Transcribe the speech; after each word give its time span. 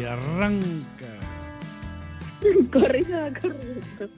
y 0.00 0.04
arranca. 0.04 1.06
Corre 2.72 3.00
y 3.00 3.04
se 3.04 3.12
va 3.12 3.28
corriendo. 3.38 4.08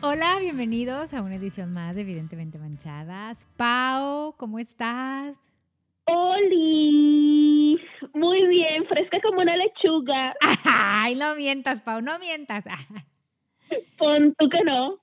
Hola, 0.00 0.38
bienvenidos 0.40 1.12
a 1.12 1.20
una 1.20 1.34
edición 1.34 1.70
más 1.72 1.94
de 1.94 2.00
Evidentemente 2.00 2.58
Manchadas. 2.58 3.46
Pau, 3.58 4.34
¿cómo 4.38 4.58
estás? 4.58 5.36
¡Oli! 6.06 7.78
Muy 8.14 8.46
bien, 8.48 8.86
fresca 8.86 9.20
como 9.22 9.42
una 9.42 9.54
lechuga. 9.54 10.34
Ay, 10.64 11.14
no 11.14 11.36
mientas, 11.36 11.82
Pau, 11.82 12.00
no 12.00 12.18
mientas. 12.18 12.64
Pon 13.98 14.34
tú 14.38 14.48
que 14.48 14.64
no. 14.64 14.98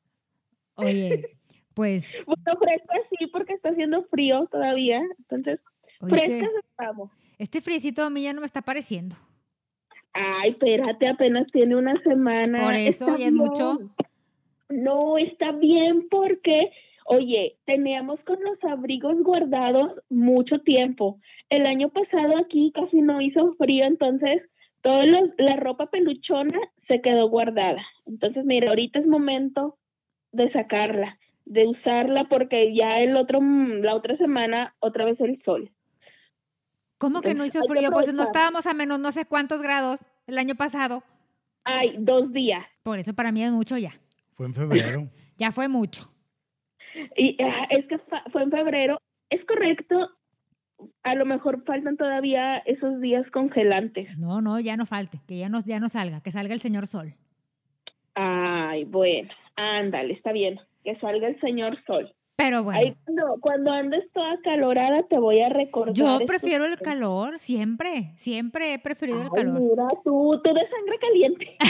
Oye, 0.76 1.38
pues, 1.76 2.12
Bueno, 2.26 2.59
fresca 2.59 2.95
sí, 3.12 3.28
porque 3.28 3.53
está 3.53 3.70
haciendo 3.70 4.03
frío 4.05 4.48
todavía. 4.52 5.03
Entonces, 5.20 5.59
frescas 6.00 6.50
este, 6.50 6.59
estamos. 6.67 7.12
este 7.38 7.62
friecito 7.62 8.03
a 8.03 8.09
mí 8.09 8.23
ya 8.23 8.34
no 8.34 8.41
me 8.41 8.48
está 8.48 8.64
pareciendo. 8.64 9.16
Ay, 10.22 10.52
espérate, 10.52 11.08
apenas 11.08 11.48
tiene 11.52 11.76
una 11.76 12.02
semana. 12.04 12.64
Por 12.66 12.76
eso, 12.76 13.05
Está 13.05 13.18
ya 13.18 13.28
es 13.28 13.34
mucho. 13.34 13.78
bien. 13.78 13.90
No, 14.84 15.18
está 15.18 15.52
bien 15.54 16.08
porque, 16.09 16.72
oye, 17.05 17.55
teníamos 17.66 18.20
con 18.22 18.38
los 18.44 18.64
abrigos 18.64 19.16
guardados 19.23 19.94
mucho 20.09 20.59
tiempo. 20.59 21.20
El 21.50 21.66
año 21.66 21.90
pasado 21.90 22.38
aquí 22.38 22.72
casi 22.76 23.02
no 23.02 23.22
hizo 23.22 23.54
frío, 23.54 23.86
entonces 23.86 24.44
toda 24.82 25.05
la 25.05 25.55
ropa 25.55 25.88
peluchona 25.90 26.59
se 26.88 27.02
quedó 27.02 27.30
guardada. 27.30 27.81
Entonces, 28.06 28.45
mira, 28.45 28.70
ahorita 28.70 29.00
es 29.00 29.08
momento 29.08 29.78
de 30.31 30.52
sacarla, 30.52 31.17
de 31.45 31.66
usarla 31.67 32.26
porque 32.30 32.76
ya 32.76 32.89
el 32.89 33.16
otro, 33.17 33.39
la 33.42 33.95
otra 33.95 34.17
semana 34.17 34.76
otra 34.80 35.06
vez 35.06 35.20
el 35.22 35.42
sol. 35.44 35.72
¿Cómo 37.00 37.22
que 37.22 37.33
no 37.33 37.44
Hay 37.44 37.50
hizo 37.50 37.64
frío? 37.64 37.89
Pues 37.92 38.14
no 38.14 38.23
estábamos 38.23 38.67
a 38.67 38.73
menos 38.73 39.00
no 39.00 39.11
sé 39.11 39.25
cuántos 39.25 39.61
grados 39.61 40.05
el 40.28 40.38
año 40.38 40.55
pasado. 40.55 41.02
Ay, 41.64 41.95
dos 41.97 42.31
días. 42.33 42.66
Por 42.83 43.00
eso 43.00 43.14
para 43.14 43.31
mí 43.31 43.42
es 43.42 43.52
mucho 43.52 43.78
ya. 43.78 43.94
Fue 44.30 44.45
en 44.45 44.53
febrero. 44.53 45.09
Ya 45.39 45.53
fue 45.53 45.70
mucho. 45.70 46.03
Y 47.16 47.42
ah, 47.42 47.66
es 47.70 47.86
que 47.86 47.97
fue 48.30 48.44
en 48.44 48.52
febrero. 48.52 49.00
Es 49.30 49.39
correcto. 49.45 50.09
A 51.03 51.16
lo 51.16 51.25
mejor 51.25 51.64
faltan 51.64 51.95
todavía 51.95 52.58
esos 52.58 53.00
días 53.00 53.25
congelantes. 53.31 54.17
No, 54.17 54.42
no, 54.42 54.59
ya 54.59 54.75
no 54.75 54.86
falte, 54.86 55.22
que 55.25 55.38
ya 55.38 55.47
no, 55.47 55.61
ya 55.61 55.80
no 55.80 55.88
salga, 55.88 56.20
que 56.20 56.33
salga 56.33 56.53
el 56.53 56.59
señor 56.59 56.88
sol. 56.88 57.16
Ay, 58.16 58.83
bueno, 58.83 59.30
ándale, 59.55 60.11
está 60.11 60.33
bien. 60.33 60.59
Que 60.83 61.00
salga 61.00 61.30
el 61.30 61.39
señor 61.39 61.81
sol. 61.88 62.14
Pero 62.40 62.64
bueno, 62.64 62.80
Ahí 62.80 62.95
cuando, 63.04 63.36
cuando 63.42 63.72
andes 63.72 64.09
toda 64.14 64.40
calorada 64.42 65.04
te 65.09 65.20
voy 65.20 65.42
a 65.42 65.50
recordar. 65.50 65.94
yo 65.94 66.20
prefiero 66.26 66.64
el 66.64 66.78
calor, 66.80 67.38
siempre, 67.38 68.14
siempre 68.16 68.73
he 68.73 68.80
preferido 68.80 69.22
el 69.23 69.30
calor. 69.30 69.59
mira, 69.59 69.84
tú, 70.06 70.40
tú 70.42 70.54
de 70.54 70.62
sangre 70.70 70.98
caliente. 71.00 71.58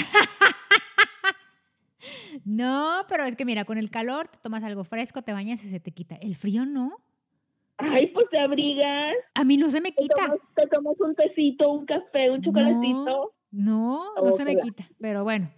No, 2.45 3.01
pero 3.09 3.25
es 3.25 3.35
que 3.35 3.43
mira, 3.45 3.65
con 3.65 3.77
el 3.77 3.89
calor 3.89 4.27
te 4.29 4.37
tomas 4.37 4.63
algo 4.63 4.83
fresco, 4.83 5.21
te 5.21 5.33
bañas 5.33 5.63
y 5.65 5.69
se 5.69 5.79
te 5.79 5.91
quita. 5.91 6.15
El 6.15 6.35
frío 6.35 6.65
no. 6.65 6.97
Ay, 7.77 8.07
pues 8.07 8.27
te 8.29 8.39
abrigas, 8.39 9.15
A 9.35 9.43
mí 9.43 9.57
no 9.57 9.69
se 9.69 9.81
me 9.81 9.91
te 9.91 10.03
quita. 10.03 10.15
tomas, 10.15 10.39
te 10.55 10.67
tomas 10.67 10.99
un 10.99 11.15
tecito, 11.15 11.69
un 11.69 11.85
café, 11.85 12.29
un 12.31 12.41
chocolatito. 12.41 13.33
No, 13.51 14.13
no 14.15 14.31
se 14.31 14.45
me 14.45 14.55
quita. 14.59 14.87
Pero 14.99 15.23
bueno, 15.23 15.49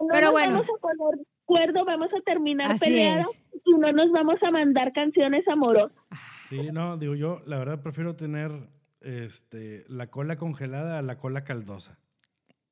No 0.00 0.06
Pero 0.10 0.30
bueno. 0.32 0.52
vamos 0.62 0.66
a 0.68 0.80
poner 0.80 1.26
acuerdo, 1.54 1.84
vamos 1.84 2.08
a 2.16 2.20
terminar 2.22 2.72
así 2.72 2.84
peleadas 2.86 3.26
es. 3.52 3.62
y 3.64 3.72
no 3.72 3.92
nos 3.92 4.10
vamos 4.12 4.36
a 4.46 4.50
mandar 4.50 4.92
canciones 4.92 5.46
amorosas. 5.48 5.96
Sí, 6.48 6.68
no, 6.72 6.96
digo 6.96 7.14
yo, 7.14 7.40
la 7.46 7.58
verdad 7.58 7.82
prefiero 7.82 8.16
tener 8.16 8.50
este, 9.00 9.84
la 9.88 10.08
cola 10.08 10.36
congelada 10.36 10.98
a 10.98 11.02
la 11.02 11.16
cola 11.18 11.44
caldosa. 11.44 11.98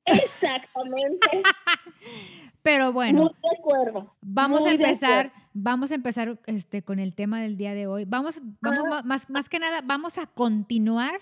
Exactamente. 0.05 1.27
Pero 2.61 2.91
bueno, 2.91 3.21
Muy 3.21 3.29
de 3.29 3.57
acuerdo. 3.59 4.15
vamos 4.21 4.59
a 4.59 4.63
muy 4.63 4.71
empezar, 4.73 5.31
vamos 5.53 5.91
a 5.91 5.95
empezar 5.95 6.39
este, 6.45 6.83
con 6.83 6.99
el 6.99 7.15
tema 7.15 7.41
del 7.41 7.55
día 7.57 7.73
de 7.73 7.87
hoy. 7.87 8.05
Vamos, 8.05 8.41
vamos 8.59 8.83
Ah. 8.91 9.01
más, 9.05 9.29
más 9.29 9.47
que 9.49 9.59
nada, 9.59 9.81
vamos 9.83 10.17
a 10.17 10.27
continuar 10.27 11.13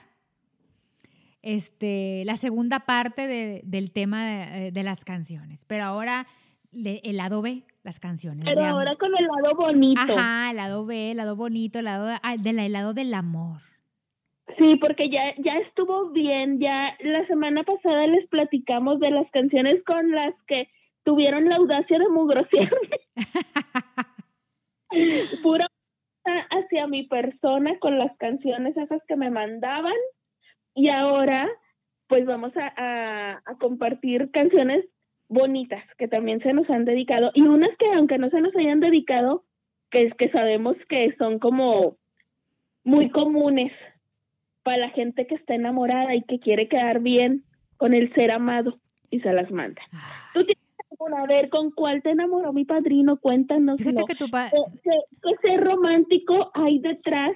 este, 1.44 2.24
la 2.26 2.38
segunda 2.38 2.82
parte 2.82 3.28
de- 3.28 3.62
del 3.66 3.92
tema 3.92 4.26
de, 4.26 4.72
de 4.72 4.84
las 4.84 5.06
canciones. 5.06 5.64
Pero 5.66 5.84
ahora 5.86 6.28
le- 6.72 7.02
el 7.04 7.18
lado 7.18 7.42
B, 7.42 7.64
las 7.84 8.00
canciones. 8.00 8.46
Pero 8.46 8.62
de 8.62 8.68
ahora 8.68 8.96
con 8.96 9.12
el 9.18 9.26
lado 9.26 9.56
bonito. 9.56 10.02
Ajá, 10.02 10.52
el 10.52 10.58
lado 10.58 10.86
B, 10.86 11.12
el 11.12 11.18
lado 11.18 11.36
bonito, 11.36 11.80
el 11.80 11.86
lado 11.86 12.18
ah, 12.22 12.38
del 12.38 12.60
el 12.60 12.74
lado 12.74 12.94
del 12.94 13.14
amor. 13.14 13.62
Sí, 14.58 14.76
porque 14.78 15.10
ya, 15.10 15.34
ya 15.38 15.58
estuvo 15.60 16.10
bien. 16.12 16.60
Ya 16.60 16.96
la 17.02 17.26
semana 17.28 17.64
pasada 17.64 18.08
les 18.08 18.28
platicamos 18.30 19.00
de 19.00 19.12
las 19.12 19.30
canciones 19.32 19.84
con 19.86 20.12
las 20.12 20.34
que 20.48 20.70
tuvieron 21.04 21.46
la 21.50 21.56
audacia 21.58 22.00
de 22.00 22.08
mugrosearme. 22.10 22.90
Pura 25.44 25.68
hacia 26.50 26.88
mi 26.88 27.04
persona 27.04 27.78
con 27.80 27.98
las 27.98 28.16
canciones 28.18 28.76
esas 28.78 29.02
que 29.08 29.16
me 29.16 29.30
mandaban. 29.30 29.94
Y 30.76 30.90
ahora, 30.90 31.48
pues 32.08 32.26
vamos 32.26 32.52
a, 32.58 32.74
a, 32.78 33.32
a 33.46 33.56
compartir 33.60 34.30
canciones 34.32 34.86
bonitas 35.30 35.84
que 35.98 36.08
también 36.08 36.40
se 36.42 36.54
nos 36.54 36.70
han 36.70 36.86
dedicado. 36.86 37.32
Y 37.34 37.42
unas 37.42 37.70
que, 37.78 37.86
aunque 37.96 38.18
no 38.18 38.30
se 38.30 38.42
nos 38.42 38.56
hayan 38.56 38.80
dedicado, 38.80 39.44
que 39.92 40.02
es 40.02 40.14
que 40.16 40.30
sabemos 40.32 40.76
que 40.90 41.16
son 41.18 41.40
como 41.40 41.98
muy 42.84 43.10
comunes 43.10 43.72
para 44.64 44.80
la 44.80 44.90
gente 44.90 45.28
que 45.28 45.36
está 45.36 45.56
enamorada 45.56 46.16
y 46.16 46.24
que 46.24 46.40
quiere 46.40 46.68
quedar 46.68 47.00
bien 47.00 47.44
con 47.78 47.94
el 47.94 48.14
ser 48.14 48.32
amado 48.32 48.80
y 49.10 49.20
se 49.22 49.32
las 49.34 49.50
manda. 49.52 49.82
¿Tú 50.34 50.44
tienes 50.44 50.64
alguna? 50.92 51.24
A 51.24 51.28
ver, 51.28 51.50
¿con 51.50 51.72
cuál 51.72 52.02
te 52.02 52.12
enamoró 52.12 52.52
mi 52.54 52.66
padrino? 52.66 53.18
Cuéntanos. 53.18 53.78
Fíjate 53.78 54.04
que 54.08 54.16
tu 54.16 54.30
pa- 54.30 54.50
¿Qué, 54.50 54.90
qué- 55.24 55.48
ser 55.50 55.62
romántico 55.64 56.52
hay 56.54 56.80
detrás 56.80 57.32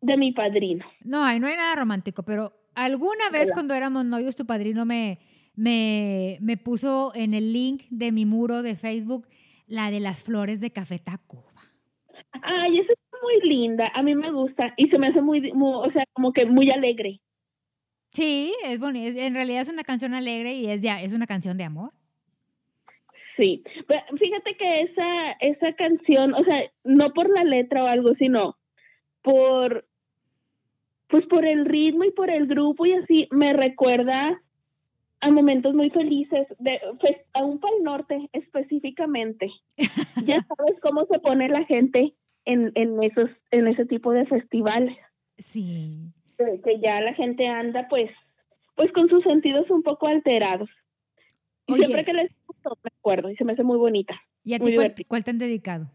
de 0.00 0.16
mi 0.16 0.32
padrino? 0.32 0.86
No, 1.04 1.24
ahí 1.24 1.40
no 1.40 1.46
hay 1.48 1.56
nada 1.56 1.74
romántico, 1.76 2.22
pero 2.22 2.52
alguna 2.74 3.28
vez 3.30 3.46
Hola. 3.46 3.54
cuando 3.54 3.74
éramos 3.74 4.04
novios, 4.06 4.36
tu 4.36 4.46
padrino 4.46 4.84
me, 4.86 5.18
me, 5.58 6.38
me 6.40 6.56
puso 6.56 7.12
en 7.16 7.34
el 7.34 7.52
link 7.52 7.82
de 7.90 8.12
mi 8.12 8.24
muro 8.24 8.62
de 8.62 8.76
Facebook 8.76 9.26
la 9.66 9.90
de 9.90 9.98
las 9.98 10.22
flores 10.22 10.60
de 10.60 10.70
Café 10.70 11.00
Tacuba. 11.00 11.42
Ay, 12.42 12.78
esa 12.78 12.92
es 12.92 13.20
muy 13.20 13.48
linda, 13.48 13.90
a 13.94 14.02
mí 14.04 14.14
me 14.14 14.30
gusta 14.30 14.72
y 14.76 14.88
se 14.88 14.98
me 15.00 15.08
hace 15.08 15.20
muy, 15.20 15.52
muy 15.52 15.72
o 15.74 15.90
sea, 15.92 16.04
como 16.12 16.32
que 16.32 16.46
muy 16.46 16.70
alegre. 16.70 17.20
Sí, 18.10 18.54
es 18.64 18.78
bonito. 18.78 19.18
En 19.18 19.34
realidad 19.34 19.62
es 19.62 19.68
una 19.68 19.82
canción 19.82 20.14
alegre 20.14 20.54
y 20.54 20.66
es, 20.66 20.80
de, 20.80 20.90
es 21.02 21.12
una 21.12 21.26
canción 21.26 21.58
de 21.58 21.64
amor. 21.64 21.90
Sí, 23.36 23.62
pero 23.88 24.02
fíjate 24.16 24.56
que 24.56 24.82
esa, 24.82 25.32
esa 25.40 25.72
canción, 25.74 26.34
o 26.34 26.44
sea, 26.44 26.70
no 26.84 27.12
por 27.12 27.28
la 27.28 27.42
letra 27.42 27.84
o 27.84 27.88
algo, 27.88 28.14
sino 28.14 28.56
por, 29.22 29.86
pues 31.08 31.26
por 31.26 31.44
el 31.44 31.64
ritmo 31.64 32.04
y 32.04 32.12
por 32.12 32.30
el 32.30 32.46
grupo 32.46 32.86
y 32.86 32.92
así, 32.92 33.28
me 33.32 33.52
recuerda 33.52 34.40
a 35.20 35.30
momentos 35.30 35.74
muy 35.74 35.90
felices, 35.90 36.46
de, 36.58 36.78
fe- 37.00 37.26
a 37.34 37.44
un 37.44 37.58
Pal 37.58 37.72
Norte 37.82 38.28
específicamente. 38.32 39.50
ya 40.24 40.44
sabes 40.56 40.80
cómo 40.82 41.06
se 41.10 41.18
pone 41.18 41.48
la 41.48 41.64
gente 41.64 42.14
en, 42.44 42.72
en, 42.74 43.02
esos, 43.02 43.30
en 43.50 43.68
ese 43.68 43.84
tipo 43.86 44.12
de 44.12 44.26
festivales, 44.26 44.96
Sí. 45.38 46.12
que, 46.36 46.60
que 46.62 46.80
ya 46.80 47.00
la 47.00 47.14
gente 47.14 47.46
anda 47.46 47.86
pues, 47.88 48.10
pues 48.74 48.90
con 48.92 49.08
sus 49.08 49.22
sentidos 49.24 49.70
un 49.70 49.82
poco 49.82 50.06
alterados. 50.08 50.68
Y 51.66 51.72
Oye. 51.74 51.82
siempre 51.84 52.04
que 52.04 52.12
les 52.14 52.30
escucho, 52.30 52.70
me 52.82 52.90
acuerdo 52.98 53.30
y 53.30 53.36
se 53.36 53.44
me 53.44 53.52
hace 53.52 53.62
muy 53.62 53.76
bonita. 53.76 54.18
¿Y 54.44 54.54
a 54.54 54.58
ti 54.58 54.74
cuál, 54.74 54.94
cuál 55.06 55.24
te 55.24 55.30
han 55.32 55.38
dedicado? 55.38 55.90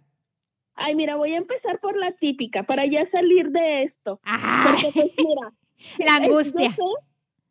Ay, 0.76 0.96
mira, 0.96 1.16
voy 1.16 1.34
a 1.34 1.38
empezar 1.38 1.80
por 1.80 1.98
la 1.98 2.12
típica 2.14 2.64
para 2.64 2.86
ya 2.86 3.08
salir 3.12 3.50
de 3.52 3.84
esto. 3.84 4.20
Porque 4.24 4.92
pues 4.94 5.12
mira, 5.18 5.54
La 6.00 6.18
es- 6.18 6.30
angustia. 6.30 6.70
Yo 6.70 6.76
sé, 6.76 6.82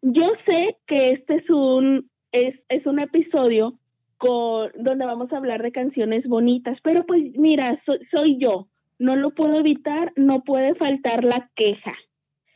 yo 0.02 0.32
sé 0.46 0.76
que 0.86 1.12
este 1.12 1.36
es 1.36 1.48
un 1.48 2.10
es, 2.32 2.58
es 2.68 2.84
un 2.86 2.98
episodio 2.98 3.78
con 4.18 4.70
donde 4.76 5.04
vamos 5.06 5.32
a 5.32 5.36
hablar 5.36 5.62
de 5.62 5.72
canciones 5.72 6.26
bonitas, 6.26 6.78
pero 6.82 7.04
pues 7.06 7.36
mira, 7.36 7.80
soy, 7.84 7.98
soy 8.10 8.38
yo, 8.38 8.68
no 8.98 9.16
lo 9.16 9.30
puedo 9.30 9.58
evitar, 9.58 10.12
no 10.16 10.42
puede 10.44 10.74
faltar 10.74 11.24
la 11.24 11.50
queja. 11.56 11.94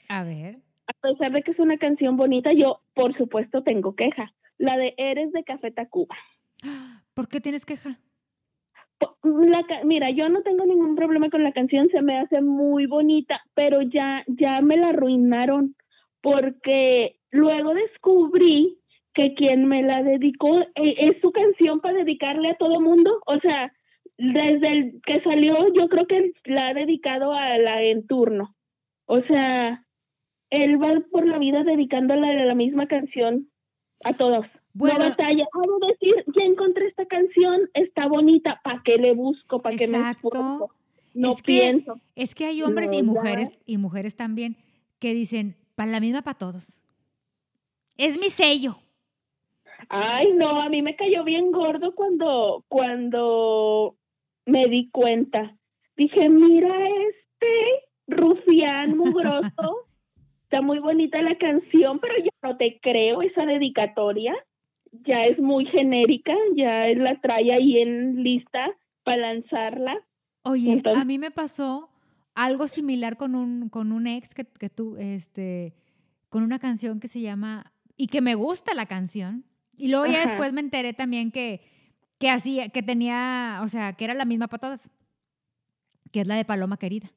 A 0.09 0.25
ver. 0.25 0.59
A 0.87 0.93
pesar 1.01 1.33
de 1.33 1.43
que 1.43 1.51
es 1.51 1.59
una 1.59 1.79
canción 1.79 2.17
bonita, 2.17 2.53
yo 2.53 2.81
por 2.95 3.17
supuesto 3.17 3.63
tengo 3.63 3.97
queja. 3.97 4.33
La 4.59 4.77
de 4.77 4.95
Eres 4.97 5.33
de 5.33 5.43
Café 5.43 5.71
Tacuba. 5.71 6.17
¿Por 7.15 7.29
qué 7.29 7.41
tienes 7.41 7.65
queja? 7.65 7.99
La, 9.23 9.65
mira, 9.85 10.11
yo 10.11 10.29
no 10.29 10.43
tengo 10.43 10.65
ningún 10.65 10.95
problema 10.95 11.29
con 11.29 11.43
la 11.43 11.53
canción, 11.53 11.89
se 11.91 12.01
me 12.01 12.19
hace 12.19 12.41
muy 12.41 12.87
bonita, 12.87 13.43
pero 13.55 13.83
ya, 13.83 14.25
ya 14.27 14.63
me 14.63 14.77
la 14.77 14.89
arruinaron 14.89 15.75
porque 16.23 17.17
luego 17.31 17.75
descubrí 17.75 18.79
que 19.15 19.35
quien 19.35 19.67
me 19.67 19.83
la 19.83 20.03
dedicó 20.03 20.59
eh, 20.61 20.95
es 20.99 21.21
su 21.23 21.33
canción 21.33 21.81
para 21.81 21.99
dedicarle 21.99 22.51
a 22.51 22.57
todo 22.57 22.81
mundo, 22.81 23.21
o 23.27 23.39
sea, 23.41 23.73
desde 24.19 24.69
el 24.69 25.01
que 25.05 25.21
salió 25.23 25.55
yo 25.75 25.89
creo 25.89 26.07
que 26.07 26.33
la 26.45 26.69
ha 26.69 26.75
dedicado 26.75 27.33
a 27.33 27.59
la 27.59 27.83
en 27.83 28.07
turno, 28.07 28.55
o 29.07 29.21
sea, 29.23 29.85
él 30.51 30.83
va 30.83 31.03
por 31.11 31.27
la 31.27 31.39
vida 31.39 31.65
dedicándole 31.65 32.45
la 32.45 32.55
misma 32.55 32.87
canción 32.87 33.49
a 34.05 34.13
todos. 34.13 34.47
Bueno, 34.75 34.99
no 34.99 35.09
batalla. 35.09 35.45
Hago 35.55 35.79
decir, 35.89 36.15
ya 36.37 36.45
encontré 36.45 36.87
esta 36.89 37.07
canción, 37.07 37.63
está 37.73 38.07
bonita, 38.09 38.61
¿para 38.63 38.83
qué 38.85 38.97
le 38.99 39.13
busco? 39.15 39.61
¿Para 39.63 39.75
qué 39.77 39.89
me 39.89 40.11
esfuerzo? 40.11 40.69
No 41.15 41.31
Es 41.31 41.37
que- 41.43 41.53
pienso. 41.53 41.99
es 42.15 42.35
que 42.35 42.45
hay 42.45 42.63
hombres 42.63 42.89
No, 42.89 42.93
y 42.93 42.97
ya. 42.99 43.03
mujeres 43.05 43.51
y 43.65 43.79
mujeres 43.79 44.15
también 44.17 44.57
que 44.99 45.15
dicen, 45.15 45.57
para 45.75 45.91
la 45.91 46.01
misma 46.01 46.21
para 46.23 46.37
todos. 46.37 46.76
Es 47.97 48.19
mi 48.19 48.31
sello. 48.31 48.77
Ay, 49.89 50.33
no, 50.35 50.49
a 50.49 50.69
mí 50.69 50.83
me 50.83 50.97
cayó 50.97 51.25
bien 51.25 51.53
gordo 51.53 51.95
cuando, 51.95 52.65
cuando 52.69 53.97
me 54.47 54.65
di 54.67 54.91
cuenta. 54.91 55.57
Dije, 55.97 56.29
mira 56.29 56.75
este 57.09 57.47
rufián 58.07 58.97
mugroso. 58.97 59.87
Está 60.45 60.63
muy 60.63 60.79
bonita 60.79 61.21
la 61.23 61.37
canción, 61.39 61.99
pero 61.99 62.15
yo 62.19 62.31
no 62.43 62.57
te 62.57 62.79
creo 62.81 63.23
esa 63.23 63.45
dedicatoria. 63.45 64.35
Ya 65.05 65.25
es 65.25 65.39
muy 65.39 65.67
genérica, 65.67 66.35
ya 66.55 66.87
es 66.87 66.97
la 66.99 67.21
trae 67.21 67.53
ahí 67.53 67.79
en 67.79 68.23
lista 68.23 68.71
para 69.03 69.33
lanzarla. 69.35 70.07
Oye, 70.43 70.73
Entonces- 70.73 71.03
a 71.03 71.05
mí 71.05 71.19
me 71.19 71.31
pasó 71.31 71.91
algo 72.35 72.69
similar 72.69 73.17
con 73.17 73.35
un, 73.35 73.69
con 73.69 73.91
un 73.93 74.07
ex 74.07 74.35
que, 74.35 74.45
que 74.45 74.69
tú, 74.71 74.97
este, 74.99 75.75
con 76.29 76.43
una 76.45 76.59
canción 76.61 77.01
que 77.01 77.09
se 77.09 77.21
llama, 77.21 77.73
y 77.97 78.09
que 78.09 78.21
me 78.21 78.35
gusta 78.35 78.75
la 78.75 78.87
canción. 78.87 79.45
Y 79.77 79.89
luego 79.89 80.07
ya 80.07 80.21
Ajá. 80.21 80.31
después 80.31 80.53
me 80.53 80.61
enteré 80.61 80.93
también 80.93 81.31
que, 81.31 81.61
que 82.19 82.31
hacía, 82.31 82.69
que 82.69 82.83
tenía, 82.83 83.61
o 83.63 83.69
sea, 83.69 83.95
que 83.95 84.05
era 84.05 84.15
la 84.15 84.25
misma 84.25 84.49
para 84.49 84.61
todas. 84.61 84.91
Que 86.13 86.21
es 86.21 86.27
la 86.27 86.37
de 86.37 86.45
Paloma 86.45 86.79
Querida. 86.79 87.11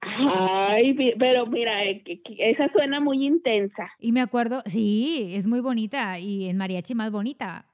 Ay, 0.00 0.94
pero 1.18 1.46
mira, 1.46 1.82
eh, 1.84 2.02
esa 2.38 2.70
suena 2.72 3.00
muy 3.00 3.26
intensa. 3.26 3.90
Y 3.98 4.12
me 4.12 4.20
acuerdo, 4.20 4.62
sí, 4.66 5.30
es 5.34 5.46
muy 5.46 5.60
bonita 5.60 6.18
y 6.18 6.48
en 6.48 6.56
mariachi 6.56 6.94
más 6.94 7.10
bonita, 7.10 7.66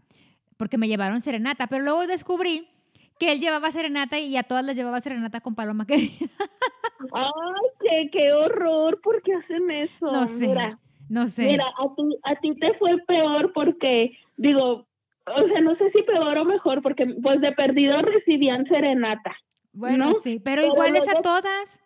porque 0.56 0.78
me 0.78 0.88
llevaron 0.88 1.20
serenata, 1.20 1.66
pero 1.66 1.82
luego 1.82 2.06
descubrí 2.06 2.68
que 3.18 3.32
él 3.32 3.40
llevaba 3.40 3.70
serenata 3.70 4.18
y 4.18 4.36
a 4.36 4.44
todas 4.44 4.64
les 4.64 4.76
llevaba 4.76 5.00
serenata 5.00 5.40
con 5.40 5.54
Paloma 5.54 5.86
Querida. 5.88 6.28
Ay, 7.12 7.30
qué, 7.80 8.10
qué 8.12 8.32
horror, 8.32 9.00
¿por 9.02 9.22
qué 9.22 9.34
hacen 9.34 9.70
eso? 9.70 10.12
No 10.12 10.26
sé. 10.26 10.46
Mira, 10.46 10.78
No 11.10 11.26
sé. 11.26 11.42
Mira, 11.44 11.64
a 11.66 11.94
ti, 11.96 12.02
a 12.22 12.34
ti 12.36 12.54
te 12.54 12.72
fue 12.78 12.96
peor 13.06 13.52
porque, 13.52 14.16
digo, 14.36 14.86
o 15.26 15.48
sea, 15.48 15.60
no 15.60 15.74
sé 15.74 15.90
si 15.90 16.02
peor 16.02 16.38
o 16.38 16.44
mejor, 16.44 16.82
porque 16.82 17.04
pues 17.20 17.40
de 17.40 17.50
perdido 17.50 18.00
recibían 18.00 18.64
serenata. 18.66 19.36
bueno, 19.72 20.10
¿no? 20.10 20.14
sí, 20.20 20.38
pero, 20.38 20.62
Pero 20.62 20.72
iguales 20.72 21.08
a 21.08 21.20
todas. 21.20 21.80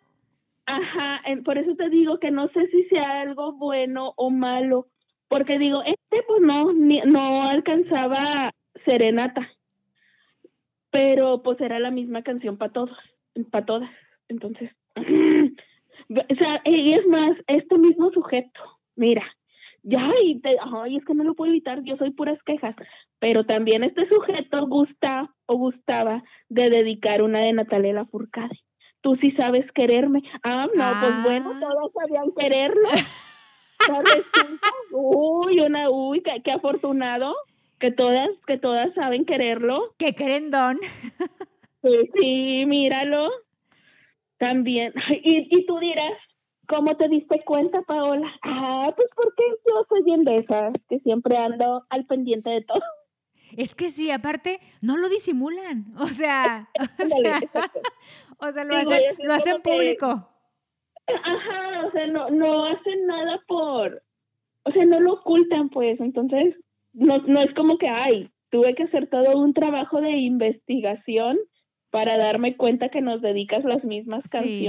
Ajá, 0.67 1.21
por 1.43 1.57
eso 1.57 1.75
te 1.75 1.89
digo 1.89 2.19
que 2.19 2.29
no 2.29 2.49
sé 2.49 2.67
si 2.67 2.83
sea 2.85 3.21
algo 3.21 3.53
bueno 3.53 4.13
o 4.15 4.29
malo, 4.29 4.87
porque 5.27 5.57
digo, 5.57 5.81
este 5.83 6.23
pues 6.27 6.41
no, 6.41 6.71
ni- 6.73 7.01
no 7.01 7.41
alcanzaba 7.47 8.51
serenata, 8.85 9.49
pero 10.91 11.41
pues 11.43 11.59
era 11.61 11.79
la 11.79 11.91
misma 11.91 12.21
canción 12.23 12.57
para 12.57 12.71
todos, 12.71 12.91
para 13.51 13.65
todas, 13.65 13.89
entonces, 14.27 14.71
o 14.95 16.35
sea, 16.39 16.61
y 16.65 16.91
es 16.93 17.05
más, 17.07 17.31
este 17.47 17.77
mismo 17.77 18.11
sujeto, 18.11 18.74
mira, 18.95 19.23
ya, 19.83 20.09
y 20.23 20.39
te, 20.41 20.55
ay, 20.81 20.97
es 20.97 21.05
que 21.05 21.13
no 21.13 21.23
lo 21.23 21.35
puedo 21.35 21.51
evitar, 21.51 21.83
yo 21.83 21.95
soy 21.97 22.11
puras 22.11 22.39
quejas, 22.43 22.75
pero 23.19 23.45
también 23.45 23.83
este 23.83 24.07
sujeto 24.09 24.65
gusta 24.67 25.31
o 25.45 25.55
gustaba 25.57 26.23
de 26.49 26.69
dedicar 26.69 27.21
una 27.21 27.39
de 27.41 27.53
Natalia 27.53 27.93
Lafourcade 27.93 28.59
tú 29.01 29.15
sí 29.21 29.29
sabes 29.37 29.71
quererme. 29.73 30.23
Ah, 30.43 30.63
no, 30.73 30.99
pues 30.99 31.23
bueno, 31.23 31.51
Ah. 31.53 31.59
todos 31.59 31.91
sabían 31.93 32.31
quererlo. 32.35 32.89
Uy, 34.91 35.59
una, 35.59 35.89
uy, 35.91 36.21
qué, 36.21 36.41
qué 36.43 36.51
afortunado 36.51 37.35
que 37.79 37.91
todas, 37.91 38.29
que 38.47 38.57
todas 38.57 38.91
saben 38.95 39.25
quererlo. 39.25 39.93
Que 39.99 40.15
querendón. 40.15 40.79
Sí, 41.83 42.09
sí, 42.19 42.65
míralo. 42.65 43.29
También. 44.39 44.91
Y, 45.23 45.55
y 45.55 45.65
tú 45.67 45.77
dirás, 45.77 46.13
¿cómo 46.67 46.95
te 46.97 47.07
diste 47.07 47.43
cuenta, 47.45 47.81
Paola? 47.83 48.31
Ah, 48.43 48.91
pues 48.95 49.07
porque 49.15 49.43
yo 49.67 49.85
soy 49.89 50.03
bien 50.03 50.23
de 50.23 50.37
esas, 50.37 50.73
que 50.89 50.99
siempre 50.99 51.37
ando 51.37 51.85
al 51.89 52.05
pendiente 52.05 52.49
de 52.49 52.61
todo. 52.61 52.81
Es 53.57 53.75
que 53.75 53.91
sí, 53.91 54.11
aparte, 54.11 54.59
no 54.81 54.97
lo 54.97 55.09
disimulan. 55.09 55.85
O 55.99 56.07
sea, 56.07 56.69
o 56.79 57.07
sea, 57.07 57.37
exacto. 57.39 57.79
o 58.39 58.51
sea, 58.51 58.63
lo 58.63 58.75
hacen, 58.75 59.01
lo 59.19 59.33
hacen 59.33 59.55
que- 59.61 59.69
público. 59.69 60.29
Ajá, 61.07 61.85
o 61.87 61.91
sea, 61.91 62.07
no, 62.07 62.29
no 62.31 62.65
hacen 62.65 63.05
nada 63.05 63.39
por, 63.47 64.01
o 64.63 64.71
sea, 64.71 64.85
no 64.85 64.99
lo 64.99 65.13
ocultan, 65.13 65.69
pues, 65.69 65.99
entonces, 65.99 66.55
no, 66.93 67.17
no 67.19 67.41
es 67.41 67.53
como 67.53 67.77
que, 67.77 67.87
ay, 67.87 68.31
tuve 68.49 68.73
que 68.73 68.83
hacer 68.83 69.07
todo 69.07 69.37
un 69.37 69.53
trabajo 69.53 70.01
de 70.01 70.09
investigación 70.17 71.37
para 71.91 72.17
darme 72.17 72.57
cuenta 72.57 72.89
que 72.89 73.01
nos 73.01 73.21
dedicas 73.21 73.63
las 73.63 73.83
mismas 73.83 74.23
Sí. 74.31 74.67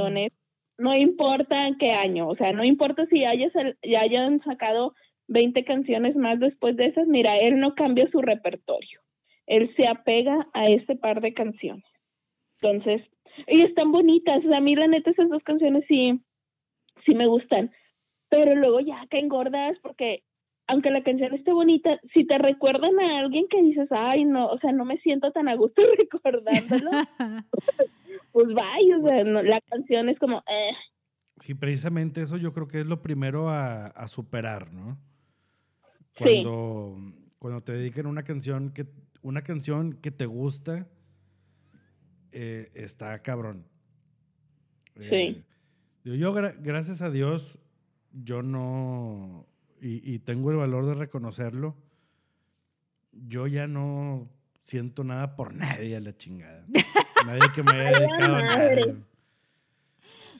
No 0.79 0.95
importa 0.95 1.57
qué 1.79 1.93
año, 1.93 2.29
o 2.29 2.37
sea, 2.37 2.53
no 2.53 2.65
importa 2.65 3.07
si 3.07 3.25
hayas, 3.25 3.53
ya 3.83 4.01
hayan 4.01 4.43
sacado 4.43 4.95
20 5.29 5.65
canciones 5.65 6.17
más 6.17 6.39
después 6.39 6.77
de 6.77 6.87
esas, 6.87 7.07
mira, 7.07 7.35
él 7.35 7.59
no 7.59 7.75
cambia 7.75 8.09
su 8.11 8.21
repertorio, 8.21 9.01
él 9.47 9.75
se 9.77 9.89
apega 9.89 10.49
a 10.53 10.65
ese 10.65 10.97
par 10.97 11.21
de 11.21 11.35
canciones. 11.35 11.85
Entonces, 12.61 13.03
y 13.49 13.63
están 13.63 13.93
bonitas, 13.93 14.39
o 14.39 14.49
sea, 14.49 14.59
a 14.59 14.63
mí 14.63 14.75
la 14.75 14.89
neta 14.89 15.11
esas 15.11 15.29
dos 15.29 15.43
canciones 15.43 15.85
sí, 15.89 16.21
sí 17.05 17.15
me 17.15 17.27
gustan, 17.27 17.71
pero 18.29 18.55
luego 18.55 18.81
ya 18.81 19.07
caen 19.11 19.29
gordas 19.29 19.79
porque 19.83 20.23
aunque 20.69 20.91
la 20.91 21.03
canción 21.03 21.33
esté 21.33 21.53
bonita, 21.53 22.01
si 22.13 22.25
te 22.25 22.39
recuerdan 22.39 22.99
a 22.99 23.19
alguien 23.21 23.47
que 23.49 23.63
dices, 23.63 23.89
ay, 23.91 24.25
no, 24.25 24.49
o 24.49 24.59
sea, 24.59 24.73
no 24.73 24.85
me 24.85 24.99
siento 24.99 25.31
tan 25.31 25.49
a 25.49 25.55
gusto 25.55 25.83
recordándolo, 25.99 26.91
pues 28.33 28.47
vaya, 28.55 28.99
o 29.03 29.07
sea, 29.09 29.25
no, 29.25 29.43
la 29.43 29.61
canción 29.63 30.09
es 30.09 30.19
como, 30.19 30.39
eh, 30.39 30.73
Sí, 31.41 31.53
precisamente 31.55 32.23
eso 32.23 32.37
yo 32.39 32.53
creo 32.55 32.67
que 32.67 32.81
es 32.81 32.87
lo 32.87 33.03
primero 33.03 33.51
a, 33.51 33.87
a 33.89 34.09
superar, 34.09 34.73
¿no? 34.73 34.97
Sí. 36.17 36.25
Cuando, 36.25 36.97
cuando 37.39 37.63
te 37.63 37.73
dedican 37.73 38.07
una 38.07 38.23
canción 38.23 38.71
que, 38.71 38.87
una 39.21 39.43
canción 39.43 39.93
que 39.95 40.11
te 40.11 40.25
gusta, 40.25 40.87
eh, 42.33 42.71
está 42.75 43.23
cabrón. 43.23 43.67
Eh, 44.95 45.43
digo, 46.05 46.17
yo, 46.17 46.35
gra- 46.35 46.57
gracias 46.59 47.03
a 47.03 47.11
Dios, 47.11 47.59
yo 48.13 48.43
no, 48.43 49.47
y, 49.81 50.11
y 50.11 50.19
tengo 50.21 50.51
el 50.51 50.57
valor 50.57 50.87
de 50.87 50.95
reconocerlo, 50.95 51.77
yo 53.13 53.47
ya 53.47 53.67
no 53.67 54.31
siento 54.63 55.05
nada 55.05 55.37
por 55.37 55.55
nadie 55.55 55.97
a 55.97 56.01
la 56.01 56.17
chingada. 56.17 56.65
Nadie 57.25 57.41
que 57.55 57.63
me 57.63 57.73
haya 57.89 57.99
dedicado 58.01 58.35
madre. 58.35 58.87
nada. 58.87 58.99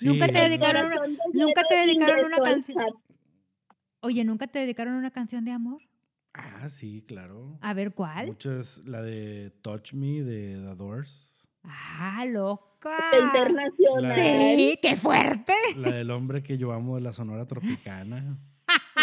Nunca 0.03 0.27
te 0.27 0.33
Sí. 0.35 0.39
dedicaron 0.41 0.87
una- 0.87 1.01
nunca 1.33 1.63
te 1.69 1.75
dedicaron 1.75 2.25
una 2.27 2.37
canción. 2.39 2.85
Oye, 4.01 4.25
¿nunca 4.25 4.47
te 4.47 4.59
dedicaron 4.61 4.95
una 4.95 5.11
canción 5.11 5.45
de 5.45 5.53
amor? 5.53 5.81
Ah, 6.35 6.69
sí, 6.69 7.03
claro. 7.09 7.59
A 7.63 7.73
ver, 7.73 7.95
¿cuál? 7.95 8.27
Muchas, 8.27 8.79
la 8.85 9.01
de 9.01 9.51
Touch 9.63 9.95
Me 9.95 10.23
de 10.23 10.61
The 10.63 10.75
Doors. 10.77 11.33
Ah, 11.65 12.25
loca. 12.27 12.67
internacional. 13.21 14.15
Sí, 14.15 14.79
qué 14.81 14.95
fuerte. 14.97 15.55
La 15.77 15.91
del 15.93 16.11
hombre 16.13 16.43
que 16.43 16.57
yo 16.59 16.73
amo 16.73 16.95
de 16.97 17.01
la 17.01 17.13
Sonora 17.13 17.47
Tropicana. 17.47 18.39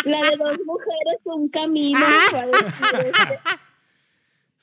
La 0.05 0.17
de 0.29 0.37
dos 0.37 0.57
mujeres, 0.65 1.19
un 1.25 1.49
camino. 1.49 1.99
Ah. 2.01 2.25
fue 2.29 2.39
a 2.39 2.45
decir 2.47 2.71
este. 3.07 3.39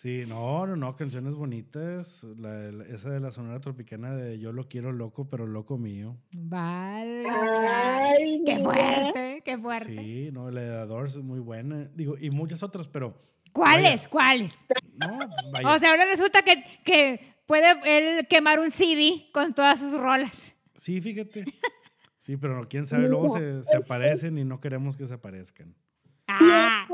Sí, 0.01 0.25
no, 0.27 0.67
no, 0.67 0.77
no, 0.77 0.97
canciones 0.97 1.35
bonitas. 1.35 2.25
La 2.39 2.51
de- 2.55 2.95
esa 2.95 3.11
de 3.11 3.21
la 3.21 3.33
Sonora 3.33 3.61
Tropicana 3.61 4.15
de 4.17 4.39
Yo 4.39 4.51
lo 4.51 4.67
quiero 4.67 4.93
loco, 4.93 5.29
pero 5.29 5.47
loco 5.47 5.77
mío. 5.77 6.17
Vale. 6.33 7.29
Ay, 7.29 8.43
Qué 8.47 8.55
mira. 8.55 8.65
fuerte, 8.65 9.43
qué 9.45 9.59
fuerte. 9.59 9.95
Sí, 9.95 10.31
no, 10.33 10.51
la 10.51 10.87
de 10.87 11.07
es 11.07 11.17
muy 11.19 11.39
buena. 11.41 11.85
Digo, 11.95 12.17
y 12.19 12.31
muchas 12.31 12.63
otras, 12.63 12.89
pero 12.89 13.15
¿Cuáles? 13.53 14.09
¿Cuáles? 14.09 14.55
no, 15.07 15.19
pues, 15.19 15.29
vaya. 15.53 15.69
O 15.75 15.79
sea, 15.79 15.91
ahora 15.91 16.07
resulta 16.07 16.41
que, 16.41 16.65
que 16.83 17.21
puede 17.45 17.67
él 17.85 18.27
quemar 18.27 18.59
un 18.59 18.71
CD 18.71 19.27
con 19.35 19.53
todas 19.53 19.81
sus 19.81 19.93
rolas. 20.01 20.55
Sí, 20.77 21.03
fíjate. 21.03 21.45
Sí, 22.17 22.39
pero 22.39 22.67
quién 22.69 22.87
sabe, 22.87 23.07
luego 23.07 23.37
se, 23.37 23.63
se 23.65 23.77
aparecen 23.77 24.39
y 24.39 24.45
no 24.45 24.61
queremos 24.61 24.97
que 24.97 25.07
se 25.07 25.13
aparezcan. 25.15 25.75
Ah, 26.27 26.87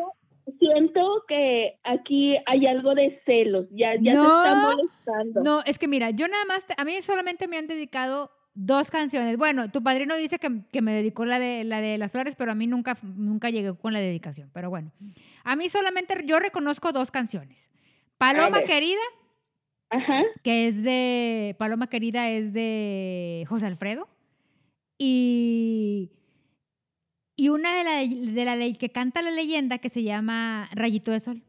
Siento 0.58 1.25
que 1.28 1.78
aquí 1.84 2.36
hay 2.46 2.66
algo 2.66 2.94
de 2.94 3.20
celos. 3.26 3.66
Ya, 3.70 3.94
ya 4.00 4.14
No, 4.14 4.42
te 4.42 4.48
está 4.48 4.70
molestando. 4.76 5.42
no, 5.42 5.62
es 5.64 5.78
que 5.78 5.88
mira, 5.88 6.10
yo 6.10 6.26
nada 6.28 6.44
más, 6.46 6.64
a 6.76 6.84
mí 6.84 7.00
solamente 7.02 7.48
me 7.48 7.56
han 7.58 7.66
dedicado 7.66 8.30
dos 8.54 8.90
canciones. 8.90 9.36
Bueno, 9.36 9.70
tu 9.70 9.82
padrino 9.82 10.16
dice 10.16 10.38
que, 10.38 10.62
que 10.72 10.80
me 10.82 10.92
dedicó 10.92 11.25
la 11.26 11.38
de, 11.38 11.64
la 11.64 11.80
de 11.80 11.98
las 11.98 12.10
flores, 12.10 12.34
pero 12.36 12.52
a 12.52 12.54
mí 12.54 12.66
nunca, 12.66 12.96
nunca 13.02 13.50
llegué 13.50 13.75
con 13.76 13.92
la 13.92 13.98
dedicación. 14.00 14.50
Pero 14.54 14.70
bueno, 14.70 14.92
a 15.44 15.56
mí 15.56 15.68
solamente 15.68 16.14
yo 16.25 16.38
reconozco 16.38 16.92
dos 16.92 17.10
canciones. 17.10 17.58
Paloma. 18.18 18.62
Querida, 18.62 19.00
Ajá. 19.90 20.22
que 20.42 20.68
es 20.68 20.82
de, 20.82 21.54
Paloma 21.58 21.88
Querida 21.88 22.30
es 22.30 22.52
de 22.54 23.44
José 23.48 23.66
Alfredo. 23.66 24.08
Y, 24.98 26.10
y 27.37 27.50
una 27.50 27.76
de 27.76 27.85
la, 27.85 28.33
de 28.33 28.45
la 28.45 28.57
ley 28.57 28.75
que 28.75 28.90
canta 28.90 29.23
la 29.23 29.31
leyenda 29.31 29.78
que 29.78 29.90
se 29.90 30.02
llama 30.02 30.69
Rayito 30.73 31.11
de 31.12 31.21
Sol. 31.21 31.43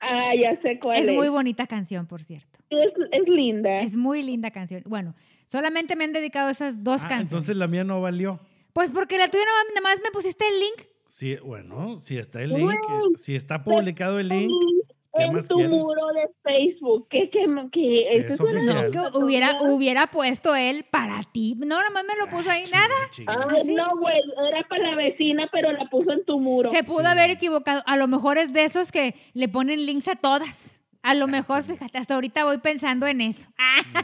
Ah, 0.00 0.32
ya 0.40 0.60
sé 0.62 0.78
cuál 0.80 0.98
es. 1.02 1.08
Es 1.08 1.14
muy 1.14 1.28
bonita 1.28 1.66
canción, 1.66 2.06
por 2.06 2.22
cierto. 2.22 2.58
Es, 2.70 2.92
es 3.12 3.28
linda. 3.28 3.80
Es 3.80 3.96
muy 3.96 4.22
linda 4.22 4.50
canción. 4.50 4.82
Bueno, 4.86 5.14
solamente 5.48 5.96
me 5.96 6.04
han 6.04 6.12
dedicado 6.12 6.48
esas 6.48 6.82
dos 6.82 7.02
Ah, 7.02 7.08
canciones. 7.08 7.32
entonces 7.32 7.56
la 7.56 7.66
mía 7.68 7.84
no 7.84 8.00
valió. 8.00 8.40
Pues 8.72 8.90
porque 8.90 9.18
la 9.18 9.28
tuya 9.30 9.44
no, 9.44 9.74
nada 9.74 9.80
más 9.82 10.00
me 10.02 10.10
pusiste 10.10 10.44
el 10.48 10.60
link. 10.60 10.88
Sí, 11.08 11.36
bueno, 11.44 11.98
si 12.00 12.18
está 12.18 12.42
el 12.42 12.50
link, 12.52 12.72
eh, 12.72 13.18
si 13.18 13.36
está 13.36 13.64
publicado 13.64 14.18
el 14.18 14.28
link, 14.28 14.50
¿qué 14.50 14.85
en 15.24 15.32
más 15.32 15.48
tu 15.48 15.56
quieres? 15.56 15.72
muro 15.78 16.02
de 16.14 16.28
Facebook. 16.42 17.06
¿Qué, 17.08 17.30
qué, 17.30 17.46
qué? 17.72 18.16
Es 18.16 18.30
Eso 18.30 18.44
oficial. 18.44 18.90
Que 18.90 19.18
hubiera, 19.18 19.60
hubiera 19.62 20.06
puesto 20.08 20.54
él 20.54 20.84
para 20.90 21.20
ti. 21.32 21.54
No, 21.58 21.76
nada 21.76 21.90
más 21.90 22.04
me 22.04 22.14
lo 22.18 22.28
puso 22.30 22.50
ahí. 22.50 22.64
Ay, 22.64 22.70
Nada. 22.70 23.46
Ay. 23.50 23.60
¿sí? 23.64 23.74
no, 23.74 23.84
güey, 23.98 24.16
era 24.52 24.66
para 24.68 24.90
la 24.90 24.96
vecina, 24.96 25.48
pero 25.52 25.72
la 25.72 25.88
puso 25.88 26.12
en 26.12 26.24
tu 26.24 26.38
muro. 26.38 26.70
Se 26.70 26.84
pudo 26.84 27.00
Sí. 27.00 27.06
haber 27.06 27.30
equivocado. 27.30 27.82
A 27.86 27.96
lo 27.96 28.06
mejor 28.08 28.38
es 28.38 28.52
de 28.52 28.64
esos 28.64 28.92
que 28.92 29.14
le 29.34 29.48
ponen 29.48 29.86
links 29.86 30.08
a 30.08 30.16
todas. 30.16 30.72
A 31.02 31.14
lo 31.14 31.26
Ah, 31.26 31.28
mejor, 31.28 31.62
fíjate, 31.62 31.98
hasta 31.98 32.14
ahorita 32.14 32.44
voy 32.44 32.58
pensando 32.58 33.06
en 33.06 33.20
eso. 33.20 33.48
Ah, 33.58 34.02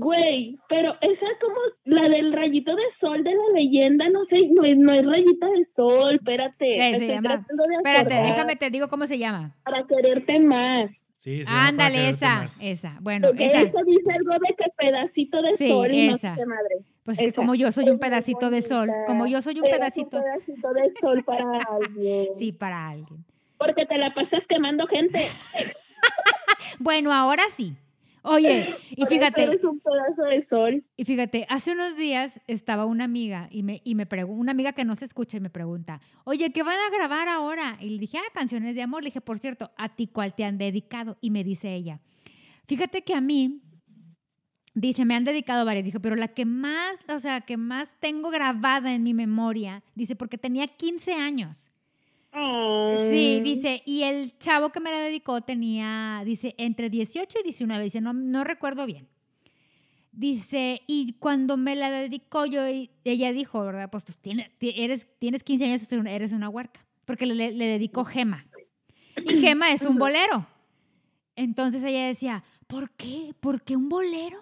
Güey, 0.00 0.58
pero 0.68 0.92
esa 1.00 1.26
como 1.40 1.60
la 1.84 2.08
del 2.08 2.32
rayito 2.32 2.74
de 2.74 2.82
sol 3.00 3.22
de 3.22 3.30
la 3.34 3.42
leyenda, 3.54 4.08
no 4.08 4.24
sé, 4.26 4.38
no 4.50 4.64
es, 4.64 4.76
no 4.78 4.92
es 4.92 5.04
rayita 5.04 5.46
de 5.46 5.66
sol, 5.76 6.14
espérate. 6.14 6.74
¿Qué 6.74 6.78
me 6.78 6.98
se 6.98 7.04
estoy 7.04 7.08
llama? 7.16 7.28
tratando 7.28 7.64
de 7.64 7.74
espérate, 7.76 8.14
déjame 8.14 8.56
te 8.56 8.70
digo 8.70 8.88
cómo 8.88 9.06
se 9.06 9.18
llama. 9.18 9.54
Para 9.62 9.86
quererte 9.86 10.40
más. 10.40 10.90
Sí, 11.16 11.44
se 11.44 11.50
Ándale, 11.52 12.08
esa, 12.08 12.34
Más. 12.36 12.58
esa. 12.62 12.96
Bueno, 13.02 13.28
Porque 13.28 13.44
esa. 13.44 13.60
eso 13.60 13.76
dice 13.86 14.10
algo 14.18 14.30
de 14.32 14.54
que 14.56 14.70
pedacito 14.78 15.42
de 15.42 15.56
Sí, 15.58 15.68
sol 15.68 15.92
y 15.92 16.08
no 16.08 16.16
esa. 16.16 16.34
sé 16.34 16.40
qué 16.40 16.46
madre. 16.46 16.76
Pues 17.04 17.18
que 17.18 17.24
esa. 17.26 17.34
como 17.34 17.54
yo 17.54 17.70
soy 17.72 17.84
Es 17.84 17.90
un 17.90 17.98
pedacito 17.98 18.48
de 18.48 18.62
sol, 18.62 18.88
como 19.06 19.26
yo 19.26 19.42
soy 19.42 19.60
un 19.60 19.66
Eres 19.66 19.78
pedacito, 19.78 20.16
un 20.16 20.22
pedacito 20.22 20.72
de 20.72 20.92
sol 20.98 21.22
para 21.26 21.44
alguien. 21.70 22.28
sí, 22.38 22.52
para 22.52 22.88
alguien. 22.88 23.22
Porque 23.58 23.84
te 23.84 23.98
la 23.98 24.14
pasas 24.14 24.42
quemando 24.48 24.86
gente. 24.86 25.26
Bueno, 26.78 27.12
ahora 27.12 27.42
sí. 27.50 27.74
Oye, 28.22 28.76
y 28.90 29.06
fíjate, 29.06 29.44
Eres 29.44 29.64
un 29.64 29.80
pedazo 29.80 30.22
de 30.22 30.46
sol. 30.48 30.84
y 30.96 31.04
fíjate, 31.04 31.46
hace 31.48 31.72
unos 31.72 31.96
días 31.96 32.40
estaba 32.46 32.84
una 32.84 33.04
amiga 33.04 33.48
y 33.50 33.62
me, 33.62 33.80
y 33.84 33.94
me 33.94 34.06
pregunta, 34.06 34.40
una 34.40 34.52
amiga 34.52 34.72
que 34.72 34.84
no 34.84 34.96
se 34.96 35.04
escucha 35.04 35.36
y 35.36 35.40
me 35.40 35.50
pregunta, 35.50 36.00
oye, 36.24 36.52
¿qué 36.52 36.62
van 36.62 36.78
a 36.78 36.96
grabar 36.96 37.28
ahora? 37.28 37.78
Y 37.80 37.90
le 37.90 37.98
dije, 37.98 38.18
ah, 38.18 38.30
canciones 38.34 38.74
de 38.74 38.82
amor. 38.82 39.02
Le 39.02 39.08
dije, 39.08 39.20
por 39.20 39.38
cierto, 39.38 39.70
¿a 39.76 39.94
ti 39.94 40.06
cuál 40.06 40.34
te 40.34 40.44
han 40.44 40.58
dedicado? 40.58 41.16
Y 41.20 41.30
me 41.30 41.44
dice 41.44 41.74
ella, 41.74 42.00
fíjate 42.66 43.02
que 43.02 43.14
a 43.14 43.20
mí, 43.20 43.62
dice, 44.74 45.04
me 45.04 45.14
han 45.14 45.24
dedicado 45.24 45.64
varias. 45.64 45.84
Dije, 45.84 46.00
pero 46.00 46.16
la 46.16 46.28
que 46.28 46.44
más, 46.44 46.96
o 47.08 47.20
sea, 47.20 47.40
que 47.40 47.56
más 47.56 47.88
tengo 48.00 48.30
grabada 48.30 48.94
en 48.94 49.02
mi 49.02 49.14
memoria, 49.14 49.82
dice, 49.94 50.16
porque 50.16 50.38
tenía 50.38 50.66
15 50.66 51.14
años. 51.14 51.69
Sí, 53.10 53.40
dice, 53.42 53.82
y 53.84 54.02
el 54.04 54.36
chavo 54.38 54.70
que 54.70 54.80
me 54.80 54.90
la 54.90 54.98
dedicó 55.00 55.40
tenía, 55.40 56.22
dice, 56.24 56.54
entre 56.58 56.88
18 56.90 57.38
y 57.40 57.42
19, 57.42 57.84
dice, 57.84 58.00
no, 58.00 58.12
no 58.12 58.44
recuerdo 58.44 58.86
bien. 58.86 59.08
Dice, 60.12 60.82
y 60.86 61.14
cuando 61.18 61.56
me 61.56 61.76
la 61.76 61.90
dedicó 61.90 62.44
yo, 62.44 62.62
ella 63.04 63.32
dijo, 63.32 63.60
¿verdad? 63.64 63.88
Pues 63.90 64.04
tiene, 64.20 64.50
ti- 64.58 64.74
eres, 64.76 65.06
tienes 65.18 65.44
15 65.44 65.64
años, 65.66 65.86
eres 65.92 66.32
una 66.32 66.48
huarca, 66.48 66.84
porque 67.04 67.26
le, 67.26 67.52
le 67.52 67.64
dedicó 67.66 68.04
Gema. 68.04 68.46
Y 69.24 69.40
Gema 69.40 69.72
es 69.72 69.82
un 69.82 69.98
bolero. 69.98 70.46
Entonces 71.36 71.82
ella 71.84 72.06
decía, 72.06 72.42
¿por 72.66 72.90
qué? 72.92 73.34
¿Por 73.40 73.62
qué 73.62 73.76
un 73.76 73.88
bolero? 73.88 74.38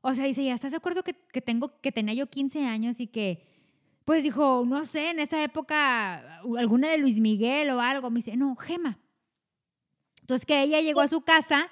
O 0.00 0.14
sea, 0.14 0.24
dice, 0.24 0.44
¿ya 0.44 0.54
estás 0.54 0.70
de 0.72 0.78
acuerdo 0.78 1.02
que, 1.04 1.14
que 1.32 1.40
tengo, 1.42 1.78
que 1.80 1.92
tenía 1.92 2.14
yo 2.14 2.26
15 2.28 2.64
años 2.66 2.98
y 3.00 3.06
que, 3.06 3.42
pues 4.04 4.22
dijo, 4.22 4.64
no 4.66 4.84
sé, 4.84 5.10
en 5.10 5.20
esa 5.20 5.42
época, 5.42 6.40
alguna 6.58 6.88
de 6.88 6.98
Luis 6.98 7.18
Miguel 7.20 7.70
o 7.70 7.80
algo? 7.80 8.10
Me 8.10 8.16
dice, 8.18 8.36
no, 8.36 8.54
Gema. 8.56 8.98
Entonces 10.20 10.46
que 10.46 10.62
ella 10.62 10.80
llegó 10.80 11.00
a 11.00 11.08
su 11.08 11.22
casa 11.22 11.68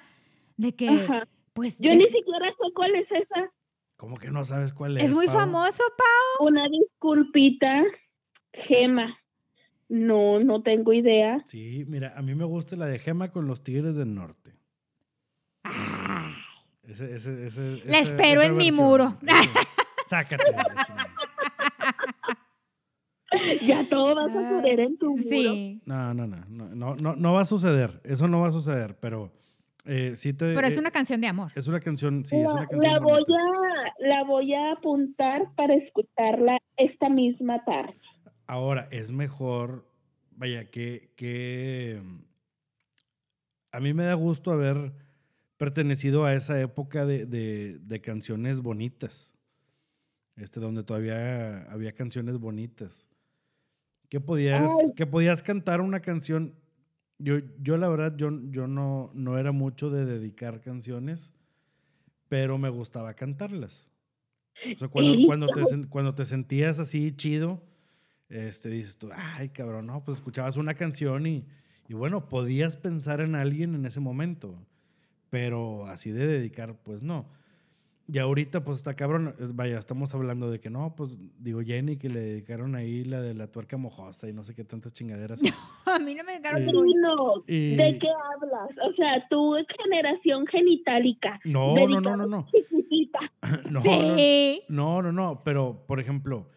de 0.57 0.73
que, 0.75 0.89
Ajá. 0.89 1.27
pues, 1.53 1.77
Yo 1.79 1.89
de- 1.91 1.97
ni 1.97 2.03
siquiera 2.05 2.49
sé 2.49 2.73
cuál 2.73 2.95
es 2.95 3.07
esa. 3.11 3.51
¿Cómo 3.97 4.17
que 4.17 4.29
no 4.31 4.43
sabes 4.45 4.73
cuál 4.73 4.97
es? 4.97 5.05
es 5.05 5.11
muy 5.13 5.27
Pau? 5.27 5.35
famoso, 5.35 5.83
Pau. 5.97 6.47
Una 6.47 6.67
disculpita, 6.67 7.83
Gema. 8.67 9.17
No, 9.89 10.39
no 10.39 10.61
tengo 10.63 10.91
idea. 10.93 11.43
Sí, 11.45 11.85
mira, 11.87 12.13
a 12.17 12.21
mí 12.21 12.33
me 12.35 12.45
gusta 12.45 12.75
la 12.75 12.87
de 12.87 12.97
Gema 12.99 13.31
con 13.31 13.47
los 13.47 13.63
Tigres 13.63 13.95
del 13.95 14.13
Norte. 14.15 14.55
Ese, 16.83 17.15
ese, 17.15 17.47
ese, 17.47 17.81
La 17.85 17.99
espero 17.99 18.41
en 18.41 18.57
mi 18.57 18.71
muro. 18.71 19.17
Sácate 20.07 20.43
de 20.51 20.57
la 20.57 20.83
chingada. 20.85 21.13
Ya 23.67 23.87
todo 23.89 24.15
va 24.15 24.25
a 24.25 24.27
suceder 24.29 24.79
en 24.79 24.97
tu 24.97 25.09
muro. 25.11 25.23
sí. 25.29 25.81
No, 25.85 26.13
no, 26.13 26.27
no, 26.27 26.37
no, 26.49 26.75
no, 26.75 26.95
no, 26.95 27.15
no 27.15 27.33
va 27.33 27.41
a 27.41 27.45
suceder. 27.45 28.01
Eso 28.03 28.27
no 28.27 28.41
va 28.41 28.47
a 28.47 28.51
suceder, 28.51 28.97
pero 28.99 29.31
eh, 29.85 30.13
sí 30.15 30.33
te. 30.33 30.53
Pero 30.53 30.67
es 30.67 30.75
eh, 30.77 30.79
una 30.79 30.91
canción 30.91 31.19
de 31.21 31.27
amor. 31.27 31.51
es 31.55 31.67
una 31.67 31.79
canción, 31.79 32.25
sí, 32.25 32.37
es 32.37 32.43
La, 32.43 32.53
una 32.53 32.67
canción. 32.67 32.93
la 32.93 32.99
voy 32.99 33.23
a, 33.23 34.07
la 34.07 34.23
voy 34.23 34.53
a 34.53 34.71
apuntar 34.73 35.53
para 35.55 35.73
escucharla 35.75 36.57
esta 36.77 37.09
misma 37.09 37.63
tarde. 37.65 37.95
Ahora, 38.47 38.87
es 38.91 39.11
mejor, 39.11 39.85
vaya, 40.35 40.65
que, 40.69 41.11
que 41.15 42.01
a 43.71 43.79
mí 43.79 43.93
me 43.93 44.03
da 44.03 44.13
gusto 44.13 44.51
haber 44.51 44.93
pertenecido 45.57 46.25
a 46.25 46.33
esa 46.33 46.59
época 46.61 47.05
de, 47.05 47.25
de- 47.25 47.79
de 47.79 48.01
canciones 48.01 48.61
bonitas, 48.61 49.33
este, 50.35 50.59
donde 50.59 50.83
todavía 50.83 51.63
había 51.71 51.93
canciones 51.93 52.37
bonitas. 52.37 53.05
Que 54.13 54.19
podías, 54.19 54.69
Ay. 54.69 54.91
que 54.95 55.07
podías 55.07 55.41
cantar 55.41 55.81
una 55.81 56.01
canción. 56.01 56.53
Yo, 57.17 57.37
yo 57.59 57.77
la 57.77 57.89
verdad, 57.89 58.15
yo, 58.15 58.29
yo 58.51 58.67
no, 58.67 59.09
no 59.15 59.39
era 59.39 59.51
mucho 59.51 59.89
de 59.89 60.05
dedicar 60.05 60.61
canciones, 60.61 61.33
pero 62.29 62.59
me 62.59 62.69
gustaba 62.69 63.15
cantarlas. 63.15 63.89
O 64.75 64.77
sea, 64.77 64.87
cuando, 64.89 65.15
Sí. 65.15 65.25
cuando, 65.25 65.47
te, 65.47 65.63
cuando 65.89 66.13
te 66.13 66.25
sentías 66.25 66.77
así 66.77 67.11
chido, 67.15 67.63
este, 68.29 68.69
dices 68.69 68.99
tú, 68.99 69.09
ay, 69.11 69.49
cabrón, 69.49 69.87
no, 69.87 70.03
pues 70.03 70.17
escuchabas 70.19 70.57
una 70.57 70.75
canción 70.75 71.25
y, 71.25 71.47
y 71.87 71.95
bueno, 71.95 72.29
podías 72.29 72.75
pensar 72.75 73.19
en 73.19 73.33
alguien 73.33 73.73
en 73.73 73.83
ese 73.87 73.99
momento, 73.99 74.63
pero 75.31 75.87
así 75.87 76.11
de 76.11 76.27
dedicar, 76.27 76.77
pues 76.83 77.01
no. 77.01 77.31
Y 78.05 78.17
ahorita, 78.19 78.65
pues 78.65 78.79
está 78.79 78.95
cabrón, 78.95 79.33
es- 79.39 79.55
vaya, 79.55 79.79
estamos 79.79 80.13
hablando 80.13 80.51
de 80.51 80.59
que 80.59 80.69
no, 80.69 80.93
pues 80.95 81.17
digo, 81.39 81.61
Jenny, 81.61 81.95
que 81.97 82.09
le 82.09 82.19
dedicaron 82.19 82.75
ahí 82.75 83.05
la 83.05 83.21
de 83.21 83.33
la 83.33 83.47
tuerca 83.47 83.77
mojosa 83.77 84.27
y 84.27 84.33
no 84.33 84.43
sé 84.43 84.53
qué 84.53 84.65
tantas 84.65 84.91
chingaderas. 84.91 85.39
A 85.85 85.99
mí 85.99 86.13
no 86.13 86.23
me 86.25 86.39
dejaron 86.39 86.63
Eh, 86.67 86.71
No, 87.01 87.43
Y- 87.47 87.75
¿de 87.77 87.99
qué 87.99 88.07
hablas? 88.09 88.69
O 88.89 88.93
sea, 88.95 89.25
tú 89.29 89.55
es 89.55 89.65
generación 89.81 90.45
genitálica. 90.47 91.39
No, 91.45 91.75
no, 91.75 92.01
no, 92.01 92.17
no, 92.17 92.17
no. 92.17 92.27
No, 92.27 92.47
no, 93.69 93.81
Sí. 93.81 94.61
No, 94.67 95.01
no, 95.01 95.11
no, 95.13 95.41
pero 95.45 95.85
por 95.87 95.99
ejemplo, 96.01 96.49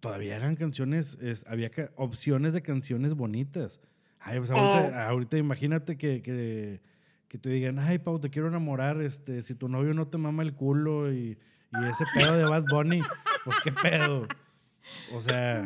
todavía 0.00 0.36
eran 0.36 0.56
canciones, 0.56 1.18
es- 1.22 1.44
había 1.46 1.70
opciones 1.96 2.52
de 2.52 2.62
canciones 2.62 3.14
bonitas. 3.14 3.80
Ay, 4.20 4.38
pues 4.38 4.50
ahorita, 4.50 5.08
ahorita 5.08 5.38
imagínate 5.38 5.96
que, 5.96 6.20
que, 6.22 6.80
que 7.28 7.38
te 7.38 7.50
digan, 7.50 7.78
ay, 7.78 7.98
Pau, 7.98 8.18
te 8.20 8.30
quiero 8.30 8.48
enamorar, 8.48 9.00
este, 9.00 9.42
si 9.42 9.54
tu 9.54 9.68
novio 9.68 9.94
no 9.94 10.08
te 10.08 10.18
mama 10.18 10.42
el 10.42 10.54
culo 10.54 11.12
y, 11.12 11.38
y 11.72 11.84
ese 11.88 12.04
pedo 12.16 12.36
de 12.36 12.44
Bad 12.44 12.64
Bunny, 12.70 13.00
pues 13.44 13.56
qué 13.64 13.72
pedo. 13.72 14.26
O 15.14 15.20
sea, 15.20 15.62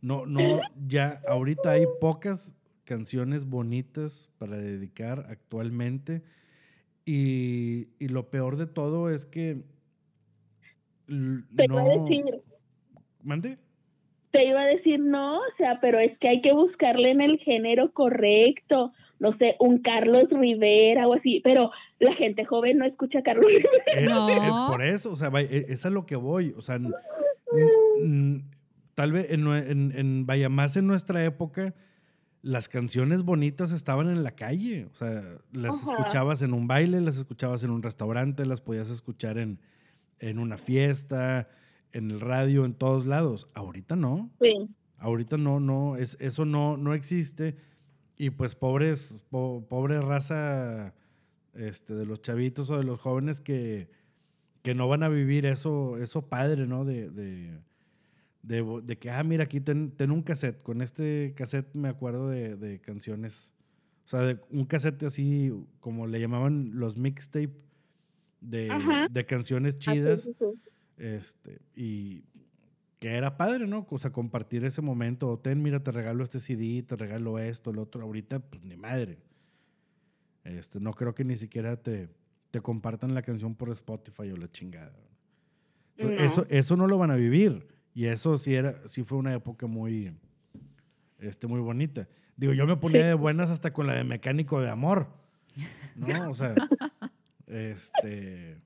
no, 0.00 0.26
no, 0.26 0.60
ya 0.86 1.20
ahorita 1.26 1.70
hay 1.70 1.86
pocas 2.00 2.54
canciones 2.84 3.44
bonitas 3.46 4.28
para 4.38 4.56
dedicar 4.58 5.26
actualmente. 5.28 6.22
Y, 7.04 7.88
y 7.98 8.08
lo 8.08 8.30
peor 8.30 8.56
de 8.56 8.66
todo 8.66 9.08
es 9.08 9.24
que 9.24 9.62
Te 11.06 11.64
iba 11.64 11.80
a 11.80 11.84
decir, 11.84 12.24
¿Mande? 13.22 13.58
te 14.30 14.44
iba 14.44 14.60
a 14.60 14.66
decir 14.66 15.00
no, 15.00 15.38
o 15.38 15.56
sea, 15.56 15.78
pero 15.80 15.98
es 15.98 16.16
que 16.18 16.28
hay 16.28 16.42
que 16.42 16.52
buscarle 16.52 17.10
en 17.10 17.22
el 17.22 17.38
género 17.38 17.92
correcto. 17.92 18.92
No 19.20 19.36
sé, 19.36 19.56
un 19.58 19.78
Carlos 19.80 20.24
Rivera 20.30 21.08
o 21.08 21.14
así, 21.14 21.40
pero 21.42 21.70
la 21.98 22.14
gente 22.14 22.44
joven 22.44 22.78
no 22.78 22.84
escucha 22.86 23.18
a 23.18 23.22
Carlos 23.22 23.46
Rivera. 23.46 23.68
Eh, 23.96 24.06
No. 24.06 24.28
eh, 24.28 24.70
por 24.70 24.82
eso, 24.82 25.10
o 25.12 25.16
sea, 25.16 25.28
vaya, 25.30 25.48
eh, 25.50 25.66
es 25.68 25.84
a 25.86 25.90
lo 25.90 26.06
que 26.06 26.16
voy. 26.16 26.54
O 26.56 26.60
sea, 26.60 26.78
tal 28.94 29.12
vez 29.12 29.26
en, 29.30 29.44
nue- 29.44 29.68
en- 29.70 29.92
en- 29.96 30.26
vaya 30.26 30.48
más 30.48 30.76
en 30.76 30.86
nuestra 30.86 31.24
época, 31.24 31.74
las 32.42 32.68
canciones 32.68 33.22
bonitas 33.22 33.72
estaban 33.72 34.08
en 34.08 34.22
la 34.22 34.32
calle. 34.32 34.86
O 34.92 34.94
sea, 34.94 35.22
las 35.52 35.82
Ajá. 35.82 35.92
escuchabas 35.98 36.42
en 36.42 36.52
un 36.54 36.66
baile, 36.68 37.00
las 37.00 37.16
escuchabas 37.16 37.62
en 37.64 37.70
un 37.70 37.82
restaurante, 37.82 38.46
las 38.46 38.60
podías 38.60 38.90
escuchar 38.90 39.38
en, 39.38 39.58
en 40.20 40.38
una 40.38 40.56
fiesta, 40.58 41.48
en 41.92 42.10
el 42.10 42.20
radio, 42.20 42.64
en 42.64 42.74
todos 42.74 43.06
lados. 43.06 43.48
Ahorita 43.54 43.96
no. 43.96 44.30
Sí. 44.40 44.68
Ahorita 44.98 45.36
no, 45.36 45.60
no, 45.60 45.96
es, 45.96 46.16
eso 46.20 46.44
no, 46.44 46.76
no 46.76 46.94
existe. 46.94 47.56
Y 48.18 48.30
pues 48.30 48.54
pobres, 48.56 49.22
po- 49.30 49.64
pobre 49.68 50.00
raza 50.00 50.92
este, 51.54 51.94
de 51.94 52.04
los 52.04 52.20
chavitos 52.20 52.68
o 52.68 52.76
de 52.76 52.82
los 52.84 53.00
jóvenes 53.00 53.40
que, 53.40 53.88
que 54.62 54.74
no 54.74 54.88
van 54.88 55.04
a 55.04 55.08
vivir 55.08 55.46
eso, 55.46 55.96
eso 55.98 56.28
padre, 56.28 56.66
¿no? 56.66 56.84
De, 56.84 57.10
de, 57.10 57.60
de, 58.42 58.98
que, 58.98 59.10
ah, 59.10 59.22
mira, 59.22 59.44
aquí 59.44 59.60
ten, 59.60 59.94
un 60.10 60.22
cassette. 60.22 60.62
Con 60.62 60.82
este 60.82 61.32
cassette 61.36 61.74
me 61.76 61.88
acuerdo 61.88 62.28
de, 62.28 62.80
canciones. 62.80 63.52
O 64.04 64.08
sea, 64.08 64.20
de 64.22 64.40
un 64.50 64.64
cassette 64.64 65.02
así, 65.04 65.52
como 65.80 66.06
le 66.06 66.18
llamaban 66.20 66.72
los 66.74 66.96
mixtape 66.96 67.52
de, 68.40 68.70
de 69.10 69.26
canciones 69.26 69.78
chidas. 69.78 70.28
Este, 70.96 71.60
y 71.76 72.24
que 72.98 73.14
era 73.14 73.36
padre, 73.36 73.66
¿no? 73.66 73.86
O 73.88 73.98
sea, 73.98 74.10
compartir 74.10 74.64
ese 74.64 74.82
momento. 74.82 75.28
O 75.28 75.38
ten, 75.38 75.62
mira, 75.62 75.82
te 75.82 75.92
regalo 75.92 76.24
este 76.24 76.40
CD, 76.40 76.82
te 76.82 76.96
regalo 76.96 77.38
esto, 77.38 77.72
lo 77.72 77.82
otro. 77.82 78.02
Ahorita, 78.02 78.40
pues 78.40 78.64
ni 78.64 78.76
madre. 78.76 79.18
Este, 80.44 80.80
no 80.80 80.92
creo 80.94 81.14
que 81.14 81.24
ni 81.24 81.36
siquiera 81.36 81.76
te, 81.76 82.08
te 82.50 82.60
compartan 82.60 83.14
la 83.14 83.22
canción 83.22 83.54
por 83.54 83.70
Spotify 83.70 84.30
o 84.32 84.36
la 84.36 84.50
chingada. 84.50 84.92
Eso, 85.96 86.46
eso 86.48 86.76
no 86.76 86.86
lo 86.86 86.96
van 86.98 87.10
a 87.10 87.16
vivir. 87.16 87.66
Y 87.92 88.06
eso 88.06 88.38
sí, 88.38 88.54
era, 88.54 88.80
sí 88.86 89.02
fue 89.02 89.18
una 89.18 89.34
época 89.34 89.66
muy, 89.66 90.12
este, 91.18 91.46
muy 91.46 91.60
bonita. 91.60 92.08
Digo, 92.36 92.52
yo 92.52 92.66
me 92.66 92.76
ponía 92.76 93.06
de 93.06 93.14
buenas 93.14 93.50
hasta 93.50 93.72
con 93.72 93.86
la 93.86 93.94
de 93.94 94.04
Mecánico 94.04 94.60
de 94.60 94.70
Amor. 94.70 95.08
¿No? 95.96 96.30
O 96.30 96.34
sea, 96.34 96.54
este. 97.46 98.58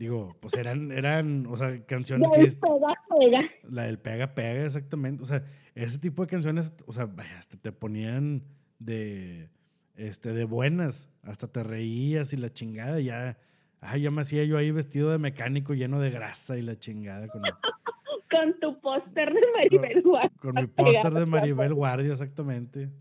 Digo, 0.00 0.34
pues 0.40 0.54
eran, 0.54 0.92
eran, 0.92 1.46
o 1.46 1.58
sea, 1.58 1.84
canciones 1.84 2.26
la 2.30 2.38
del 2.38 2.56
pega, 2.56 2.88
pega. 3.06 3.50
La 3.70 3.82
del 3.82 3.98
pega, 3.98 4.34
pega, 4.34 4.64
exactamente. 4.64 5.22
O 5.22 5.26
sea, 5.26 5.44
ese 5.74 5.98
tipo 5.98 6.22
de 6.22 6.28
canciones, 6.28 6.72
o 6.86 6.94
sea, 6.94 7.06
hasta 7.38 7.58
te 7.58 7.70
ponían 7.70 8.42
de, 8.78 9.50
este, 9.96 10.32
de 10.32 10.44
buenas. 10.44 11.10
Hasta 11.22 11.48
te 11.48 11.62
reías 11.62 12.32
y 12.32 12.38
la 12.38 12.50
chingada, 12.50 12.98
ya, 13.00 13.36
ay, 13.82 14.00
ya 14.00 14.10
me 14.10 14.22
hacía 14.22 14.42
yo 14.44 14.56
ahí 14.56 14.70
vestido 14.70 15.10
de 15.10 15.18
mecánico 15.18 15.74
lleno 15.74 16.00
de 16.00 16.10
grasa 16.10 16.56
y 16.56 16.62
la 16.62 16.78
chingada 16.78 17.28
con 17.28 17.42
con 18.30 18.58
tu 18.58 18.80
póster 18.80 19.34
de 19.34 19.42
Maribel 19.54 20.00
Guardia. 20.00 20.32
Con, 20.40 20.54
mi 20.54 20.66
póster 20.66 21.12
de 21.12 21.26
Maribel 21.26 21.74
Guardia, 21.74 22.12
exactamente. 22.12 22.88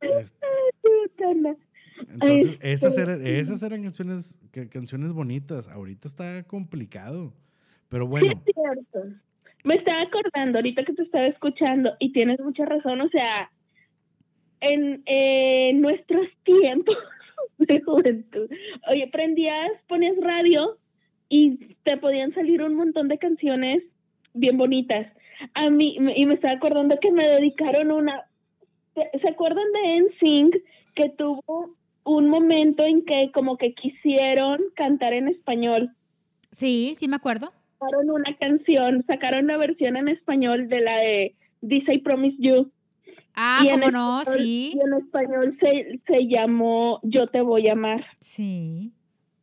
Este. 0.00 0.46
Entonces, 2.08 2.58
esas 2.60 2.96
eran, 2.98 3.26
esas 3.26 3.62
eran 3.62 3.82
canciones, 3.82 4.38
canciones 4.70 5.12
bonitas. 5.12 5.68
Ahorita 5.68 6.08
está 6.08 6.42
complicado. 6.44 7.32
Pero 7.88 8.06
bueno. 8.06 8.42
Sí, 8.46 8.52
cierto. 8.52 9.16
Me 9.64 9.74
estaba 9.74 10.02
acordando 10.02 10.58
ahorita 10.58 10.84
que 10.84 10.92
te 10.92 11.02
estaba 11.02 11.26
escuchando 11.26 11.92
y 12.00 12.12
tienes 12.12 12.40
mucha 12.40 12.64
razón. 12.64 13.00
O 13.00 13.08
sea, 13.08 13.50
en, 14.60 15.02
en 15.06 15.80
nuestros 15.80 16.26
tiempos 16.44 16.96
de 17.58 17.80
juventud, 17.80 18.48
oye, 18.90 19.08
prendías, 19.12 19.70
ponías 19.88 20.16
radio 20.20 20.78
y 21.28 21.76
te 21.84 21.96
podían 21.96 22.34
salir 22.34 22.62
un 22.62 22.74
montón 22.74 23.08
de 23.08 23.18
canciones 23.18 23.82
bien 24.34 24.56
bonitas. 24.56 25.06
A 25.54 25.70
mí, 25.70 25.96
y 25.96 26.26
me 26.26 26.34
estaba 26.34 26.54
acordando 26.54 26.98
que 27.00 27.10
me 27.10 27.26
dedicaron 27.26 27.90
una. 27.90 28.24
¿Se 28.94 29.28
acuerdan 29.28 29.64
de 29.72 30.00
NSYNC 30.00 30.56
que 30.94 31.08
tuvo 31.10 31.74
un 32.04 32.28
momento 32.28 32.84
en 32.84 33.04
que 33.04 33.30
como 33.32 33.56
que 33.56 33.74
quisieron 33.74 34.60
cantar 34.74 35.12
en 35.12 35.28
español? 35.28 35.90
Sí, 36.50 36.94
sí 36.98 37.08
me 37.08 37.16
acuerdo. 37.16 37.52
Sacaron 37.78 38.10
una 38.10 38.36
canción, 38.36 39.04
sacaron 39.06 39.44
una 39.44 39.56
versión 39.56 39.96
en 39.96 40.08
español 40.08 40.68
de 40.68 40.80
la 40.80 40.96
de 40.96 41.34
This 41.66 41.88
I 41.88 41.98
Promise 41.98 42.36
You. 42.38 42.70
Ah, 43.34 43.64
cómo 43.70 43.90
no, 43.90 44.22
sí. 44.36 44.72
Y 44.74 44.80
en 44.80 44.94
español 44.94 45.58
se, 45.60 46.00
se 46.06 46.26
llamó 46.28 47.00
Yo 47.02 47.28
te 47.28 47.40
voy 47.40 47.68
a 47.68 47.72
amar. 47.72 48.04
Sí. 48.20 48.92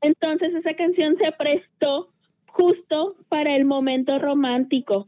Entonces 0.02 0.54
esa 0.54 0.76
canción 0.76 1.18
se 1.22 1.32
prestó 1.32 2.10
justo 2.48 3.16
para 3.30 3.56
el 3.56 3.66
momento 3.66 4.20
romántico. 4.20 5.08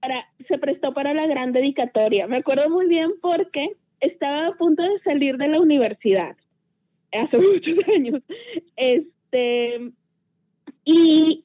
Para, 0.00 0.26
se 0.48 0.58
prestó 0.58 0.94
para 0.94 1.12
la 1.12 1.26
gran 1.26 1.52
dedicatoria. 1.52 2.26
Me 2.26 2.38
acuerdo 2.38 2.70
muy 2.70 2.86
bien 2.86 3.12
porque 3.20 3.76
estaba 4.00 4.48
a 4.48 4.52
punto 4.54 4.82
de 4.82 4.98
salir 5.00 5.36
de 5.36 5.48
la 5.48 5.60
universidad 5.60 6.36
hace 7.14 7.38
muchos 7.52 7.78
años. 7.88 8.22
Este, 8.76 9.92
y 10.84 11.44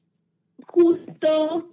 justo, 0.66 1.72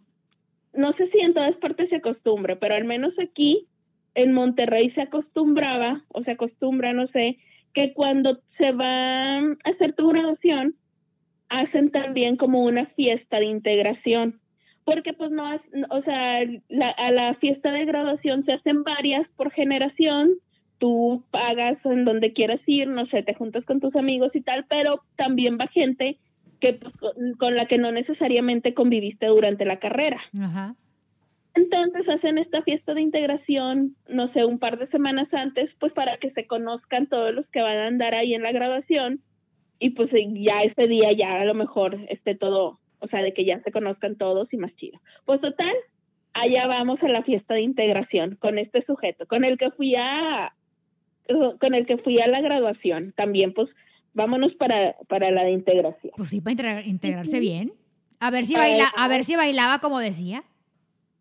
no 0.74 0.94
sé 0.94 1.10
si 1.12 1.20
en 1.20 1.34
todas 1.34 1.56
partes 1.58 1.90
se 1.90 1.98
acostumbra, 1.98 2.58
pero 2.58 2.76
al 2.76 2.86
menos 2.86 3.14
aquí 3.20 3.68
en 4.16 4.34
Monterrey 4.34 4.90
se 4.92 5.02
acostumbraba, 5.02 6.04
o 6.10 6.24
se 6.24 6.32
acostumbra, 6.32 6.92
no 6.94 7.08
sé, 7.08 7.38
que 7.74 7.94
cuando 7.94 8.40
se 8.58 8.72
va 8.72 9.38
a 9.38 9.56
hacer 9.66 9.94
tu 9.94 10.08
graduación, 10.08 10.76
hacen 11.50 11.92
también 11.92 12.36
como 12.36 12.64
una 12.64 12.88
fiesta 12.88 13.40
de 13.40 13.46
integración, 13.46 14.40
porque 14.84 15.14
pues 15.14 15.32
no, 15.32 15.44
o 15.90 16.02
sea, 16.02 16.40
a 16.40 17.12
la 17.12 17.36
fiesta 17.36 17.72
de 17.72 17.86
graduación 17.86 18.44
se 18.46 18.54
hacen 18.54 18.84
varias 18.84 19.28
por 19.36 19.52
generación, 19.52 20.32
tú 20.80 21.24
pagas 21.32 21.78
en 21.86 22.06
donde 22.06 22.34
quieras 22.34 22.62
ir, 22.66 22.88
no 22.88 23.06
sé, 23.08 23.24
te 23.24 23.34
juntas 23.34 23.66
con 23.66 23.80
tus 23.80 23.96
amigos 23.96 24.36
y 24.36 24.42
tal, 24.42 24.66
pero 24.70 25.04
también 25.16 25.58
va 25.58 25.68
gente 25.68 26.18
que 26.60 26.74
pues, 26.74 26.94
con 27.38 27.56
la 27.56 27.66
que 27.66 27.78
no 27.78 27.92
necesariamente 27.92 28.74
conviviste 28.74 29.28
durante 29.28 29.66
la 29.66 29.80
carrera. 29.80 30.22
Entonces 31.54 32.08
hacen 32.08 32.38
esta 32.38 32.62
fiesta 32.62 32.94
de 32.94 33.02
integración, 33.02 33.96
no 34.08 34.32
sé, 34.34 34.46
un 34.46 34.60
par 34.60 34.78
de 34.78 34.88
semanas 34.88 35.28
antes, 35.34 35.72
pues 35.80 35.92
para 35.94 36.18
que 36.18 36.32
se 36.32 36.46
conozcan 36.46 37.08
todos 37.08 37.34
los 37.34 37.48
que 37.48 37.62
van 37.62 37.78
a 37.78 37.88
andar 37.88 38.14
ahí 38.14 38.36
en 38.36 38.44
la 38.44 38.52
graduación 38.52 39.22
y 39.80 39.92
pues 39.92 40.14
eh, 40.14 40.28
ya 40.34 40.62
ese 40.62 40.88
día 40.88 41.12
ya 41.14 41.42
a 41.42 41.46
lo 41.46 41.54
mejor 41.54 41.98
esté 42.10 42.36
todo, 42.36 42.80
o 43.00 43.08
sea, 43.08 43.22
de 43.22 43.34
que 43.34 43.46
ya 43.46 43.60
se 43.62 43.72
conozcan 43.72 44.18
todos 44.18 44.52
y 44.54 44.58
más 44.58 44.76
chido. 44.76 45.00
Pues 45.26 45.42
total, 45.42 45.74
allá 46.34 46.68
vamos 46.68 47.02
a 47.02 47.08
la 47.08 47.24
fiesta 47.24 47.56
de 47.56 47.62
integración 47.62 48.36
con 48.36 48.60
este 48.60 48.84
sujeto, 48.86 49.26
con 49.28 49.44
el 49.44 49.58
que 49.58 49.72
fui 49.72 49.96
a 49.96 50.54
con 51.60 51.74
el 51.74 51.86
que 51.86 51.98
fui 51.98 52.20
a 52.20 52.28
la 52.28 52.42
graduación, 52.42 53.14
también 53.16 53.54
pues 53.54 53.70
vámonos 54.14 54.54
para, 54.56 54.96
para 55.08 55.32
la 55.32 55.44
de 55.44 55.52
integración. 55.52 56.14
Pues 56.16 56.30
sí, 56.30 56.42
para 56.42 56.82
integrarse 56.82 57.40
bien. 57.40 57.74
A 58.20 58.32
ver 58.32 58.46
si 58.46 58.56
baila, 58.56 58.92
a 58.96 59.08
ver 59.08 59.24
si 59.24 59.36
bailaba 59.36 59.80
como 59.80 60.00
decía. 60.00 60.44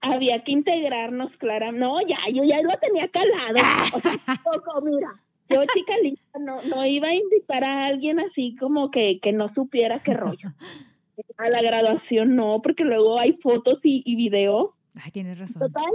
Había 0.00 0.44
que 0.44 0.52
integrarnos, 0.52 1.30
Clara. 1.38 1.72
No, 1.72 1.96
ya, 2.00 2.18
yo 2.32 2.44
ya 2.44 2.60
lo 2.62 2.72
tenía 2.80 3.08
calado. 3.08 3.56
O 3.92 4.00
sea, 4.00 4.12
poco, 4.44 4.80
mira 4.82 5.20
yo, 5.48 5.62
chica 5.72 5.94
linda, 6.02 6.20
no, 6.40 6.62
no 6.62 6.84
iba 6.84 7.08
a 7.08 7.14
invitar 7.14 7.64
a 7.64 7.86
alguien 7.86 8.18
así 8.18 8.56
como 8.58 8.90
que, 8.90 9.20
que 9.22 9.32
no 9.32 9.52
supiera 9.54 10.00
qué 10.00 10.14
rollo. 10.14 10.50
A 11.38 11.48
la 11.48 11.62
graduación 11.62 12.36
no, 12.36 12.60
porque 12.62 12.84
luego 12.84 13.18
hay 13.18 13.32
fotos 13.42 13.78
y, 13.82 14.02
y 14.04 14.16
video. 14.16 14.74
Ay, 14.94 15.10
tienes 15.12 15.38
razón. 15.38 15.60
Total, 15.60 15.90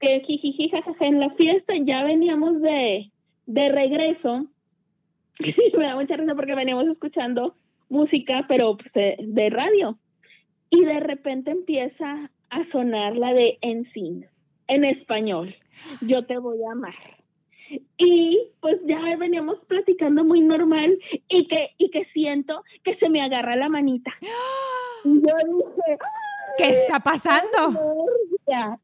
que 0.00 0.20
jijiji, 0.20 0.68
jajaja, 0.68 1.06
en 1.06 1.18
la 1.18 1.30
fiesta 1.30 1.72
ya 1.82 2.04
veníamos 2.04 2.60
de, 2.60 3.10
de 3.46 3.68
regreso. 3.70 4.46
Me 5.78 5.84
da 5.84 5.94
mucha 5.94 6.16
risa 6.16 6.34
porque 6.34 6.54
veníamos 6.54 6.86
escuchando 6.88 7.54
música, 7.88 8.44
pero 8.48 8.76
pues, 8.76 9.16
de, 9.18 9.50
radio. 9.50 9.98
Y 10.70 10.84
de 10.84 11.00
repente 11.00 11.50
empieza 11.50 12.30
a 12.50 12.70
sonar 12.70 13.16
la 13.16 13.32
de 13.32 13.58
Ensign 13.60 14.26
en 14.68 14.84
español. 14.84 15.54
Yo 16.00 16.26
te 16.26 16.38
voy 16.38 16.58
a 16.64 16.72
amar. 16.72 16.94
Y 17.98 18.38
pues 18.60 18.78
ya 18.86 19.00
veníamos 19.16 19.58
platicando 19.66 20.24
muy 20.24 20.40
normal 20.40 20.98
y 21.28 21.46
que, 21.48 21.70
y 21.78 21.90
que 21.90 22.04
siento 22.12 22.62
que 22.84 22.96
se 22.96 23.08
me 23.08 23.22
agarra 23.22 23.56
la 23.56 23.68
manita. 23.68 24.12
Y 25.04 25.20
yo 25.20 25.36
dije, 25.46 25.98
¿qué 26.58 26.70
está 26.70 27.00
pasando? 27.00 27.80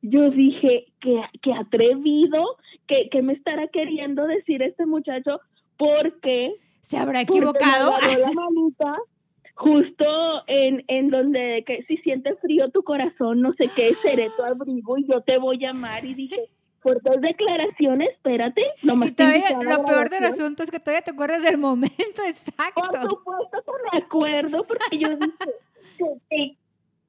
Yo 0.02 0.30
dije, 0.30 0.86
qué, 1.00 1.22
qué 1.40 1.54
atrevido, 1.54 2.56
que, 2.86 3.08
que 3.10 3.22
me 3.22 3.32
estará 3.32 3.68
queriendo 3.68 4.26
decir 4.26 4.62
este 4.62 4.86
muchacho 4.86 5.40
porque... 5.76 6.54
¿Se 6.80 6.98
habrá 6.98 7.20
equivocado? 7.20 7.92
la 8.00 8.32
manita 8.32 8.98
justo 9.54 10.42
en, 10.46 10.84
en 10.88 11.10
donde 11.10 11.62
que 11.66 11.84
si 11.84 11.96
siente 11.98 12.34
frío 12.36 12.70
tu 12.70 12.82
corazón, 12.82 13.40
no 13.40 13.52
sé 13.52 13.68
qué, 13.74 13.94
seré 14.02 14.30
tu 14.30 14.42
abrigo 14.42 14.98
y 14.98 15.06
yo 15.06 15.20
te 15.20 15.38
voy 15.38 15.64
a 15.64 15.70
amar 15.70 16.04
y 16.04 16.14
dije 16.14 16.48
por 16.82 17.00
dos 17.02 17.20
declaraciones, 17.20 18.10
espérate. 18.10 18.62
lo 18.82 18.98
peor 19.84 20.10
del 20.10 20.24
asunto 20.24 20.64
es 20.64 20.70
que 20.70 20.80
todavía 20.80 21.02
te 21.02 21.12
acuerdas 21.12 21.42
del 21.42 21.58
momento 21.58 22.22
exacto. 22.26 22.82
Por 22.82 23.10
supuesto 23.10 23.62
que 23.64 23.72
me 23.92 24.04
acuerdo, 24.04 24.66
porque 24.66 24.98
yo 24.98 25.08
dije, 25.16 26.56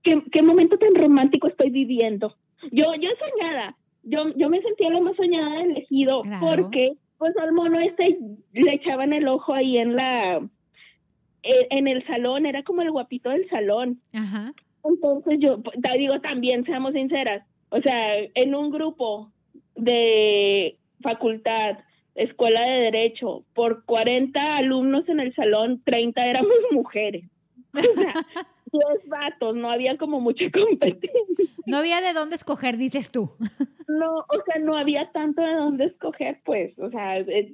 ¿qué, 0.03 0.43
momento 0.43 0.77
tan 0.77 0.95
romántico 0.95 1.47
estoy 1.47 1.69
viviendo? 1.69 2.35
Yo, 2.71 2.93
yo 2.99 3.09
soñada, 3.19 3.75
yo, 4.03 4.33
yo 4.35 4.49
me 4.49 4.61
sentía 4.61 4.89
lo 4.89 5.01
más 5.01 5.15
soñada 5.15 5.57
del 5.57 5.71
elegido, 5.71 6.21
porque 6.39 6.93
pues 7.17 7.35
al 7.37 7.53
mono 7.53 7.79
este 7.79 8.17
le 8.53 8.73
echaban 8.73 9.13
el 9.13 9.27
ojo 9.27 9.53
ahí 9.53 9.77
en 9.77 9.95
la, 9.95 10.41
en, 11.43 11.87
el 11.87 12.05
salón, 12.05 12.45
era 12.45 12.63
como 12.63 12.81
el 12.81 12.91
guapito 12.91 13.29
del 13.29 13.49
salón. 13.49 14.01
Ajá. 14.13 14.53
Entonces 14.83 15.39
yo, 15.39 15.61
digo, 15.97 16.19
también 16.19 16.65
seamos 16.65 16.93
sinceras, 16.93 17.45
o 17.69 17.81
sea, 17.81 18.19
en 18.35 18.55
un 18.55 18.69
grupo 18.71 19.31
de 19.75 20.77
facultad, 21.01 21.79
escuela 22.15 22.61
de 22.61 22.91
derecho, 22.91 23.43
por 23.53 23.85
40 23.85 24.57
alumnos 24.57 25.07
en 25.07 25.19
el 25.19 25.33
salón, 25.33 25.81
30 25.85 26.21
éramos 26.21 26.53
mujeres. 26.71 27.23
10 28.73 29.07
vatos, 29.07 29.55
no 29.55 29.69
había 29.69 29.97
como 29.97 30.19
mucha 30.19 30.45
competencia. 30.51 31.45
No 31.65 31.77
había 31.77 32.01
de 32.01 32.13
dónde 32.13 32.35
escoger, 32.35 32.77
dices 32.77 33.11
tú. 33.11 33.31
No, 33.85 34.15
o 34.15 34.43
sea, 34.45 34.59
no 34.59 34.75
había 34.75 35.11
tanto 35.11 35.43
de 35.43 35.53
dónde 35.53 35.85
escoger, 35.85 36.39
pues, 36.45 36.73
o 36.79 36.89
sea, 36.89 37.19
eh, 37.19 37.53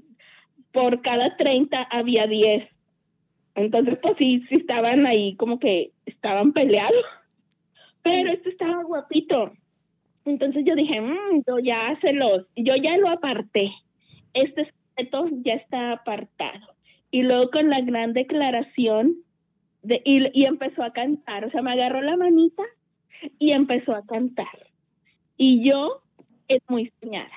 por 0.71 1.01
cada 1.01 1.35
30 1.35 1.77
había 1.91 2.27
10. 2.27 2.69
Entonces, 3.55 3.97
pues 4.01 4.15
sí, 4.17 4.41
sí 4.47 4.55
estaban 4.55 5.05
ahí 5.05 5.35
como 5.35 5.59
que 5.59 5.91
estaban 6.05 6.53
peleados. 6.53 7.03
Pero 8.03 8.31
este 8.31 8.51
estaba 8.51 8.83
guapito. 8.83 9.51
Entonces 10.25 10.63
yo 10.65 10.75
dije, 10.75 11.01
mmm, 11.01 11.43
yo 11.45 11.59
ya 11.59 11.97
se 12.01 12.13
los, 12.13 12.45
yo 12.55 12.75
ya 12.81 12.97
lo 12.97 13.09
aparté. 13.09 13.71
Este 14.33 14.71
sujeto 14.95 15.27
ya 15.43 15.55
está 15.55 15.91
apartado. 15.93 16.67
Y 17.11 17.23
luego 17.23 17.49
con 17.51 17.69
la 17.69 17.81
gran 17.81 18.13
declaración 18.13 19.15
de, 19.81 20.01
y, 20.03 20.41
y 20.41 20.45
empezó 20.45 20.83
a 20.83 20.93
cantar, 20.93 21.45
o 21.45 21.51
sea, 21.51 21.61
me 21.61 21.71
agarró 21.71 22.01
la 22.01 22.17
manita 22.17 22.63
y 23.37 23.51
empezó 23.51 23.95
a 23.95 24.05
cantar. 24.05 24.67
Y 25.37 25.69
yo 25.69 26.01
es 26.47 26.61
muy 26.67 26.91
soñada. 26.99 27.31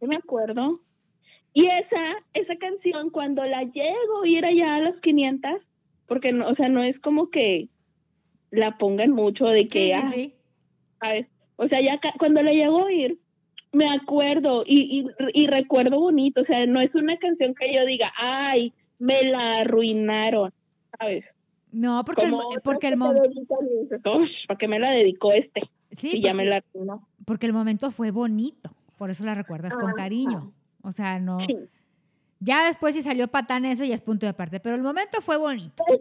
Me 0.00 0.16
acuerdo. 0.16 0.80
Y 1.54 1.66
esa, 1.66 2.16
esa 2.34 2.56
canción, 2.56 3.10
cuando 3.10 3.44
la 3.44 3.62
llego 3.62 4.16
a 4.16 4.20
oír 4.20 4.44
allá 4.44 4.74
a 4.74 4.80
las 4.80 5.00
500, 5.00 5.60
porque, 6.06 6.32
no, 6.32 6.48
o 6.48 6.54
sea, 6.54 6.68
no 6.68 6.82
es 6.82 6.98
como 7.00 7.30
que 7.30 7.68
la 8.50 8.78
pongan 8.78 9.10
mucho 9.10 9.46
de 9.46 9.68
que, 9.68 9.86
Sí, 9.86 9.92
ah, 9.92 10.04
sí, 10.06 10.14
sí. 10.14 10.34
¿sabes? 11.00 11.26
O 11.56 11.68
sea, 11.68 11.80
ya 11.80 12.00
cuando 12.18 12.42
la 12.42 12.52
llego 12.52 12.80
a 12.80 12.84
oír, 12.84 13.18
me 13.72 13.88
acuerdo 13.88 14.64
y, 14.66 15.00
y, 15.00 15.42
y 15.42 15.46
recuerdo 15.46 16.00
bonito, 16.00 16.42
o 16.42 16.44
sea, 16.44 16.66
no 16.66 16.80
es 16.80 16.94
una 16.94 17.16
canción 17.18 17.54
que 17.54 17.74
yo 17.74 17.84
diga, 17.86 18.12
ay, 18.16 18.72
me 18.98 19.22
la 19.22 19.58
arruinaron, 19.58 20.52
¿sabes? 20.98 21.24
No, 21.72 22.04
porque 22.04 22.24
el, 22.26 22.30
Como 22.32 22.50
porque 22.62 22.78
que 22.80 22.86
el 22.88 22.92
te 22.92 22.96
mo- 22.96 23.12
dedican 23.14 23.58
y 23.66 23.82
dices, 23.82 24.00
"Ush, 24.04 24.46
¿para 24.46 24.58
qué 24.58 24.68
me 24.68 24.78
la 24.78 24.90
dedicó 24.90 25.32
este? 25.32 25.62
sí, 25.92 26.10
y 26.18 26.22
ya 26.22 26.34
me 26.34 26.44
la 26.44 26.56
arruinó. 26.56 27.06
porque 27.24 27.46
el 27.46 27.52
momento 27.52 27.90
fue 27.90 28.10
bonito, 28.10 28.70
por 28.98 29.10
eso 29.10 29.24
la 29.24 29.34
recuerdas 29.34 29.76
con 29.76 29.92
cariño. 29.92 30.52
O 30.82 30.92
sea, 30.92 31.18
no. 31.18 31.38
Sí. 31.46 31.56
Ya 32.44 32.64
después 32.66 32.94
si 32.94 33.02
salió 33.02 33.28
patán 33.28 33.64
eso 33.64 33.84
ya 33.84 33.94
es 33.94 34.02
punto 34.02 34.26
de 34.26 34.30
aparte, 34.30 34.58
pero 34.58 34.74
el 34.74 34.82
momento 34.82 35.20
fue 35.20 35.36
bonito. 35.36 35.84
Pues 35.86 36.00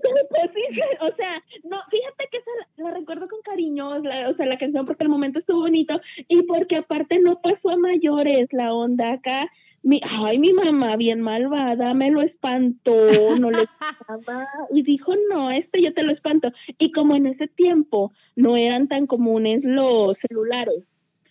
sí, 0.54 0.80
o 1.00 1.16
sea, 1.16 1.44
no, 1.64 1.78
fíjate 1.90 2.28
que 2.32 2.38
esa 2.38 2.52
la, 2.78 2.84
la 2.90 2.98
recuerdo 2.98 3.28
con 3.28 3.42
cariño, 3.44 4.00
la- 4.00 4.30
o 4.30 4.34
sea, 4.36 4.46
la 4.48 4.58
canción 4.58 4.86
porque 4.88 5.04
el 5.04 5.10
momento 5.10 5.40
estuvo 5.40 5.60
bonito 5.62 6.00
y 6.28 6.42
porque 6.44 6.78
aparte 6.78 7.20
no 7.20 7.40
pasó 7.42 7.70
a 7.70 7.78
mayores 7.78 8.48
la 8.54 8.74
onda 8.74 9.12
acá. 9.14 9.48
Mi, 9.84 10.00
ay, 10.04 10.38
mi 10.38 10.54
mamá 10.54 10.96
bien 10.96 11.22
malvada, 11.22 11.94
me 11.96 12.12
lo 12.12 12.22
espantó, 12.22 12.96
no 13.40 13.50
le 13.50 13.60
gustaba 13.80 14.48
y 14.74 14.84
dijo, 14.84 15.14
no, 15.32 15.50
este 15.52 15.82
yo 15.82 15.94
te 15.94 16.04
lo 16.04 16.12
espanto. 16.12 16.52
Y 16.78 16.92
como 16.92 17.16
en 17.16 17.26
ese 17.28 17.48
tiempo 17.48 18.12
no 18.36 18.56
eran 18.58 18.88
tan 18.88 19.08
comunes 19.08 19.62
los 19.64 20.16
celulares, 20.28 20.84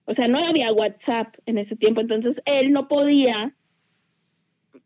o 0.05 0.15
sea, 0.15 0.27
no 0.29 0.39
había 0.39 0.73
WhatsApp 0.73 1.35
en 1.47 1.59
ese 1.59 1.77
tiempo, 1.77 2.01
entonces 2.01 2.37
él 2.45 2.73
no 2.73 2.89
podía 2.89 3.55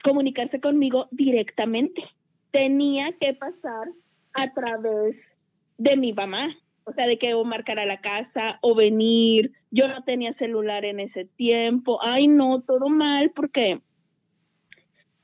comunicarse 0.05 0.61
conmigo 0.61 1.09
directamente 1.11 2.03
tenía 2.55 3.11
que 3.21 3.35
pasar 3.35 3.89
a 4.35 4.53
través 4.53 5.17
de 5.77 5.97
mi 5.97 6.13
mamá. 6.13 6.57
O 6.85 6.93
sea, 6.93 7.07
de 7.07 7.19
que 7.19 7.33
o 7.33 7.45
marcar 7.45 7.79
a 7.79 7.87
la 7.87 8.01
casa 8.01 8.59
o 8.61 8.75
venir. 8.75 9.53
Yo 9.71 9.89
no 9.89 10.05
tenía 10.05 10.35
celular 10.35 10.85
en 10.85 11.01
ese 11.01 11.25
tiempo. 11.25 11.99
Ay, 12.03 12.29
no, 12.29 12.61
todo 12.61 12.89
mal 12.91 13.33
porque 13.35 13.81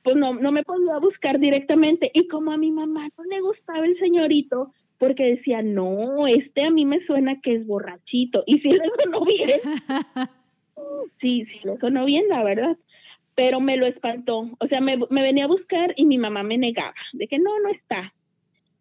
pues 0.02 0.16
no, 0.16 0.32
no 0.32 0.50
me 0.50 0.62
podía 0.62 0.98
buscar 0.98 1.38
directamente. 1.38 2.10
Y 2.14 2.26
como 2.28 2.50
a 2.50 2.56
mi 2.56 2.72
mamá 2.72 3.08
no 3.16 3.24
le 3.24 3.40
gustaba 3.42 3.84
el 3.84 3.98
señorito, 3.98 4.72
porque 4.98 5.36
decía, 5.36 5.62
no, 5.62 6.26
este 6.26 6.64
a 6.64 6.70
mí 6.70 6.84
me 6.84 7.04
suena 7.06 7.40
que 7.40 7.54
es 7.54 7.66
borrachito. 7.66 8.42
Y 8.46 8.58
si 8.60 8.70
le 8.70 8.84
sonó 9.02 9.24
bien, 9.24 9.60
sí, 11.20 11.44
sí 11.44 11.60
le 11.64 11.76
sonó 11.78 12.06
bien, 12.06 12.28
la 12.28 12.42
verdad. 12.42 12.76
Pero 13.40 13.58
me 13.58 13.78
lo 13.78 13.86
espantó. 13.86 14.50
O 14.58 14.66
sea, 14.68 14.82
me, 14.82 14.98
venía 14.98 15.44
a 15.44 15.48
buscar 15.48 15.94
y 15.96 16.04
mi 16.04 16.18
mamá 16.18 16.42
me 16.42 16.58
negaba, 16.58 16.92
de 17.14 17.26
que 17.26 17.38
no, 17.38 17.58
no 17.60 17.70
está. 17.70 18.12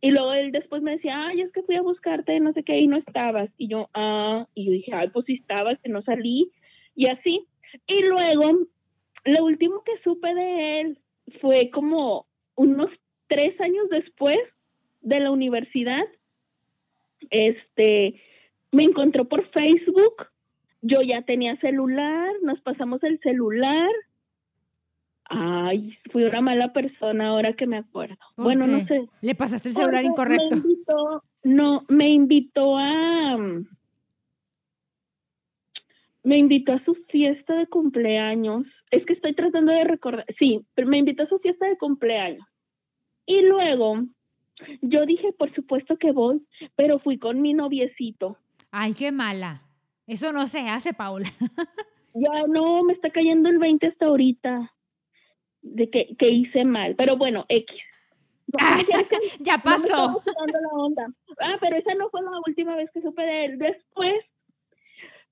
Y 0.01 0.11
luego 0.11 0.33
él 0.33 0.51
después 0.51 0.81
me 0.81 0.91
decía, 0.91 1.27
ay, 1.27 1.39
es 1.39 1.51
que 1.53 1.63
fui 1.63 1.77
a 1.77 1.81
buscarte, 1.81 2.37
no 2.41 2.51
sé 2.51 2.63
qué, 2.63 2.77
y 2.77 2.87
no 2.87 2.97
estabas. 2.97 3.49
Y 3.57 3.69
yo, 3.69 3.89
ah, 3.93 4.47
y 4.55 4.65
yo 4.65 4.73
dije, 4.73 4.91
ay, 4.93 5.11
pues 5.13 5.27
sí 5.27 5.35
estabas, 5.35 5.79
que 5.81 5.87
no 5.87 6.01
salí. 6.01 6.51
Y 6.93 7.09
así. 7.09 7.47
Y 7.87 8.01
luego, 8.01 8.67
lo 9.23 9.45
último 9.45 9.81
que 9.85 9.93
supe 10.03 10.33
de 10.33 10.81
él 10.81 10.97
fue 11.39 11.69
como 11.69 12.25
unos 12.55 12.91
tres 13.27 13.57
años 13.61 13.87
después 13.89 14.37
de 14.99 15.21
la 15.21 15.31
universidad. 15.31 16.03
Este, 17.29 18.21
me 18.73 18.83
encontró 18.83 19.23
por 19.23 19.49
Facebook. 19.51 20.27
Yo 20.81 21.01
ya 21.01 21.21
tenía 21.21 21.55
celular, 21.61 22.33
nos 22.43 22.59
pasamos 22.59 23.01
el 23.05 23.21
celular. 23.21 23.89
Ay, 25.29 25.95
fui 26.11 26.23
una 26.23 26.41
mala 26.41 26.73
persona 26.73 27.27
ahora 27.27 27.53
que 27.53 27.67
me 27.67 27.77
acuerdo. 27.77 28.17
¿Por 28.35 28.45
Bueno, 28.45 28.65
no 28.65 28.85
sé. 28.87 29.07
Le 29.21 29.35
pasaste 29.35 29.69
el 29.69 29.75
celular 29.75 30.03
incorrecto. 30.03 30.55
Me 30.55 30.57
invitó, 30.57 31.23
no, 31.43 31.85
me 31.87 32.09
invitó 32.09 32.77
a. 32.77 33.37
Me 36.23 36.37
invitó 36.37 36.73
a 36.73 36.83
su 36.83 36.95
fiesta 37.09 37.53
de 37.53 37.67
cumpleaños. 37.67 38.65
Es 38.89 39.05
que 39.05 39.13
estoy 39.13 39.35
tratando 39.35 39.71
de 39.71 39.83
recordar. 39.83 40.25
Sí, 40.39 40.65
pero 40.73 40.87
me 40.87 40.97
invitó 40.97 41.23
a 41.23 41.29
su 41.29 41.37
fiesta 41.37 41.67
de 41.67 41.77
cumpleaños. 41.77 42.45
Y 43.27 43.41
luego, 43.41 44.03
yo 44.81 45.05
dije, 45.05 45.31
por 45.33 45.53
supuesto 45.53 45.97
que 45.97 46.11
voy, 46.11 46.43
pero 46.75 46.97
fui 46.97 47.19
con 47.19 47.39
mi 47.39 47.53
noviecito. 47.53 48.37
Ay, 48.71 48.93
qué 48.93 49.11
mala. 49.11 49.61
Eso 50.07 50.33
no 50.33 50.47
se 50.47 50.67
hace, 50.67 50.93
Paula. 50.93 51.29
Ya 52.15 52.47
no, 52.47 52.83
me 52.83 52.93
está 52.93 53.11
cayendo 53.11 53.49
el 53.49 53.59
20 53.59 53.85
hasta 53.85 54.07
ahorita. 54.07 54.73
De 55.61 55.89
que, 55.89 56.15
que 56.17 56.31
hice 56.31 56.65
mal. 56.65 56.95
Pero 56.95 57.17
bueno, 57.17 57.45
X. 57.49 57.75
Ah, 58.59 58.77
ya 59.39 59.57
no 59.57 59.63
pasó. 59.63 60.23
la 60.25 60.69
onda. 60.73 61.07
Ah, 61.39 61.57
pero 61.59 61.77
esa 61.77 61.93
no 61.95 62.09
fue 62.09 62.21
la 62.21 62.31
última 62.45 62.75
vez 62.75 62.89
que 62.91 63.01
supe 63.01 63.21
de 63.21 63.45
él. 63.45 63.57
Después, 63.59 64.15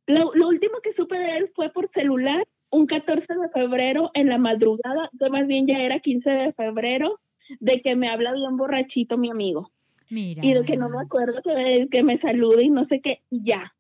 lo, 0.06 0.34
lo 0.34 0.48
último 0.48 0.80
que 0.84 0.94
supe 0.94 1.18
de 1.18 1.38
él 1.38 1.52
fue 1.56 1.70
por 1.72 1.90
celular, 1.92 2.46
un 2.70 2.86
14 2.86 3.22
de 3.22 3.50
febrero 3.50 4.12
en 4.14 4.28
la 4.28 4.38
madrugada, 4.38 5.10
que 5.18 5.30
más 5.30 5.48
bien 5.48 5.68
ya 5.68 5.80
era 5.80 6.00
15 6.00 6.30
de 6.30 6.54
febrero, 6.54 7.20
de 7.60 7.82
que 7.82 7.96
me 7.96 8.10
habla 8.10 8.34
bien 8.34 8.58
borrachito 8.58 9.18
mi 9.18 9.30
amigo. 9.30 9.72
Mira. 10.10 10.46
Y 10.46 10.54
de 10.54 10.64
que 10.64 10.78
no 10.78 10.90
me 10.90 11.02
acuerdo 11.02 11.42
que, 11.42 11.88
que 11.92 12.04
me 12.04 12.20
salude 12.20 12.66
y 12.66 12.70
no 12.70 12.86
sé 12.86 13.02
qué, 13.02 13.22
y 13.30 13.44
ya. 13.44 13.74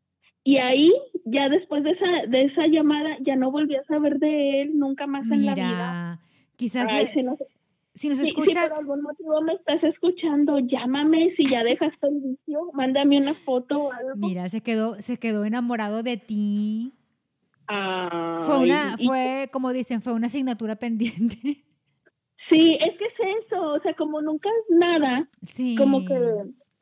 Y 0.44 0.58
ahí, 0.60 0.90
ya 1.26 1.50
después 1.50 1.84
de 1.84 1.92
esa, 1.92 2.26
de 2.28 2.44
esa 2.44 2.68
llamada, 2.68 3.18
ya 3.20 3.36
no 3.36 3.52
volví 3.52 3.76
a 3.76 3.84
saber 3.84 4.18
de 4.18 4.62
él 4.62 4.80
nunca 4.80 5.06
más 5.06 5.24
en 5.30 5.46
la 5.46 5.56
vida. 5.56 6.20
Quizás 6.58 6.90
Ay, 6.92 7.06
le- 7.06 7.14
si, 7.14 7.24
no- 7.24 7.38
si 7.94 8.10
nos 8.10 8.18
si- 8.18 8.24
si 8.26 8.30
escuchas. 8.32 8.70
por 8.70 8.80
algún 8.80 9.02
motivo 9.04 9.42
me 9.42 9.54
estás 9.54 9.82
escuchando, 9.84 10.60
llámame. 10.60 11.34
Si 11.38 11.48
ya 11.48 11.64
dejaste 11.64 12.08
el 12.08 12.20
vicio, 12.20 12.72
mándame 12.74 13.18
una 13.20 13.34
foto 13.34 13.84
o 13.84 13.92
algo. 13.94 14.10
Mira, 14.16 14.50
se 14.50 14.62
quedó, 14.62 14.96
se 15.02 15.18
quedó 15.18 15.46
enamorado 15.46 16.04
de 16.04 16.18
ti. 16.18 16.94
Ay, 17.68 18.44
Fue 18.44 18.60
una, 18.60 18.98
fue, 19.06 19.50
como 19.52 19.74
dicen, 19.74 20.02
fue 20.02 20.14
una 20.14 20.28
asignatura 20.28 20.76
pendiente. 20.78 21.64
Sí, 22.50 22.78
es 22.80 22.98
que 22.98 23.06
es 23.06 23.46
eso. 23.46 23.62
O 23.74 23.80
sea, 23.82 23.94
como 23.96 24.22
nunca 24.22 24.50
es 24.50 24.76
nada, 24.78 25.28
Sí. 25.44 25.76
como 25.78 26.06
que 26.06 26.16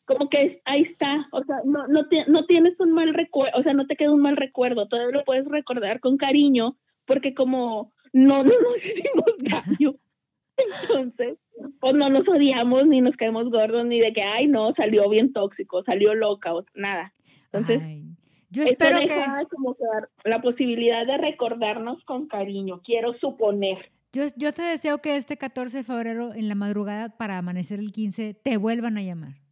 como 0.08 0.30
que 0.30 0.62
ahí 0.66 0.84
está, 0.84 1.28
o 1.32 1.44
sea, 1.46 1.56
no 1.66 1.88
no, 1.88 2.08
ti- 2.08 2.20
no 2.28 2.46
tienes 2.46 2.80
un 2.80 2.92
mal 2.92 3.12
recuerdo, 3.16 3.58
o 3.60 3.64
sea, 3.64 3.74
no 3.74 3.88
te 3.88 3.96
queda 3.96 4.12
un 4.12 4.22
mal 4.22 4.38
recuerdo, 4.38 4.88
todavía 4.88 5.18
lo 5.18 5.26
puedes 5.26 5.46
recordar 5.48 6.00
con 6.00 6.18
cariño, 6.18 6.78
porque 7.08 7.34
como 7.34 7.92
no, 8.16 8.44
no 8.44 8.44
nos 8.44 8.78
hicimos 8.78 9.26
daño, 9.40 9.96
entonces, 10.58 11.38
pues 11.82 11.94
no 11.94 12.10
nos 12.10 12.28
odiamos, 12.28 12.88
ni 12.88 13.02
nos 13.02 13.16
caemos 13.18 13.50
gordos, 13.50 13.86
ni 13.86 14.00
de 14.00 14.14
que, 14.14 14.22
ay, 14.22 14.48
no, 14.48 14.74
salió 14.74 15.10
bien 15.10 15.34
tóxico, 15.34 15.84
salió 15.84 16.16
loca, 16.16 16.54
o 16.54 16.64
nada. 16.74 17.14
Entonces, 17.52 17.82
Ay, 17.84 18.04
yo 18.50 18.64
espero 18.64 19.00
que, 19.00 19.08
deja 19.08 19.44
como 19.50 19.76
que 19.76 19.84
la 20.24 20.42
posibilidad 20.42 21.06
de 21.06 21.18
recordarnos 21.18 22.02
con 22.06 22.28
cariño, 22.28 22.82
quiero 22.86 23.14
suponer. 23.20 23.92
yo, 24.14 24.24
yo 24.38 24.54
te 24.54 24.62
deseo 24.62 25.00
que 25.00 25.18
este 25.18 25.38
14 25.38 25.80
de 25.80 25.84
febrero 25.84 26.34
en 26.34 26.48
la 26.48 26.56
madrugada 26.56 27.10
para 27.10 27.38
amanecer 27.38 27.80
el 27.80 27.92
15 27.92 28.34
te 28.34 28.56
vuelvan 28.56 28.98
a 28.98 29.02
llamar. 29.02 29.45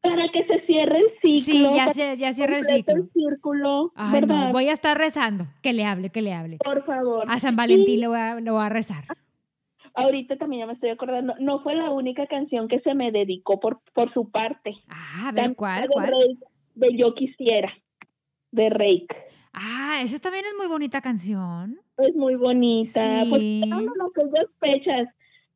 Para 0.00 0.22
que 0.32 0.44
se 0.46 0.66
cierre 0.66 0.98
el 0.98 1.06
ciclo. 1.20 1.70
Sí, 1.70 1.76
ya, 1.76 1.92
se, 1.92 2.16
ya 2.16 2.32
cierra 2.32 2.58
el 2.58 2.66
ciclo. 2.66 3.08
círculo, 3.12 3.92
Ay, 3.96 4.20
no, 4.20 4.26
¿verdad? 4.28 4.52
voy 4.52 4.68
a 4.68 4.72
estar 4.72 4.96
rezando. 4.96 5.46
Que 5.62 5.72
le 5.72 5.84
hable, 5.84 6.10
que 6.10 6.22
le 6.22 6.32
hable. 6.34 6.58
Por 6.58 6.84
favor. 6.84 7.24
A 7.28 7.40
San 7.40 7.56
Valentín 7.56 8.00
le 8.00 8.06
voy 8.08 8.18
a, 8.18 8.40
le 8.40 8.50
voy 8.50 8.62
a 8.64 8.68
rezar. 8.68 9.04
Ahorita 9.94 10.36
también 10.36 10.60
ya 10.60 10.66
me 10.66 10.72
estoy 10.72 10.88
acordando, 10.90 11.34
no 11.38 11.62
fue 11.62 11.74
la 11.74 11.90
única 11.90 12.26
canción 12.26 12.66
que 12.68 12.80
se 12.80 12.94
me 12.94 13.12
dedicó 13.12 13.60
por, 13.60 13.80
por 13.92 14.10
su 14.14 14.30
parte. 14.30 14.74
Ah, 14.88 15.28
a 15.28 15.32
ver, 15.32 15.34
También 15.34 15.54
¿cuál? 15.54 15.82
de 15.82 15.88
¿Cuál? 15.88 16.06
Rake, 16.12 16.38
de 16.76 16.96
Yo 16.96 17.14
Quisiera, 17.14 17.72
de 18.52 18.70
Rake. 18.70 19.08
Ah, 19.52 19.98
esa 20.02 20.18
también 20.18 20.46
es 20.46 20.54
muy 20.56 20.66
bonita 20.66 21.02
canción. 21.02 21.78
Es 21.98 22.14
muy 22.14 22.36
bonita. 22.36 23.24
Pues 23.28 23.42
Sí. 23.42 23.60
eran 23.66 23.86
aquellas 23.86 24.46
fechas 24.60 25.08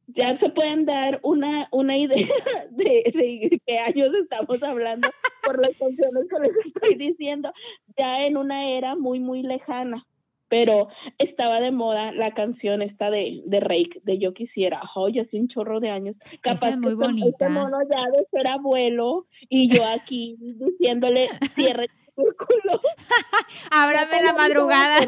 ya 0.08 0.38
se 0.38 0.50
pueden 0.50 0.84
dar 0.86 1.20
una, 1.22 1.68
una 1.72 1.96
idea 1.98 2.28
de, 2.70 3.12
de 3.14 3.60
qué 3.66 3.78
años 3.78 4.08
estamos 4.22 4.62
hablando 4.62 5.08
por 5.42 5.64
las 5.64 5.76
canciones 5.76 6.26
que 6.28 6.38
les 6.40 6.66
estoy 6.66 6.94
diciendo, 6.96 7.52
ya 7.96 8.26
en 8.26 8.36
una 8.36 8.70
era 8.70 8.96
muy, 8.96 9.20
muy 9.20 9.42
lejana. 9.42 10.06
Pero 10.48 10.86
estaba 11.18 11.60
de 11.60 11.72
moda 11.72 12.12
la 12.12 12.32
canción 12.32 12.80
esta 12.80 13.10
de, 13.10 13.42
de 13.46 13.58
Rake, 13.58 14.00
de 14.04 14.18
Yo 14.18 14.32
Quisiera, 14.32 14.80
oye, 14.94 15.22
hace 15.22 15.40
un 15.40 15.48
chorro 15.48 15.80
de 15.80 15.90
años. 15.90 16.14
Capaz 16.40 16.68
es 16.68 16.78
muy 16.78 16.90
que 16.90 16.94
bonita. 16.94 17.28
Este 17.30 17.48
mono 17.48 17.78
ya 17.90 18.08
de 18.12 18.26
ser 18.30 18.48
abuelo 18.48 19.26
y 19.48 19.74
yo 19.74 19.84
aquí 19.84 20.36
diciéndole, 20.38 21.28
cierre 21.56 21.86
el 21.86 22.14
círculo. 22.14 22.80
Háblame 23.72 24.22
la 24.22 24.32
madrugada. 24.34 24.98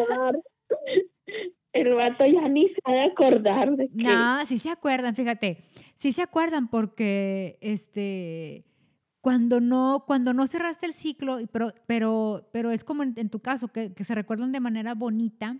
El 1.72 1.94
vato 1.94 2.24
ya 2.26 2.48
ni 2.48 2.68
se 2.68 2.80
ha 2.84 2.92
de 2.92 3.02
acordar 3.02 3.76
de 3.76 3.88
que... 3.88 4.02
No, 4.02 4.44
sí 4.46 4.58
se 4.58 4.70
acuerdan, 4.70 5.14
fíjate. 5.14 5.64
Sí 5.94 6.12
se 6.12 6.22
acuerdan 6.22 6.68
porque 6.68 7.58
este 7.60 8.64
cuando 9.20 9.60
no, 9.60 10.04
cuando 10.06 10.32
no 10.32 10.46
cerraste 10.46 10.86
el 10.86 10.94
ciclo, 10.94 11.38
pero, 11.52 11.74
pero, 11.86 12.48
pero 12.52 12.70
es 12.70 12.84
como 12.84 13.02
en, 13.02 13.28
tu 13.28 13.40
caso, 13.40 13.68
que, 13.68 13.92
que, 13.92 14.04
se 14.04 14.14
recuerdan 14.14 14.52
de 14.52 14.60
manera 14.60 14.94
bonita. 14.94 15.56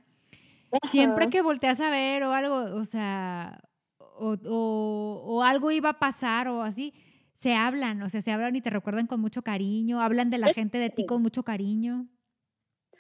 Ajá. 0.70 0.90
Siempre 0.90 1.28
que 1.28 1.42
volteas 1.42 1.80
a 1.80 1.90
ver 1.90 2.22
o 2.22 2.32
algo, 2.32 2.54
o 2.76 2.84
sea, 2.84 3.60
o, 3.98 4.36
o, 4.46 5.22
o, 5.26 5.42
algo 5.42 5.70
iba 5.70 5.90
a 5.90 5.98
pasar 5.98 6.48
o 6.48 6.62
así, 6.62 6.94
se 7.34 7.54
hablan, 7.54 8.02
o 8.02 8.08
sea, 8.08 8.22
se 8.22 8.32
hablan 8.32 8.56
y 8.56 8.60
te 8.60 8.70
recuerdan 8.70 9.06
con 9.06 9.20
mucho 9.20 9.42
cariño, 9.42 10.00
hablan 10.00 10.30
de 10.30 10.38
la 10.38 10.52
gente 10.52 10.78
de 10.78 10.90
ti 10.90 11.04
con 11.04 11.20
mucho 11.20 11.42
cariño. 11.42 12.06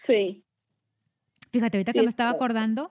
Sí. 0.06 0.44
Fíjate, 1.50 1.78
ahorita 1.78 1.92
sí, 1.92 1.98
que 1.98 2.04
me 2.04 2.10
estaba 2.10 2.30
acordando, 2.30 2.90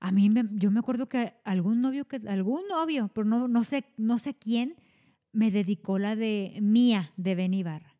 a 0.00 0.10
mí 0.10 0.28
me, 0.30 0.44
yo 0.52 0.70
me 0.70 0.80
acuerdo 0.80 1.08
que 1.08 1.34
algún 1.44 1.80
novio, 1.80 2.06
que 2.06 2.20
algún 2.28 2.66
novio, 2.68 3.10
pero 3.14 3.26
no, 3.26 3.48
no, 3.48 3.64
sé, 3.64 3.84
no 3.96 4.18
sé 4.18 4.34
quién, 4.34 4.76
me 5.32 5.50
dedicó 5.50 5.98
la 5.98 6.16
de 6.16 6.56
Mía 6.60 7.12
de 7.16 7.34
Ben 7.34 7.54
Ibarra. 7.54 7.96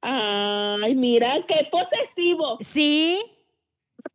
Ay, 0.00 0.94
mira, 0.94 1.34
qué 1.48 1.68
posesivo. 1.70 2.58
Sí. 2.60 3.18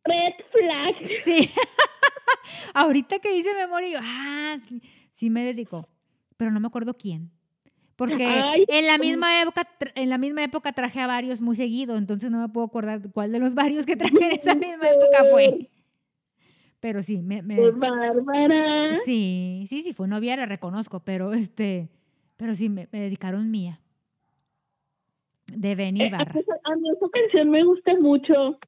Red 0.04 0.34
flag. 0.52 1.08
Sí. 1.24 1.50
Ahorita 2.74 3.18
que 3.18 3.36
hice 3.36 3.54
memoria, 3.54 4.00
ah, 4.02 4.56
sí, 4.68 4.80
sí, 5.10 5.30
me 5.30 5.44
dedicó, 5.44 5.88
pero 6.36 6.50
no 6.50 6.60
me 6.60 6.68
acuerdo 6.68 6.94
quién. 6.94 7.32
Porque 8.00 8.24
Ay, 8.24 8.64
en 8.68 8.86
la 8.86 8.96
misma 8.96 9.42
época, 9.42 9.68
en 9.94 10.08
la 10.08 10.16
misma 10.16 10.42
época 10.42 10.72
traje 10.72 11.00
a 11.00 11.06
varios 11.06 11.42
muy 11.42 11.54
seguido, 11.54 11.98
entonces 11.98 12.30
no 12.30 12.40
me 12.40 12.48
puedo 12.48 12.64
acordar 12.66 13.02
cuál 13.12 13.30
de 13.30 13.38
los 13.40 13.54
varios 13.62 13.84
que 13.84 13.94
traje 13.94 14.16
en 14.16 14.32
esa 14.32 14.54
misma 14.54 14.88
época 14.88 15.24
fue. 15.30 15.68
Pero 16.80 17.02
sí, 17.02 17.20
me, 17.20 17.42
me 17.42 17.60
Bárbara. 17.72 19.00
Sí, 19.04 19.66
sí, 19.68 19.82
sí, 19.82 19.92
fue 19.92 20.08
novia, 20.08 20.34
la 20.38 20.46
reconozco, 20.46 21.00
pero 21.00 21.34
este, 21.34 21.90
pero 22.38 22.54
sí, 22.54 22.70
me, 22.70 22.88
me 22.90 23.00
dedicaron 23.00 23.50
mía. 23.50 23.80
De 25.52 25.74
Benny 25.74 26.04
Eh, 26.04 26.10
Barra. 26.10 26.32
a 26.64 26.76
mí 26.76 26.88
esa 26.88 27.06
canción 27.12 27.50
me 27.50 27.62
gusta 27.64 27.94
mucho. 28.00 28.58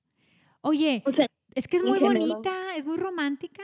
Oye, 0.61 1.03
O 1.07 1.13
sea, 1.13 1.27
es 1.55 1.67
que 1.69 1.79
es 1.79 1.85
muy 1.85 2.01
general. 2.01 2.19
bonita, 2.29 2.77
es 2.77 2.85
muy 2.85 2.99
romántica. 2.99 3.63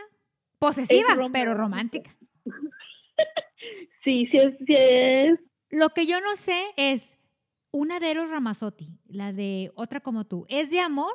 Posesiva, 0.59 1.09
pero 1.31 1.53
romántica. 1.53 2.11
romántica. 2.15 2.17
sí, 4.05 4.27
sí 4.31 4.37
es, 4.39 4.55
sí 4.67 4.73
es. 4.77 5.39
Lo 5.71 5.91
que 5.91 6.07
yo 6.07 6.21
no 6.21 6.37
sé 6.37 6.61
es 6.77 7.19
una 7.71 8.01
de 8.01 8.11
Eros 8.11 8.31
Ramazzotti, 8.31 8.99
la 9.07 9.33
de 9.33 9.73
Otra 9.75 10.01
como 10.01 10.25
tú, 10.27 10.47
¿es 10.49 10.71
de 10.71 10.81
amor 10.81 11.13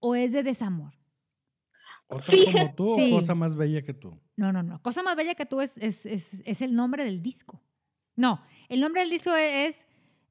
o 0.00 0.14
es 0.14 0.32
de 0.32 0.42
desamor? 0.42 0.92
¿Otra 2.08 2.34
como 2.52 2.74
tú 2.74 2.94
Sí. 2.96 3.12
o 3.12 3.16
cosa 3.20 3.34
más 3.34 3.54
bella 3.56 3.82
que 3.82 3.94
tú? 3.94 4.18
No, 4.36 4.52
no, 4.52 4.62
no. 4.62 4.80
Cosa 4.82 5.02
más 5.02 5.16
bella 5.16 5.34
que 5.34 5.46
tú 5.46 5.60
es, 5.60 5.76
es, 5.78 6.06
es, 6.06 6.42
es 6.44 6.62
el 6.62 6.74
nombre 6.74 7.04
del 7.04 7.22
disco. 7.22 7.60
No, 8.14 8.40
el 8.68 8.80
nombre 8.80 9.00
del 9.02 9.10
disco 9.10 9.34
es, 9.34 9.84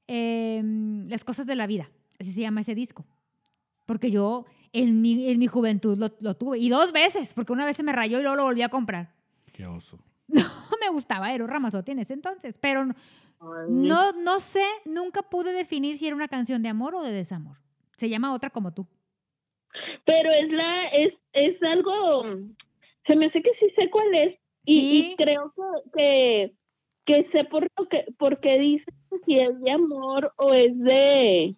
eh, 0.07 0.61
Las 1.07 1.23
cosas 1.23 1.45
de 1.47 1.55
la 1.55 1.67
vida. 1.67 1.89
Así 2.19 2.31
se 2.33 2.41
llama 2.41 2.61
ese 2.61 2.75
disco. 2.75 3.05
Porque 3.85 4.09
yo 4.11 4.45
en 4.73 5.01
mi, 5.01 5.27
en 5.29 5.37
mi 5.39 5.47
juventud 5.47 5.97
lo, 5.97 6.15
lo 6.19 6.35
tuve. 6.35 6.57
Y 6.59 6.69
dos 6.69 6.91
veces, 6.91 7.33
porque 7.33 7.53
una 7.53 7.65
vez 7.65 7.75
se 7.77 7.83
me 7.83 7.91
rayó 7.93 8.19
y 8.19 8.21
luego 8.21 8.35
lo 8.37 8.43
volví 8.43 8.61
a 8.61 8.69
comprar. 8.69 9.13
Qué 9.53 9.65
oso. 9.65 9.99
No 10.27 10.43
me 10.81 10.89
gustaba 10.89 11.33
Eros 11.33 11.49
Ramazzotti 11.49 11.91
en 11.91 11.99
ese 11.99 12.13
entonces. 12.13 12.57
Pero 12.59 12.87
no, 13.69 14.11
no, 14.13 14.39
sé, 14.39 14.63
nunca 14.85 15.21
pude 15.23 15.53
definir 15.53 15.97
si 15.97 16.07
era 16.07 16.15
una 16.15 16.27
canción 16.27 16.61
de 16.63 16.69
amor 16.69 16.95
o 16.95 17.03
de 17.03 17.11
desamor. 17.11 17.57
Se 17.97 18.09
llama 18.09 18.33
Otra 18.33 18.49
como 18.49 18.73
tú. 18.73 18.87
Pero 20.05 20.29
es 20.31 20.49
la, 20.51 20.87
es, 20.87 21.13
es 21.33 21.61
algo, 21.63 22.23
se 23.07 23.15
me 23.15 23.25
hace 23.27 23.41
que 23.41 23.51
sí 23.59 23.67
sé 23.75 23.89
cuál 23.89 24.07
es. 24.15 24.39
Y, 24.65 24.79
Sí. 24.79 25.09
y 25.11 25.15
creo 25.15 25.53
que, 25.55 25.91
que, 25.93 26.53
que 27.05 27.29
sé 27.31 27.43
por 27.45 27.67
lo 27.77 27.87
que, 27.87 28.05
porque 28.17 28.57
dicen 28.57 28.93
si 29.25 29.35
es 29.35 29.59
de 29.61 29.71
amor 29.71 30.33
o 30.37 30.53
es 30.53 30.77
de, 30.79 31.55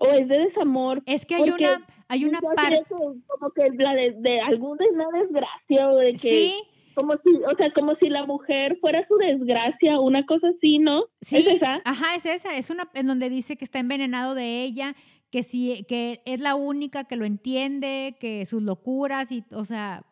o 0.00 0.06
es 0.08 0.26
de 0.28 0.38
desamor. 0.38 1.02
Es 1.06 1.24
que 1.24 1.36
hay 1.36 1.48
Porque 1.50 1.64
una, 1.64 1.86
hay 2.08 2.24
una 2.24 2.40
Dice 2.40 2.54
parte. 2.56 2.82
como 2.88 3.50
que 3.52 3.68
la 3.76 3.94
de, 3.94 4.14
de 4.18 4.40
algún 4.40 4.76
de 4.78 4.86
una 4.88 5.06
desgracia 5.18 5.90
o 5.90 5.96
de 5.96 6.12
que 6.12 6.18
Sí, 6.18 6.54
como 6.96 7.12
si 7.22 7.30
o 7.30 7.56
sea 7.56 7.70
como 7.72 7.94
si 7.96 8.08
la 8.08 8.26
mujer 8.26 8.78
fuera 8.80 9.06
su 9.06 9.16
desgracia 9.18 10.00
una 10.00 10.26
cosa 10.26 10.48
así 10.48 10.78
no 10.78 11.04
Sí, 11.20 11.36
es 11.36 11.46
esa 11.46 11.80
ajá, 11.84 12.14
es 12.16 12.26
esa, 12.26 12.56
es 12.56 12.70
una 12.70 12.88
en 12.94 13.06
donde 13.06 13.28
dice 13.28 13.56
que 13.56 13.64
está 13.64 13.78
envenenado 13.78 14.34
de 14.34 14.62
ella, 14.62 14.96
que 15.30 15.42
sí, 15.42 15.84
que 15.88 16.22
es 16.24 16.40
la 16.40 16.54
única 16.54 17.04
que 17.04 17.16
lo 17.16 17.24
entiende, 17.24 18.16
que 18.20 18.46
sus 18.46 18.62
locuras 18.62 19.30
y, 19.32 19.44
o 19.52 19.64
sea, 19.64 20.04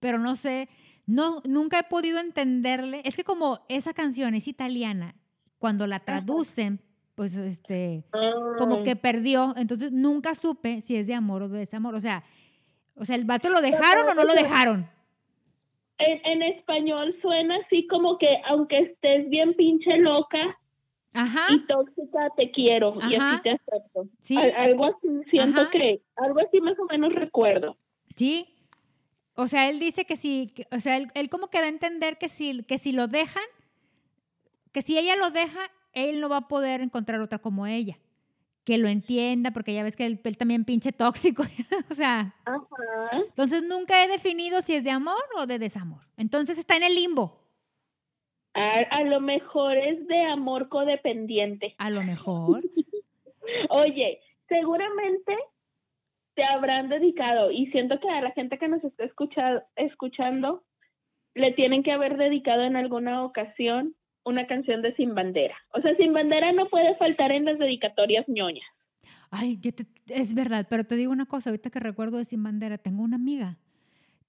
pero 0.00 0.18
no 0.18 0.36
sé, 0.36 0.68
no, 1.06 1.40
nunca 1.44 1.78
he 1.78 1.84
podido 1.84 2.18
entenderle. 2.18 3.02
Es 3.04 3.16
que 3.16 3.24
como 3.24 3.60
esa 3.68 3.94
canción 3.94 4.34
es 4.34 4.48
italiana, 4.48 5.14
cuando 5.58 5.86
la 5.86 6.00
traducen, 6.00 6.80
pues 7.14 7.34
este, 7.36 8.04
como 8.58 8.78
Ay. 8.78 8.82
que 8.82 8.96
perdió, 8.96 9.54
entonces 9.56 9.92
nunca 9.92 10.34
supe 10.34 10.80
si 10.80 10.96
es 10.96 11.06
de 11.06 11.14
amor 11.14 11.42
o 11.42 11.48
de 11.48 11.60
desamor, 11.60 11.94
o 11.94 12.00
sea, 12.00 12.24
o 12.96 13.04
sea, 13.04 13.16
el 13.16 13.24
vato 13.24 13.48
lo 13.48 13.60
dejaron 13.60 14.08
o 14.08 14.14
no 14.14 14.24
lo 14.24 14.34
dejaron. 14.34 14.88
En, 15.98 16.26
en 16.26 16.42
español 16.42 17.16
suena 17.22 17.56
así 17.64 17.86
como 17.86 18.18
que 18.18 18.28
aunque 18.46 18.78
estés 18.78 19.28
bien 19.30 19.54
pinche 19.54 19.96
loca 19.98 20.58
Ajá, 21.12 21.46
y 21.50 21.60
tóxica 21.66 22.28
te 22.36 22.50
quiero 22.50 22.94
y 23.08 23.14
así 23.14 23.42
te 23.42 23.50
acepto 23.50 24.06
sí. 24.20 24.36
Al- 24.36 24.54
algo 24.56 24.84
así 24.86 25.08
siento 25.30 25.60
Ajá. 25.62 25.70
que 25.70 26.00
algo 26.16 26.40
así 26.40 26.60
más 26.60 26.78
o 26.78 26.84
menos 26.86 27.12
recuerdo 27.14 27.76
Sí. 28.16 28.46
O 29.36 29.48
sea, 29.48 29.68
él 29.68 29.80
dice 29.80 30.04
que 30.04 30.14
si, 30.16 30.46
que- 30.54 30.68
o 30.70 30.78
sea, 30.78 30.96
él, 30.96 31.10
él 31.14 31.28
como 31.28 31.48
que 31.48 31.58
da 31.58 31.64
a 31.64 31.68
entender 31.68 32.18
que 32.18 32.28
si, 32.28 32.62
que 32.62 32.78
si 32.78 32.92
lo 32.92 33.08
dejan, 33.08 33.42
que 34.72 34.80
si 34.82 34.96
ella 34.96 35.16
lo 35.16 35.30
deja, 35.30 35.58
él 35.92 36.20
no 36.20 36.28
va 36.28 36.36
a 36.38 36.48
poder 36.48 36.80
encontrar 36.80 37.20
otra 37.20 37.38
como 37.40 37.66
ella. 37.66 37.98
Que 38.64 38.78
lo 38.78 38.88
entienda, 38.88 39.50
porque 39.50 39.74
ya 39.74 39.82
ves 39.82 39.94
que 39.96 40.06
él, 40.06 40.20
él 40.24 40.36
también 40.38 40.64
pinche 40.64 40.90
tóxico. 40.92 41.42
o 41.90 41.94
sea, 41.94 42.34
Ajá. 42.44 43.22
entonces 43.28 43.62
nunca 43.62 44.02
he 44.02 44.08
definido 44.08 44.62
si 44.62 44.74
es 44.74 44.84
de 44.84 44.90
amor 44.90 45.22
o 45.38 45.46
de 45.46 45.58
desamor. 45.58 46.00
Entonces 46.16 46.58
está 46.58 46.76
en 46.76 46.84
el 46.84 46.94
limbo, 46.94 47.40
a, 48.54 48.78
a 48.90 49.02
lo 49.02 49.20
mejor 49.20 49.76
es 49.76 50.06
de 50.06 50.22
amor 50.26 50.68
codependiente 50.68 51.74
a 51.78 51.90
lo 51.90 52.02
mejor. 52.04 52.62
Oye, 53.68 54.20
seguramente 54.48 55.36
te 56.34 56.44
habrán 56.44 56.88
dedicado 56.88 57.50
y 57.50 57.66
siento 57.66 58.00
que 58.00 58.08
a 58.08 58.20
la 58.22 58.30
gente 58.32 58.58
que 58.58 58.68
nos 58.68 58.82
está 58.82 59.04
escucha- 59.04 59.64
escuchando 59.76 60.64
le 61.34 61.52
tienen 61.52 61.82
que 61.82 61.92
haber 61.92 62.16
dedicado 62.16 62.62
en 62.62 62.76
alguna 62.76 63.24
ocasión 63.24 63.94
una 64.24 64.46
canción 64.46 64.82
de 64.82 64.94
Sin 64.96 65.14
Bandera. 65.14 65.54
O 65.72 65.80
sea, 65.80 65.94
Sin 65.96 66.12
Bandera 66.12 66.52
no 66.52 66.66
puede 66.68 66.94
faltar 66.96 67.32
en 67.32 67.44
las 67.44 67.58
dedicatorias 67.58 68.24
ñoñas. 68.28 68.66
Ay, 69.30 69.58
yo 69.60 69.72
te- 69.74 69.86
es 70.08 70.34
verdad, 70.34 70.66
pero 70.70 70.84
te 70.84 70.96
digo 70.96 71.12
una 71.12 71.26
cosa, 71.26 71.50
ahorita 71.50 71.70
que 71.70 71.80
recuerdo 71.80 72.18
de 72.18 72.24
Sin 72.24 72.42
Bandera, 72.42 72.78
tengo 72.78 73.02
una 73.02 73.16
amiga 73.16 73.58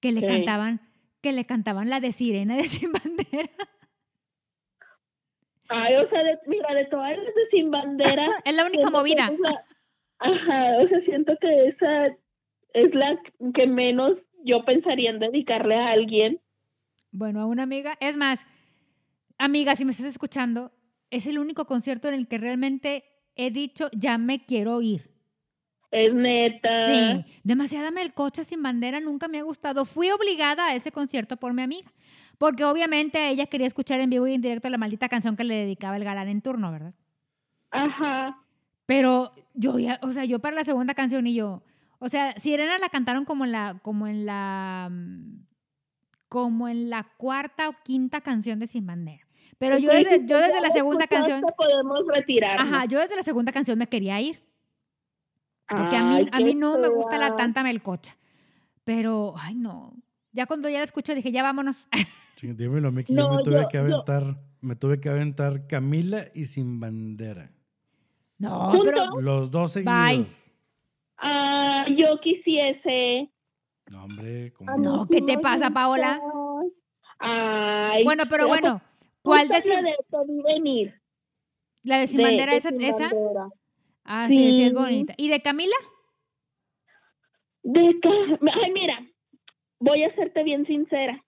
que 0.02 0.12
le 0.12 0.22
Sí. 0.22 0.28
cantaban, 0.28 0.82
que 1.22 1.32
le 1.32 1.46
cantaban 1.46 1.90
la 1.90 2.00
de 2.00 2.12
Sirena 2.12 2.56
de 2.56 2.64
Sin 2.64 2.92
Bandera. 2.92 3.50
Ay, 5.70 5.96
o 5.96 6.10
sea, 6.10 6.24
de- 6.24 6.40
mira, 6.48 6.74
de 6.74 6.86
todas 6.86 7.18
las 7.18 7.26
de 7.26 7.48
Sin 7.52 7.72
Bandera. 7.72 8.26
es 8.46 8.56
la 8.56 8.66
única 8.66 8.90
movida. 8.90 9.32
la- 9.40 9.64
ajá, 10.20 10.78
o 10.84 10.88
sea, 10.88 11.02
siento 11.06 11.34
que 11.42 11.68
esa 11.70 12.08
es 12.74 12.94
la 12.94 13.20
que 13.54 13.68
menos 13.68 14.18
yo 14.44 14.64
pensaría 14.66 15.10
en 15.10 15.20
dedicarle 15.20 15.76
a 15.76 15.90
alguien. 15.92 16.40
Bueno, 17.12 17.42
a 17.42 17.46
una 17.46 17.64
amiga. 17.64 17.98
Es 18.00 18.16
más, 18.18 18.46
amiga, 19.38 19.76
si 19.76 19.86
me 19.86 19.92
estás 19.92 20.08
escuchando, 20.08 20.72
es 21.10 21.28
el 21.28 21.40
único 21.40 21.66
concierto 21.66 22.08
en 22.08 22.16
el 22.16 22.28
que 22.28 22.38
realmente 22.38 23.04
he 23.36 23.52
dicho, 23.52 23.90
ya 23.94 24.18
me 24.18 24.46
quiero 24.46 24.82
ir. 24.82 25.16
Es 25.92 26.14
neta. 26.14 26.88
Sí, 26.88 27.26
demasiada 27.44 27.92
melcocha 27.92 28.44
sin 28.44 28.62
bandera 28.62 29.00
nunca 29.00 29.28
me 29.28 29.40
ha 29.40 29.44
gustado. 29.44 29.86
Fui 29.86 30.10
obligada 30.10 30.68
a 30.68 30.76
ese 30.76 30.92
concierto 30.92 31.38
por 31.38 31.54
mi 31.54 31.62
amiga, 31.62 31.92
porque 32.38 32.66
obviamente 32.66 33.30
ella 33.30 33.46
quería 33.46 33.68
escuchar 33.68 34.00
en 34.02 34.10
vivo 34.10 34.28
y 34.28 34.34
en 34.34 34.42
directo 34.42 34.70
la 34.70 34.78
maldita 34.78 35.08
canción 35.08 35.38
que 35.38 35.44
le 35.44 35.56
dedicaba 35.56 35.96
el 35.96 36.04
galán 36.04 36.28
en 36.28 36.42
turno, 36.42 36.72
¿verdad? 36.72 36.94
Ajá. 37.72 38.42
Pero 38.86 39.32
yo 39.54 39.80
ya, 39.80 40.00
o 40.02 40.12
sea, 40.12 40.26
yo 40.26 40.40
para 40.40 40.56
la 40.56 40.64
segunda 40.64 40.94
canción 40.94 41.28
y 41.28 41.34
yo, 41.34 41.64
o 42.00 42.10
sea, 42.10 42.38
Sirena 42.38 42.78
la 42.78 42.90
cantaron 42.90 43.26
como 43.26 43.46
en 43.46 43.52
la, 43.52 43.80
como 43.82 44.08
en 44.08 44.26
la, 44.26 44.90
mm, 44.92 45.46
como 46.28 46.68
en 46.68 46.90
la 46.90 47.04
cuarta 47.18 47.70
o 47.70 47.76
quinta 47.84 48.22
canción 48.22 48.60
de 48.60 48.68
Sin 48.68 48.86
Bandera. 48.86 49.25
Pero 49.58 49.78
yo 49.78 49.92
desde, 49.92 50.26
yo 50.26 50.38
desde 50.38 50.62
la 50.62 50.70
segunda 50.72 51.08
canción. 51.08 51.42
podemos 51.56 52.00
retirar. 52.14 52.60
Ajá, 52.60 52.86
yo 52.86 53.00
desde 53.00 53.16
la 53.16 53.24
segunda 53.24 53.52
canción 53.52 53.78
me 53.78 53.88
quería 53.88 54.20
ir. 54.22 54.42
Porque 55.68 55.96
a 55.96 56.04
mí, 56.04 56.30
a 56.32 56.40
mí 56.40 56.54
no 56.56 56.78
me 56.78 56.90
gusta 56.90 57.18
la 57.18 57.36
tanta 57.36 57.64
melcocha. 57.64 58.16
Pero, 58.84 59.34
ay, 59.38 59.56
no. 59.56 59.94
Ya 60.32 60.46
cuando 60.46 60.70
ya 60.70 60.80
la 60.80 60.84
escucho 60.84 61.16
dije, 61.16 61.32
ya 61.32 61.42
vámonos. 61.42 61.88
dímelo, 62.42 62.92
Miki, 62.92 63.16
yo 63.16 63.30
me 63.30 63.44
tuve 63.44 63.68
que 63.70 63.78
aventar, 63.78 64.38
me 64.62 64.76
tuve 64.76 65.00
que 65.00 65.10
aventar 65.10 65.66
Camila 65.68 66.26
y 66.34 66.46
Sin 66.46 66.80
Bandera. 66.80 67.52
No, 68.38 68.74
pero. 68.84 69.22
Los 69.22 69.50
dos 69.50 69.72
seguidos. 69.72 70.28
Ah, 71.18 71.86
yo 71.90 72.20
quisiese. 72.22 73.32
No, 73.90 74.04
hombre, 74.04 74.52
¿cómo? 74.54 74.78
No, 74.78 75.08
¿qué 75.08 75.22
te 75.22 75.38
pasa, 75.38 75.70
Paola? 75.72 76.20
Ay, 77.18 78.04
bueno, 78.04 78.24
pero 78.30 78.48
bueno, 78.48 78.82
¿cuál 79.26 79.48
de 79.50 80.44
venir? 80.54 81.02
¿La 81.84 82.00
de 82.00 82.08
Sin 82.08 82.22
Bandera 82.22 82.56
esa? 82.56 82.70
esa? 82.70 83.12
Ah, 84.06 84.28
sí. 84.30 84.38
sí, 84.38 84.64
es 84.64 84.74
bonita. 84.74 85.14
¿Y 85.18 85.30
de 85.30 85.42
Camila? 85.42 85.76
De 87.64 88.00
Ay, 88.64 88.72
mira, 88.72 89.06
voy 89.80 90.04
a 90.04 90.16
serte 90.16 90.44
bien 90.44 90.66
sincera. 90.66 91.24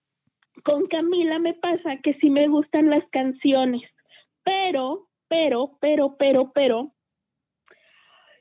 Con 0.64 0.86
Camila 0.86 1.38
me 1.38 1.54
pasa 1.54 1.96
que 2.02 2.14
sí 2.14 2.30
me 2.30 2.46
gustan 2.46 2.88
las 2.90 3.04
canciones, 3.10 3.82
pero, 4.44 5.08
pero, 5.28 5.76
pero, 5.80 6.16
pero, 6.16 6.52
pero, 6.52 6.92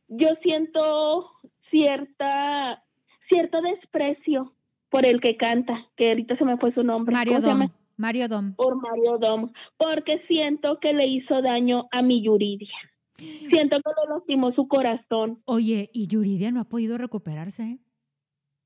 yo 0.08 0.28
siento 0.42 1.32
cierta, 1.70 2.84
cierto 3.28 3.62
desprecio 3.62 4.54
por 4.90 5.06
el 5.06 5.20
que 5.20 5.36
canta, 5.36 5.88
que 5.96 6.10
ahorita 6.10 6.38
se 6.38 6.46
me 6.46 6.58
fue 6.58 6.74
su 6.74 6.84
nombre. 6.84 7.14
Mario 7.14 7.42
Dom. 7.42 7.70
Mario 7.98 8.28
Dom. 8.28 8.54
Por 8.54 8.76
Mario 8.76 9.18
Dom, 9.18 9.52
porque 9.78 10.22
siento 10.28 10.80
que 10.80 10.94
le 10.94 11.08
hizo 11.08 11.42
daño 11.42 11.88
a 11.92 12.02
mi 12.02 12.24
Yuridia. 12.24 12.70
Siento 13.18 13.78
que 13.82 13.90
le 13.90 14.14
lastimó 14.14 14.54
su 14.54 14.68
corazón. 14.68 15.42
Oye, 15.46 15.90
¿y 15.92 16.08
Yuridia 16.08 16.52
no 16.52 16.62
ha 16.62 16.70
podido 16.70 16.98
recuperarse? 16.98 17.80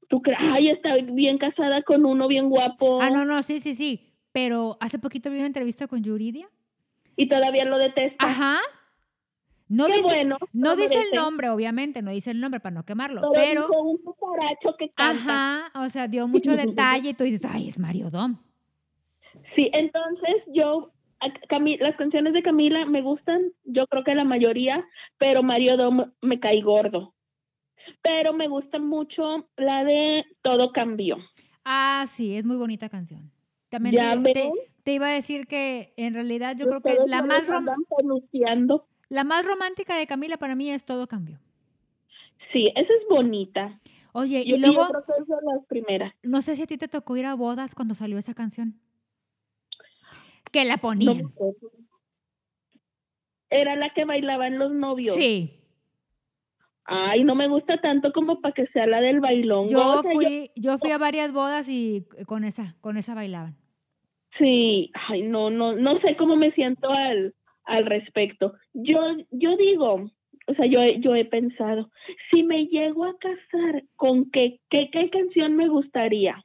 ¿Tú 0.09 0.21
crees? 0.21 0.39
Ay, 0.41 0.69
está 0.69 0.95
bien 0.95 1.37
casada 1.37 1.81
con 1.83 2.05
uno 2.05 2.27
bien 2.27 2.49
guapo. 2.49 3.01
Ah, 3.01 3.09
no, 3.09 3.23
no, 3.23 3.41
sí, 3.43 3.61
sí, 3.61 3.75
sí. 3.75 4.13
Pero 4.33 4.77
hace 4.81 4.99
poquito 4.99 5.29
vi 5.29 5.37
una 5.37 5.45
entrevista 5.45 5.87
con 5.87 6.03
Yuridia. 6.03 6.49
Y 7.15 7.29
todavía 7.29 7.63
lo 7.63 7.77
detesta. 7.77 8.25
Ajá. 8.25 8.59
No 9.69 9.87
dice, 9.87 10.25
no 10.51 10.75
dice 10.75 11.01
el 11.01 11.15
nombre, 11.15 11.47
obviamente, 11.47 12.01
no 12.01 12.11
dice 12.11 12.31
el 12.31 12.41
nombre 12.41 12.59
para 12.59 12.75
no 12.75 12.83
quemarlo, 12.83 13.21
pero... 13.33 13.69
pero 13.69 13.81
un 13.81 13.97
que 14.77 14.89
canta. 14.89 15.67
Ajá, 15.67 15.79
o 15.79 15.89
sea, 15.89 16.09
dio 16.09 16.27
mucho 16.27 16.51
detalle 16.57 17.11
y 17.11 17.13
tú 17.13 17.23
dices, 17.23 17.49
ay, 17.49 17.69
es 17.69 17.79
Mario 17.79 18.09
Dom. 18.09 18.35
Sí, 19.55 19.69
entonces 19.73 20.35
yo, 20.53 20.91
las 21.79 21.95
canciones 21.97 22.33
de 22.33 22.43
Camila 22.43 22.85
me 22.85 23.01
gustan, 23.01 23.51
yo 23.63 23.85
creo 23.87 24.03
que 24.03 24.15
la 24.15 24.23
mayoría, 24.23 24.85
pero 25.17 25.43
Mario 25.43 25.77
Dom 25.77 26.11
me 26.21 26.39
cae 26.39 26.61
gordo. 26.61 27.13
Pero 28.03 28.33
me 28.33 28.47
gusta 28.47 28.79
mucho 28.79 29.47
la 29.57 29.83
de 29.83 30.25
Todo 30.41 30.71
Cambió. 30.71 31.17
Ah, 31.65 32.05
sí, 32.07 32.35
es 32.37 32.45
muy 32.45 32.57
bonita 32.57 32.89
canción. 32.89 33.31
También 33.69 34.23
te, 34.83 34.93
iba 34.93 35.07
a 35.07 35.11
decir 35.13 35.47
que 35.47 35.93
en 35.95 36.13
realidad 36.13 36.57
yo 36.57 36.67
creo 36.67 36.81
que 36.81 36.97
la 37.05 37.21
más 37.21 37.47
romántica 37.47 37.95
la 39.11 39.25
más 39.25 39.45
romántica 39.45 39.97
de 39.97 40.07
Camila 40.07 40.37
para 40.37 40.55
mí 40.55 40.71
es 40.71 40.85
Todo 40.85 41.05
Cambió. 41.05 41.37
Sí, 42.53 42.71
esa 42.75 42.93
es 42.93 43.07
bonita. 43.09 43.79
Oye, 44.13 44.43
y, 44.45 44.57
luego 44.57 44.87
las 44.89 46.13
No 46.23 46.41
sé 46.41 46.55
si 46.55 46.63
a 46.63 46.67
ti 46.67 46.77
te 46.77 46.87
tocó 46.87 47.15
ir 47.17 47.25
a 47.25 47.35
bodas 47.35 47.75
cuando 47.75 47.93
salió 47.93 48.17
esa 48.17 48.33
canción. 48.33 48.79
Que 50.51 50.65
la 50.65 50.77
ponían. 50.77 51.31
Era 53.49 53.75
la 53.75 53.93
que 53.93 54.05
bailaban 54.05 54.57
los 54.57 54.71
novios. 54.71 55.15
Sí. 55.15 55.57
Ay, 56.85 57.23
no 57.23 57.35
me 57.35 57.47
gusta 57.47 57.77
tanto 57.77 58.11
como 58.11 58.41
para 58.41 58.53
que 58.53 58.67
sea 58.67 58.85
la 58.87 59.01
del 59.01 59.19
bailón. 59.19 59.69
Yo 59.69 60.01
fui, 60.03 60.51
yo... 60.55 60.77
fui 60.77 60.91
a 60.91 60.97
varias 60.97 61.31
bodas 61.31 61.67
y 61.69 62.05
con 62.25 62.43
esa, 62.43 62.75
con 62.81 62.97
esa 62.97 63.13
bailaban. 63.13 63.55
Sí, 64.37 64.91
ay, 65.09 65.23
no, 65.23 65.49
no, 65.49 65.75
no 65.75 65.99
sé 65.99 66.15
cómo 66.15 66.35
me 66.35 66.51
siento 66.51 66.89
al, 66.89 67.35
al 67.65 67.85
respecto. 67.85 68.53
Yo, 68.73 68.99
yo 69.29 69.55
digo, 69.57 70.11
o 70.47 70.53
sea, 70.55 70.65
yo, 70.65 70.81
yo 70.99 71.15
he 71.15 71.25
pensado, 71.25 71.91
si 72.31 72.43
me 72.43 72.65
llego 72.65 73.05
a 73.05 73.17
casar, 73.17 73.83
¿con 73.95 74.31
qué, 74.31 74.59
qué, 74.69 74.89
qué 74.91 75.09
canción 75.09 75.55
me 75.55 75.67
gustaría? 75.67 76.43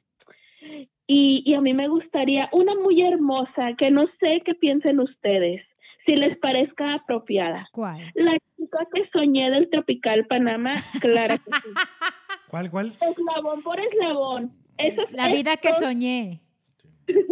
Y, 1.07 1.41
y 1.45 1.53
a 1.53 1.61
mí 1.61 1.73
me 1.73 1.87
gustaría 1.87 2.49
una 2.51 2.75
muy 2.75 3.01
hermosa, 3.01 3.73
que 3.77 3.89
no 3.89 4.05
sé 4.19 4.41
qué 4.45 4.53
piensen 4.55 4.99
ustedes, 4.99 5.61
si 6.05 6.15
les 6.15 6.37
parezca 6.37 6.95
apropiada. 6.95 7.67
¿Cuál? 7.71 8.11
La 8.15 8.31
chica 8.31 8.79
que 8.93 9.09
soñé 9.11 9.49
del 9.51 9.69
Tropical 9.69 10.25
Panamá, 10.27 10.75
claro 10.99 11.35
que 11.37 11.51
sí. 11.51 11.69
¿Cuál, 12.49 12.71
cuál? 12.71 12.87
Eslabón 12.87 13.61
por 13.61 13.79
eslabón. 13.79 14.53
Eso, 14.77 15.03
la 15.11 15.29
vida 15.29 15.57
que 15.57 15.73
soñé. 15.73 16.41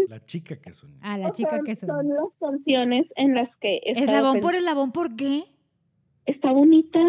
La 0.08 0.24
chica 0.26 0.56
que 0.56 0.74
soñé. 0.74 1.00
Ah, 1.02 1.18
la 1.18 1.32
chica 1.32 1.60
que 1.66 1.76
soñé. 1.76 1.92
Son 1.92 2.08
las 2.10 2.40
canciones 2.40 3.06
en 3.16 3.36
las 3.36 3.50
que... 3.58 3.82
Eslabón 3.84 4.40
por 4.40 4.56
eslabón, 4.56 4.92
¿por 4.92 5.16
qué? 5.16 5.44
Está 6.26 6.52
bonita. 6.52 7.00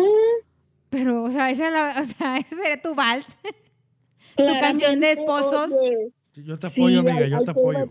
Pero, 0.90 1.24
o 1.24 1.31
sea, 1.31 1.50
esa, 1.50 1.68
o 2.00 2.05
sea, 2.05 2.37
ese 2.50 2.66
era 2.66 2.81
tu 2.81 2.94
vals. 2.94 3.26
tu 4.37 4.44
canción 4.61 5.00
de 5.00 5.12
esposos. 5.12 5.70
Yo 6.44 6.59
te 6.59 6.66
apoyo, 6.66 7.01
amiga, 7.01 7.27
yo 7.27 7.42
te 7.42 7.51
apoyo. 7.51 7.88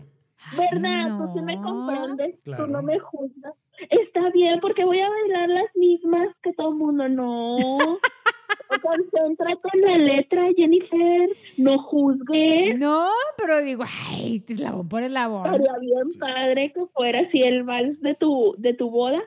¿Verdad? 0.56 1.18
Tú 1.18 1.32
sí 1.34 1.42
me 1.42 1.60
comprendes, 1.60 2.42
tú 2.44 2.66
no 2.66 2.82
me 2.82 2.98
juzgas. 2.98 3.54
Está 3.90 4.30
bien, 4.30 4.60
porque 4.60 4.84
voy 4.84 5.00
a 5.00 5.08
bailar 5.08 5.48
las 5.48 5.74
mismas 5.74 6.28
que 6.42 6.52
todo 6.52 6.70
el 6.70 6.76
mundo. 6.76 7.08
No. 7.08 7.56
Concéntrate 8.82 9.68
en 9.74 9.80
la 9.80 9.98
letra, 9.98 10.48
Jennifer. 10.56 11.30
No 11.56 11.78
juzgues. 11.78 12.78
No, 12.78 13.10
pero 13.36 13.62
digo, 13.62 13.84
ay, 14.10 14.40
te 14.40 14.54
eslabón 14.54 14.88
por 14.88 15.02
eslabón. 15.02 15.46
Estaría 15.46 15.78
bien 15.78 16.08
padre 16.18 16.72
que 16.72 16.86
fuera 16.94 17.20
así 17.20 17.40
el 17.40 17.64
vals 17.64 18.00
de 18.00 18.14
tu, 18.14 18.54
de 18.58 18.74
tu 18.74 18.90
boda, 18.90 19.22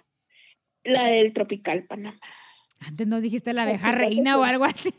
la 0.83 1.05
del 1.05 1.33
Tropical 1.33 1.83
Panamá. 1.83 2.19
Antes 2.79 3.07
no 3.07 3.21
dijiste 3.21 3.53
la 3.53 3.63
abeja 3.63 3.91
reina 3.91 4.37
o 4.37 4.43
algo 4.43 4.63
así. 4.63 4.93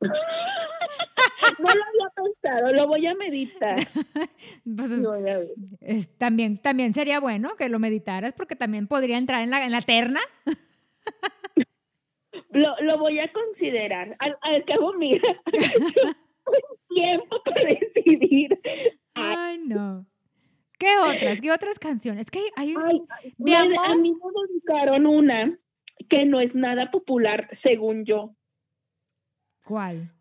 no 1.58 1.64
lo 1.64 1.84
había 1.84 2.10
pensado, 2.14 2.72
lo 2.72 2.86
voy 2.86 3.06
a 3.06 3.14
meditar. 3.14 3.78
Pues 4.64 6.08
también, 6.18 6.58
también 6.58 6.92
sería 6.92 7.20
bueno 7.20 7.56
que 7.56 7.68
lo 7.68 7.78
meditaras 7.78 8.32
porque 8.32 8.56
también 8.56 8.86
podría 8.86 9.18
entrar 9.18 9.42
en 9.42 9.50
la, 9.50 9.64
en 9.64 9.72
la 9.72 9.80
terna. 9.80 10.20
lo, 12.50 12.74
lo 12.80 12.98
voy 12.98 13.20
a 13.20 13.32
considerar. 13.32 14.16
Al, 14.18 14.36
al 14.40 14.64
cabo, 14.64 14.92
mira, 14.94 15.22
tiempo 16.88 17.42
para 17.44 17.62
decidir. 17.62 18.58
Ay, 19.14 19.58
no. 19.58 20.06
¿Qué 20.78 20.98
otras? 20.98 21.40
¿Qué 21.40 21.50
otras 21.50 21.78
canciones? 21.78 22.30
¿Qué 22.30 22.40
hay? 22.56 22.74
de 23.38 23.56
amor? 23.56 23.86
A 23.86 23.96
mí 23.96 24.12
me 24.12 24.18
dedicaron 24.48 25.06
una 25.06 25.58
que 26.08 26.26
no 26.26 26.40
es 26.40 26.54
nada 26.54 26.90
popular, 26.90 27.48
según 27.64 28.04
yo. 28.04 28.34
¿Cuál? 29.64 30.12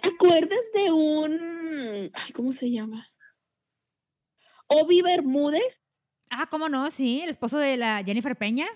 ¿Te 0.00 0.08
acuerdas 0.08 0.58
de 0.74 0.92
un... 0.92 2.10
Ay, 2.14 2.32
¿Cómo 2.32 2.52
se 2.54 2.70
llama? 2.70 3.06
Obi 4.68 5.02
Bermúdez. 5.02 5.62
Ah, 6.30 6.46
¿cómo 6.50 6.68
no? 6.68 6.90
Sí, 6.90 7.20
el 7.22 7.30
esposo 7.30 7.58
de 7.58 7.76
la 7.76 8.02
Jennifer 8.04 8.36
Peña. 8.36 8.66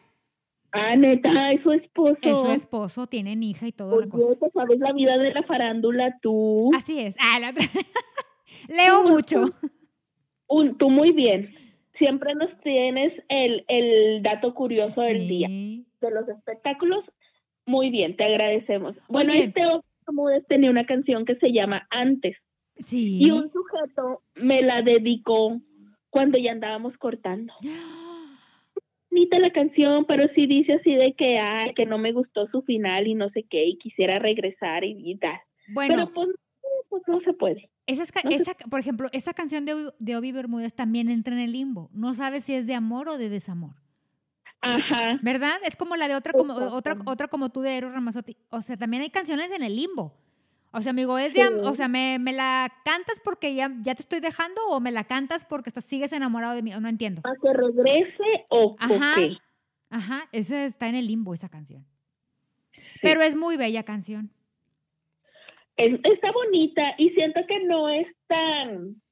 Ah, 0.73 0.95
neta, 0.97 1.49
es 1.49 1.63
su 1.63 1.73
esposo. 1.73 2.17
Es 2.23 2.39
su 2.39 2.51
esposo, 2.51 3.07
tienen 3.09 3.43
hija 3.43 3.67
y 3.67 3.73
todo. 3.73 3.97
Oye, 3.97 4.07
la 4.07 4.51
sabes 4.51 4.79
la 4.79 4.93
vida 4.93 5.19
de 5.19 5.35
la 5.35 5.43
farándula 5.43 6.19
tú. 6.23 6.71
Así 6.77 7.01
es. 7.01 7.17
Ah, 7.19 7.41
la... 7.41 7.53
Leo 8.69 9.03
mucho. 9.03 9.47
Un, 10.47 10.79
tú 10.79 10.91
muy 10.91 11.13
bien. 11.13 11.55
Siempre 11.99 12.35
nos 12.35 12.49
tienes 12.61 13.13
el, 13.29 13.65
el 13.69 14.23
dato 14.23 14.55
curioso 14.55 15.03
del 15.03 15.27
día. 15.27 15.49
De 15.49 16.11
los 16.11 16.29
espectáculos, 16.29 17.05
muy 17.67 17.91
bien, 17.91 18.17
te 18.17 18.25
agradecemos. 18.25 18.97
Bueno, 19.09 19.33
este 19.33 19.63
tenía 20.49 20.71
una 20.71 20.87
canción 20.87 21.25
que 21.25 21.37
se 21.37 21.53
llama 21.53 21.87
Antes. 21.91 22.37
Sí. 22.79 23.19
Y 23.21 23.31
un 23.31 23.51
sujeto 23.53 24.23
me 24.35 24.63
la 24.63 24.83
dedicó 24.83 25.61
cuando 26.09 26.39
ya 26.39 26.53
andábamos 26.53 26.97
cortando. 26.99 27.53
Bonita 29.11 29.41
la 29.41 29.51
canción, 29.51 30.05
pero 30.07 30.29
sí 30.35 30.47
dice 30.47 30.75
así 30.75 30.95
de 30.95 31.15
que, 31.15 31.39
ay, 31.41 31.75
que 31.75 31.85
no 31.85 31.99
me 31.99 32.13
gustó 32.13 32.47
su 32.47 32.63
final 32.63 33.09
y 33.09 33.15
no 33.15 33.29
sé 33.31 33.45
qué, 33.51 33.67
y 33.67 33.77
quisiera 33.77 34.21
regresar 34.21 34.85
y, 34.85 35.17
tal. 35.19 35.39
Bueno. 35.73 35.95
Pero 35.95 36.13
pues, 36.13 36.29
pues 36.89 37.03
no 37.09 37.21
se 37.21 37.33
puede. 37.33 37.71
Esa, 37.87 38.05
esa 38.05 38.55
por 38.71 38.79
ejemplo, 38.79 39.09
esa 39.13 39.35
canción 39.35 39.65
de, 39.65 39.91
de 39.99 40.17
Obi 40.17 40.31
Bermúdez 40.31 40.75
también 40.75 41.11
entra 41.11 41.35
en 41.35 41.41
el 41.41 41.53
limbo. 41.53 41.91
No 41.93 42.15
sabes 42.15 42.45
si 42.45 42.55
es 42.55 42.69
de 42.69 42.75
amor 42.75 43.09
o 43.09 43.19
de 43.19 43.29
desamor. 43.29 43.75
Ajá. 44.61 45.19
¿Verdad? 45.23 45.59
Es 45.65 45.77
como 45.77 45.97
la 45.97 46.09
de 46.09 46.15
otra 46.15 46.33
como 46.33 46.55
otra 46.55 46.97
otra 47.07 47.29
como 47.29 47.51
tú 47.51 47.63
de 47.63 47.77
Eros 47.77 47.93
Ramazzotti. 47.93 48.37
O 48.51 48.61
sea, 48.61 48.77
también 48.77 49.03
hay 49.03 49.11
canciones 49.11 49.51
en 49.51 49.63
el 49.63 49.77
limbo. 49.77 50.15
O 50.73 50.81
sea, 50.81 50.91
amigo, 50.91 51.19
es 51.19 51.33
de, 51.33 51.45
o 51.65 51.75
sea, 51.75 51.89
¿me, 51.89 52.19
la 52.33 52.73
cantas 52.85 53.21
porque 53.25 53.57
ya, 53.57 53.73
ya 53.83 53.95
te 53.97 54.03
estoy 54.03 54.21
dejando 54.21 54.61
o 54.69 54.79
me 54.79 54.93
la 54.93 55.03
cantas 55.03 55.45
porque 55.45 55.69
estás, 55.69 55.85
sigues 55.85 56.13
enamorado 56.13 56.55
de 56.55 56.63
mí? 56.63 56.71
No 56.71 56.89
entiendo. 56.89 57.23
¿A 57.25 57.33
que 57.43 57.53
regrese 57.53 58.47
o 58.51 58.77
Ajá. 58.79 59.15
qué? 59.17 59.37
Ajá, 59.91 60.29
ese 60.31 60.67
está 60.67 60.89
en 60.89 60.95
el 60.95 61.09
limbo 61.09 61.35
esa 61.35 61.49
canción. 61.49 61.85
Pero 63.03 63.21
es 63.23 63.35
muy 63.35 63.57
bella 63.57 63.83
canción. 63.83 64.31
está 65.77 66.31
bonita 66.33 66.95
y 66.99 67.11
siento 67.11 67.41
que 67.49 67.65
no 67.65 67.89
es 67.89 68.07
tan 68.29 69.03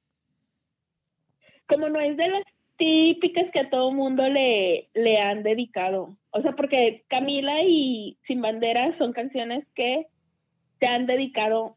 como 1.67 1.87
no 1.87 1.99
es 1.99 2.17
de 2.17 2.27
las 2.27 2.43
típicas 2.79 3.51
que 3.51 3.59
a 3.59 3.69
todo 3.69 3.91
mundo 3.91 4.27
le, 4.27 4.89
le 4.95 5.19
han 5.19 5.43
dedicado. 5.43 6.17
O 6.31 6.41
sea, 6.41 6.53
porque 6.53 7.03
Camila 7.09 7.61
y 7.63 8.17
Sin 8.25 8.41
Bandera 8.41 8.97
son 8.97 9.13
canciones 9.13 9.67
que 9.75 10.07
te 10.79 10.87
han 10.87 11.05
dedicado 11.05 11.75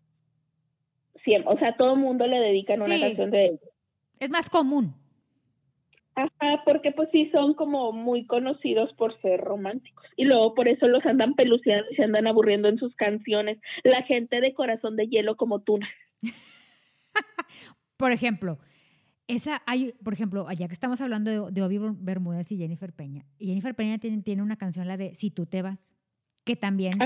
siempre. 1.24 1.52
O 1.52 1.58
sea, 1.58 1.76
todo 1.76 1.94
el 1.94 2.00
mundo 2.00 2.26
le 2.26 2.38
dedican 2.38 2.80
una 2.80 2.98
canción 2.98 3.30
de 3.30 3.46
ellos. 3.46 3.60
Es 4.20 4.30
más 4.30 4.48
común. 4.48 4.94
Ajá, 6.14 6.62
porque 6.64 6.92
pues 6.92 7.08
sí 7.10 7.30
son 7.34 7.54
como 7.54 7.90
muy 7.92 8.26
conocidos 8.26 8.92
por 8.94 9.20
ser 9.22 9.40
románticos. 9.40 10.04
Y 10.16 10.24
luego 10.24 10.54
por 10.54 10.68
eso 10.68 10.86
los 10.86 11.04
andan 11.04 11.34
peluceando 11.34 11.90
y 11.90 11.96
se 11.96 12.04
andan 12.04 12.28
aburriendo 12.28 12.68
en 12.68 12.78
sus 12.78 12.94
canciones. 12.94 13.58
La 13.82 14.02
gente 14.02 14.40
de 14.40 14.54
corazón 14.54 14.96
de 14.96 15.08
hielo 15.08 15.36
como 15.36 15.60
tú. 15.60 15.80
por 17.96 18.12
ejemplo, 18.12 18.58
esa 19.34 19.62
hay, 19.66 19.94
por 20.04 20.12
ejemplo, 20.12 20.48
allá 20.48 20.68
que 20.68 20.74
estamos 20.74 21.00
hablando 21.00 21.30
de, 21.30 21.52
de 21.52 21.62
Obi 21.62 21.78
Bermúdez 21.78 22.50
y 22.52 22.58
Jennifer 22.58 22.92
Peña. 22.92 23.24
Y 23.38 23.46
Jennifer 23.46 23.74
Peña 23.74 23.98
tiene, 23.98 24.22
tiene 24.22 24.42
una 24.42 24.56
canción, 24.56 24.86
la 24.86 24.96
de 24.96 25.14
Si 25.14 25.30
tú 25.30 25.46
te 25.46 25.62
vas, 25.62 25.94
que 26.44 26.56
también, 26.56 26.98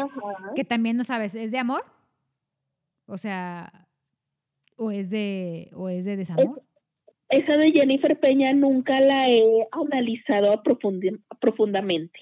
que 0.54 0.64
también 0.64 0.96
no 0.96 1.04
sabes, 1.04 1.34
¿es 1.34 1.50
de 1.50 1.58
amor? 1.58 1.84
O 3.06 3.18
sea, 3.18 3.88
o 4.76 4.90
es 4.90 5.10
de, 5.10 5.70
o 5.74 5.88
es 5.88 6.04
de 6.04 6.16
desamor. 6.16 6.62
esa 7.28 7.56
de 7.56 7.70
Jennifer 7.72 8.18
Peña 8.18 8.52
nunca 8.52 9.00
la 9.00 9.28
he 9.28 9.68
analizado 9.70 10.62
profundamente. 11.40 12.18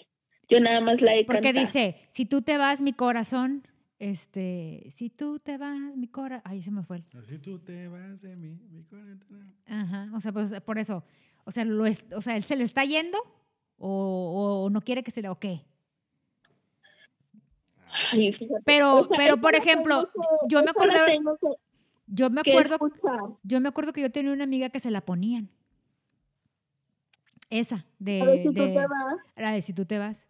Yo 0.48 0.60
nada 0.60 0.80
más 0.80 1.00
la 1.00 1.14
he 1.14 1.24
Porque 1.24 1.52
dice, 1.52 1.96
si 2.10 2.26
tú 2.26 2.42
te 2.42 2.58
vas, 2.58 2.82
mi 2.82 2.92
corazón 2.92 3.66
este, 4.04 4.84
si 4.90 5.08
tú 5.08 5.38
te 5.38 5.56
vas, 5.56 5.78
mi 5.96 6.08
cora, 6.08 6.42
ahí 6.44 6.62
se 6.62 6.70
me 6.70 6.82
fue. 6.82 7.02
Si 7.22 7.38
tú 7.38 7.58
te 7.58 7.88
vas 7.88 8.20
de 8.20 8.36
mí, 8.36 8.60
mi 8.70 8.82
corazón. 8.82 9.54
Ajá, 9.66 10.10
o 10.14 10.20
sea, 10.20 10.30
pues, 10.30 10.60
por 10.60 10.78
eso, 10.78 11.02
o 11.44 11.50
sea, 11.50 11.64
lo 11.64 11.84
o 11.84 12.20
sea, 12.20 12.36
él 12.36 12.44
se 12.44 12.54
le 12.56 12.64
está 12.64 12.84
yendo 12.84 13.18
o, 13.78 14.68
no 14.70 14.82
quiere 14.82 15.02
que 15.02 15.10
se 15.10 15.22
le, 15.22 15.30
o 15.30 15.38
qué. 15.38 15.64
pero, 18.66 19.08
pero 19.16 19.38
por 19.38 19.54
ejemplo, 19.54 20.10
yo 20.48 20.62
me 20.62 20.70
acuerdo, 20.70 20.98
yo 22.06 22.28
me 22.28 22.42
acuerdo, 22.42 22.76
yo 23.42 23.60
me 23.60 23.68
acuerdo 23.70 23.94
que 23.94 24.02
yo 24.02 24.10
tenía 24.12 24.32
una 24.32 24.44
amiga 24.44 24.68
que 24.68 24.80
se 24.80 24.90
la 24.90 25.00
ponían. 25.00 25.48
Esa, 27.48 27.86
de, 27.98 28.50
de 28.52 28.86
la 29.36 29.52
de 29.52 29.62
si 29.62 29.72
tú 29.72 29.86
te 29.86 29.98
vas. 29.98 30.26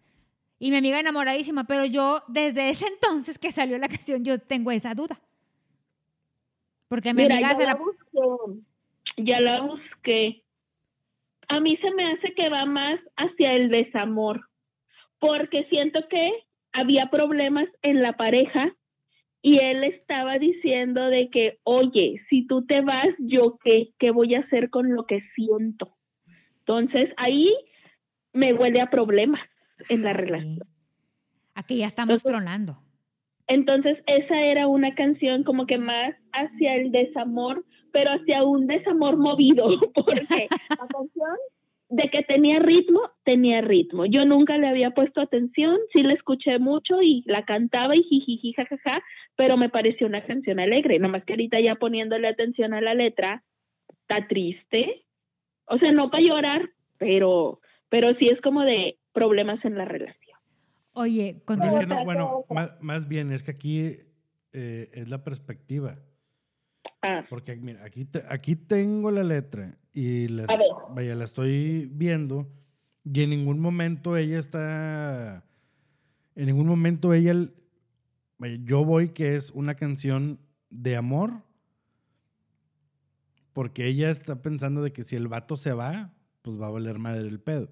Y 0.58 0.70
mi 0.70 0.76
amiga 0.76 1.00
enamoradísima, 1.00 1.64
pero 1.64 1.84
yo 1.84 2.22
desde 2.28 2.70
ese 2.70 2.86
entonces 2.86 3.38
que 3.38 3.52
salió 3.52 3.76
la 3.78 3.88
canción, 3.88 4.24
yo 4.24 4.38
tengo 4.38 4.70
esa 4.70 4.94
duda. 4.94 5.20
Porque 6.88 7.12
mi 7.12 7.24
amiga 7.24 7.56
se 7.56 7.66
la... 7.66 7.74
Busqué, 7.74 8.62
ya 9.16 9.40
la 9.40 9.62
busqué. 9.62 10.42
A 11.48 11.60
mí 11.60 11.76
se 11.78 11.90
me 11.90 12.12
hace 12.12 12.32
que 12.34 12.48
va 12.48 12.64
más 12.64 13.00
hacia 13.16 13.52
el 13.52 13.68
desamor, 13.68 14.48
porque 15.18 15.64
siento 15.64 16.00
que 16.08 16.30
había 16.72 17.06
problemas 17.10 17.66
en 17.82 18.00
la 18.00 18.12
pareja 18.12 18.74
y 19.42 19.62
él 19.62 19.84
estaba 19.84 20.38
diciendo 20.38 21.08
de 21.08 21.28
que, 21.30 21.58
oye, 21.64 22.22
si 22.30 22.46
tú 22.46 22.64
te 22.64 22.80
vas, 22.80 23.08
yo 23.18 23.58
qué, 23.62 23.90
qué 23.98 24.10
voy 24.10 24.34
a 24.34 24.40
hacer 24.40 24.70
con 24.70 24.94
lo 24.94 25.04
que 25.04 25.20
siento. 25.34 25.96
Entonces 26.60 27.10
ahí 27.18 27.54
me 28.32 28.54
huele 28.54 28.80
a 28.80 28.88
problemas 28.88 29.42
en 29.88 30.02
la 30.02 30.12
relación. 30.12 30.60
Aquí 31.54 31.78
ya 31.78 31.86
estamos 31.86 32.22
tronando. 32.22 32.78
Entonces, 33.46 33.98
esa 34.06 34.40
era 34.40 34.66
una 34.66 34.94
canción 34.94 35.44
como 35.44 35.66
que 35.66 35.78
más 35.78 36.14
hacia 36.32 36.76
el 36.76 36.90
desamor, 36.92 37.64
pero 37.92 38.10
hacia 38.12 38.42
un 38.42 38.66
desamor 38.66 39.16
movido, 39.16 39.66
porque 39.94 40.48
la 40.70 40.86
canción 40.88 41.36
de 41.90 42.10
que 42.10 42.22
tenía 42.22 42.58
ritmo, 42.58 43.00
tenía 43.24 43.60
ritmo. 43.60 44.06
Yo 44.06 44.24
nunca 44.24 44.56
le 44.58 44.66
había 44.66 44.90
puesto 44.92 45.20
atención, 45.20 45.78
sí 45.92 46.02
la 46.02 46.14
escuché 46.14 46.58
mucho 46.58 47.02
y 47.02 47.22
la 47.26 47.44
cantaba 47.44 47.94
y 47.94 48.02
jijiji, 48.02 48.54
jajaja, 48.54 49.02
pero 49.36 49.56
me 49.56 49.68
pareció 49.68 50.06
una 50.06 50.24
canción 50.24 50.58
alegre, 50.58 50.98
nomás 50.98 51.24
que 51.24 51.34
ahorita 51.34 51.60
ya 51.60 51.76
poniéndole 51.76 52.26
atención 52.28 52.72
a 52.72 52.80
la 52.80 52.94
letra, 52.94 53.44
está 54.00 54.26
triste. 54.26 55.04
O 55.66 55.78
sea, 55.78 55.92
no 55.92 56.10
para 56.10 56.24
llorar, 56.24 56.70
pero, 56.98 57.60
pero 57.90 58.08
sí 58.18 58.26
es 58.26 58.40
como 58.40 58.62
de, 58.62 58.98
problemas 59.14 59.64
en 59.64 59.78
la 59.78 59.86
relación. 59.86 60.38
Oye, 60.92 61.42
cuando 61.46 61.66
bueno, 62.04 62.44
más, 62.80 63.08
bien 63.08 63.32
es 63.32 63.42
que 63.42 63.50
aquí 63.50 63.98
eh, 64.52 64.90
es 64.92 65.08
la 65.08 65.24
perspectiva. 65.24 65.98
Ah. 67.00 67.24
Porque 67.30 67.56
mira, 67.56 67.84
aquí, 67.84 68.06
aquí 68.28 68.56
tengo 68.56 69.10
la 69.10 69.24
letra 69.24 69.78
y 69.92 70.28
la, 70.28 70.46
vaya, 70.90 71.14
la 71.14 71.24
estoy 71.24 71.88
viendo 71.90 72.48
y 73.04 73.22
en 73.22 73.30
ningún 73.30 73.60
momento 73.60 74.16
ella 74.16 74.38
está, 74.38 75.44
en 76.34 76.46
ningún 76.46 76.66
momento 76.66 77.12
ella, 77.12 77.34
vaya, 78.38 78.58
yo 78.64 78.84
voy 78.84 79.10
que 79.10 79.36
es 79.36 79.50
una 79.50 79.74
canción 79.74 80.40
de 80.70 80.96
amor 80.96 81.42
porque 83.52 83.86
ella 83.86 84.10
está 84.10 84.42
pensando 84.42 84.82
de 84.82 84.92
que 84.92 85.02
si 85.02 85.16
el 85.16 85.28
vato 85.28 85.56
se 85.56 85.72
va, 85.72 86.12
pues 86.42 86.60
va 86.60 86.66
a 86.66 86.70
valer 86.70 86.98
madre 86.98 87.28
el 87.28 87.40
pedo. 87.40 87.68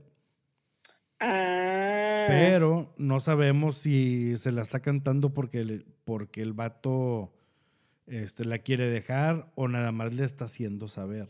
Ah. 1.23 2.25
Pero 2.27 2.93
no 2.97 3.21
sabemos 3.21 3.79
si 3.79 4.37
se 4.37 4.51
la 4.51 4.63
está 4.63 4.81
cantando 4.81 5.33
porque 5.33 5.61
el, 5.61 5.87
porque 6.05 6.43
el 6.43 6.53
vato 6.53 7.33
este, 8.07 8.45
la 8.45 8.59
quiere 8.59 8.87
dejar 8.89 9.51
o 9.55 9.69
nada 9.69 9.93
más 9.93 10.13
le 10.13 10.25
está 10.25 10.47
haciendo 10.47 10.89
saber. 10.89 11.29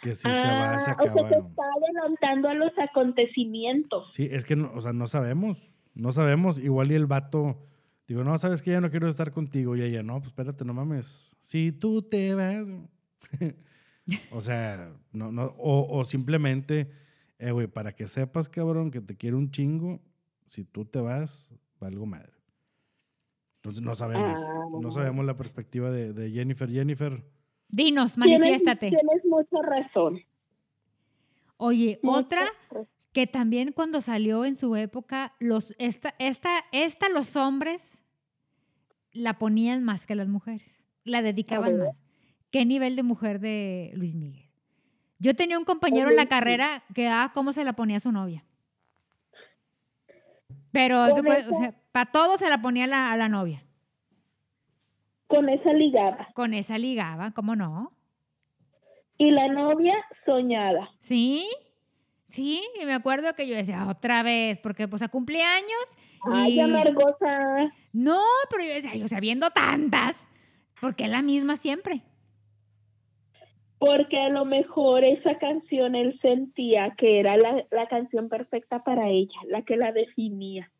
Que 0.00 0.14
si 0.14 0.22
se 0.22 0.28
va, 0.28 0.78
se 0.78 0.90
acaba. 0.90 1.12
O 1.12 1.14
sea, 1.14 1.28
se 1.28 1.38
está 1.38 1.62
adelantando 1.76 2.48
a 2.48 2.54
los 2.54 2.72
acontecimientos. 2.78 4.14
Sí, 4.14 4.28
es 4.30 4.44
que, 4.44 4.56
no, 4.56 4.70
o 4.72 4.80
sea, 4.80 4.92
no 4.92 5.06
sabemos. 5.06 5.76
No 5.94 6.12
sabemos. 6.12 6.58
Igual 6.58 6.92
y 6.92 6.94
el 6.94 7.06
vato, 7.06 7.58
digo, 8.06 8.22
no, 8.24 8.38
sabes 8.38 8.62
que 8.62 8.70
ya 8.70 8.80
no 8.80 8.90
quiero 8.90 9.08
estar 9.08 9.32
contigo. 9.32 9.76
Y 9.76 9.82
ella, 9.82 10.02
no, 10.02 10.14
pues 10.18 10.28
espérate, 10.28 10.64
no 10.64 10.72
mames. 10.72 11.36
Si 11.40 11.72
tú 11.72 12.02
te 12.02 12.34
vas. 12.34 12.64
o 14.30 14.40
sea, 14.40 14.92
no, 15.12 15.32
no, 15.32 15.46
o, 15.58 15.98
o 15.98 16.04
simplemente 16.04 16.90
eh, 17.38 17.52
güey, 17.52 17.66
para 17.66 17.94
que 17.94 18.08
sepas, 18.08 18.48
cabrón, 18.48 18.90
que 18.90 19.00
te 19.00 19.16
quiero 19.16 19.38
un 19.38 19.50
chingo, 19.50 20.00
si 20.46 20.64
tú 20.64 20.84
te 20.84 21.00
vas, 21.00 21.48
valgo 21.80 22.06
madre. 22.06 22.32
Entonces 23.56 23.82
no 23.82 23.94
sabemos, 23.94 24.38
no 24.80 24.88
ah. 24.88 24.92
sabemos 24.92 25.24
la 25.24 25.36
perspectiva 25.36 25.90
de, 25.90 26.30
Jennifer. 26.30 26.70
Jennifer. 26.70 27.24
Dinos, 27.68 28.16
manifiéstate. 28.16 28.88
Tienes, 28.88 29.24
mucha 29.24 29.62
razón. 29.62 30.20
Oye, 31.56 31.98
otra 32.04 32.40
que 33.12 33.26
también 33.26 33.72
cuando 33.72 34.00
salió 34.00 34.44
en 34.44 34.54
su 34.54 34.76
época, 34.76 35.34
los, 35.40 35.74
esta, 35.78 36.14
esta, 36.18 36.64
esta 36.72 37.08
los 37.08 37.34
hombres 37.36 37.98
la 39.12 39.38
ponían 39.38 39.82
más 39.82 40.06
que 40.06 40.14
las 40.14 40.28
mujeres, 40.28 40.70
la 41.04 41.20
dedicaban 41.20 41.78
más. 41.78 41.88
¿Qué 42.50 42.64
nivel 42.64 42.96
de 42.96 43.02
mujer 43.02 43.40
de 43.40 43.92
Luis 43.94 44.14
Miguel? 44.14 44.47
Yo 45.18 45.34
tenía 45.34 45.58
un 45.58 45.64
compañero 45.64 46.10
en 46.10 46.16
la 46.16 46.26
carrera 46.26 46.84
que, 46.94 47.08
ah, 47.08 47.32
cómo 47.34 47.52
se 47.52 47.64
la 47.64 47.72
ponía 47.72 47.96
a 47.96 48.00
su 48.00 48.12
novia. 48.12 48.44
Pero, 50.70 51.06
para 51.92 52.12
todo 52.12 52.38
se 52.38 52.48
la 52.48 52.62
ponía 52.62 52.84
a 52.84 53.16
la, 53.16 53.28
novia. 53.28 53.64
Con 55.26 55.48
esa 55.48 55.72
ligaba. 55.72 56.28
Con 56.34 56.54
esa 56.54 56.78
ligaba, 56.78 57.32
¿cómo 57.32 57.56
no? 57.56 57.92
Y 59.16 59.30
la 59.32 59.48
novia 59.48 59.94
soñada. 60.24 60.90
Sí, 61.00 61.48
sí, 62.26 62.62
y 62.80 62.84
me 62.84 62.94
acuerdo 62.94 63.34
que 63.34 63.48
yo 63.48 63.56
decía, 63.56 63.86
otra 63.88 64.22
vez, 64.22 64.58
porque 64.60 64.86
pues 64.86 65.02
a 65.02 65.08
cumpleaños. 65.08 65.96
Ay, 66.32 66.60
amargosa. 66.60 67.72
No, 67.92 68.22
pero 68.50 68.62
yo 68.62 68.74
decía, 68.74 68.94
yo 68.94 69.08
sea, 69.08 69.18
viendo 69.18 69.50
tantas, 69.50 70.14
porque 70.80 71.04
es 71.04 71.10
la 71.10 71.22
misma 71.22 71.56
siempre 71.56 72.04
porque 73.78 74.18
a 74.18 74.28
lo 74.28 74.44
mejor 74.44 75.04
esa 75.04 75.38
canción 75.38 75.94
él 75.94 76.18
sentía 76.20 76.94
que 76.96 77.20
era 77.20 77.36
la, 77.36 77.88
canción 77.88 78.28
perfecta 78.28 78.82
para 78.82 79.08
ella, 79.08 79.38
la 79.46 79.62
que 79.62 79.76
la 79.76 79.92
definía. 79.92 80.70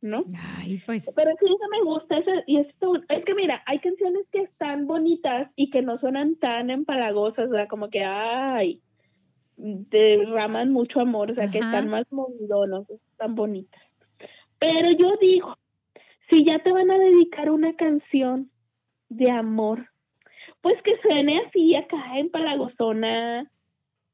¿No? 0.00 0.24
Ay, 0.58 0.82
pues. 0.84 1.10
Pero 1.16 1.30
sí, 1.40 1.46
eso 1.46 1.68
me 1.70 1.82
gusta. 1.82 2.22
y 2.46 2.58
esto, 2.58 2.94
es 3.08 3.24
que 3.24 3.34
mira, 3.34 3.62
hay 3.66 3.78
canciones 3.80 4.26
que 4.30 4.42
están 4.42 4.86
bonitas 4.86 5.50
y 5.56 5.70
que 5.70 5.80
no 5.80 5.98
suenan 5.98 6.36
tan 6.36 6.70
empalagosas, 6.70 7.48
o 7.48 7.52
sea, 7.52 7.66
como 7.68 7.88
que, 7.88 8.04
ay, 8.04 8.82
derraman 9.56 10.72
mucho 10.72 11.00
amor, 11.00 11.30
o 11.30 11.34
sea, 11.34 11.50
que 11.50 11.58
están 11.58 11.88
más 11.88 12.10
movidonos, 12.12 12.88
están 12.90 13.34
bonitas. 13.34 13.82
Pero 14.58 14.90
yo 14.98 15.16
digo, 15.20 15.56
si 16.28 16.44
ya 16.44 16.58
te 16.58 16.70
van 16.70 16.90
a 16.90 16.98
dedicar 16.98 17.50
una 17.50 17.74
canción 17.74 18.50
de 19.08 19.30
amor, 19.30 19.88
pues 20.64 20.80
que 20.82 20.98
suene 21.02 21.42
así 21.46 21.74
acá 21.76 22.18
en 22.18 22.30
Palagozona, 22.30 23.50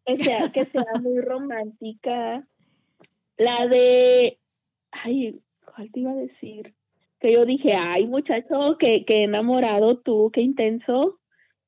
que 0.05 0.17
sea, 0.17 0.51
que 0.51 0.65
sea 0.65 1.01
muy 1.01 1.21
romántica. 1.21 2.45
La 3.37 3.69
de, 3.69 4.37
ay, 4.91 5.41
¿cuál 5.65 5.93
te 5.93 6.01
iba 6.01 6.11
a 6.11 6.17
decir? 6.17 6.75
Que 7.21 7.35
yo 7.35 7.45
dije, 7.45 7.75
ay, 7.77 8.09
muchacho, 8.09 8.77
qué, 8.81 9.05
qué 9.07 9.23
enamorado 9.23 9.99
tú, 9.99 10.33
qué 10.33 10.41
intenso, 10.41 11.21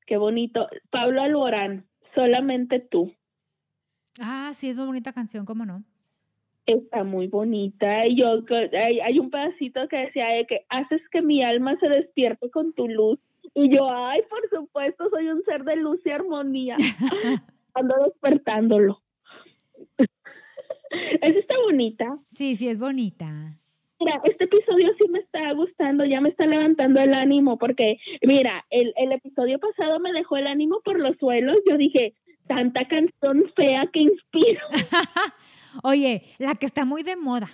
qué 0.05 0.17
bonito. 0.17 0.67
Pablo 0.89 1.21
Alborán, 1.21 1.85
solamente 2.13 2.81
tú. 2.81 3.13
Ah, 4.19 4.51
sí, 4.53 4.67
es 4.67 4.75
muy 4.75 4.87
bonita 4.87 5.13
canción, 5.13 5.45
¿cómo 5.45 5.65
no? 5.65 5.85
Está 6.65 7.05
muy 7.05 7.27
bonita. 7.27 8.05
Y 8.05 8.21
yo, 8.21 8.43
hay, 8.85 8.99
hay 8.99 9.17
un 9.17 9.29
pedacito 9.29 9.87
que 9.87 9.97
decía 9.97 10.27
de 10.27 10.45
que 10.45 10.65
haces 10.67 11.01
que 11.09 11.21
mi 11.21 11.41
alma 11.41 11.77
se 11.79 11.87
despierte 11.87 12.51
con 12.51 12.73
tu 12.73 12.89
luz. 12.89 13.17
Y 13.55 13.75
yo, 13.75 13.89
ay, 13.89 14.21
por 14.29 14.49
supuesto, 14.49 15.09
soy 15.09 15.27
un 15.27 15.43
ser 15.43 15.63
de 15.63 15.75
luz 15.75 15.99
y 16.05 16.09
armonía. 16.09 16.75
Ando 17.73 17.95
despertándolo. 18.05 19.01
Esa 21.21 21.39
está 21.39 21.55
bonita. 21.65 22.19
Sí, 22.29 22.55
sí, 22.55 22.67
es 22.67 22.79
bonita. 22.79 23.59
Mira, 23.99 24.21
este 24.25 24.45
episodio 24.45 24.91
sí 24.97 25.07
me 25.09 25.19
está 25.19 25.51
gustando, 25.53 26.03
ya 26.03 26.19
me 26.19 26.29
está 26.29 26.45
levantando 26.45 26.99
el 26.99 27.13
ánimo, 27.13 27.57
porque, 27.57 27.97
mira, 28.21 28.65
el, 28.69 28.93
el 28.97 29.11
episodio 29.13 29.59
pasado 29.59 29.99
me 29.99 30.11
dejó 30.11 30.37
el 30.37 30.47
ánimo 30.47 30.81
por 30.83 30.99
los 30.99 31.15
suelos. 31.17 31.57
Yo 31.69 31.77
dije, 31.77 32.15
tanta 32.47 32.87
canción 32.87 33.51
fea 33.55 33.87
que 33.91 34.01
inspiro. 34.01 34.61
Oye, 35.83 36.23
la 36.37 36.55
que 36.55 36.65
está 36.65 36.85
muy 36.85 37.03
de 37.03 37.15
moda, 37.15 37.49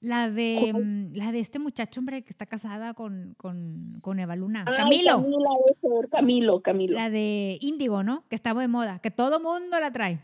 la 0.00 0.30
de, 0.30 0.72
mm, 0.72 1.14
la 1.16 1.32
de 1.32 1.40
este 1.40 1.58
muchacho, 1.58 2.00
hombre, 2.00 2.22
que 2.22 2.30
está 2.30 2.46
casada 2.46 2.94
con, 2.94 3.34
con, 3.36 3.98
con 4.00 4.18
Eva 4.20 4.36
Luna. 4.36 4.64
Ay, 4.66 4.76
Camilo. 4.76 5.22
Camila, 5.22 5.48
eso, 5.70 6.08
Camilo, 6.10 6.60
Camilo. 6.62 6.94
La 6.94 7.10
de 7.10 7.58
Índigo, 7.60 8.02
¿no? 8.02 8.24
Que 8.28 8.36
está 8.36 8.54
muy 8.54 8.62
de 8.64 8.68
moda, 8.68 9.00
que 9.00 9.10
todo 9.10 9.40
mundo 9.40 9.78
la 9.80 9.90
trae. 9.92 10.20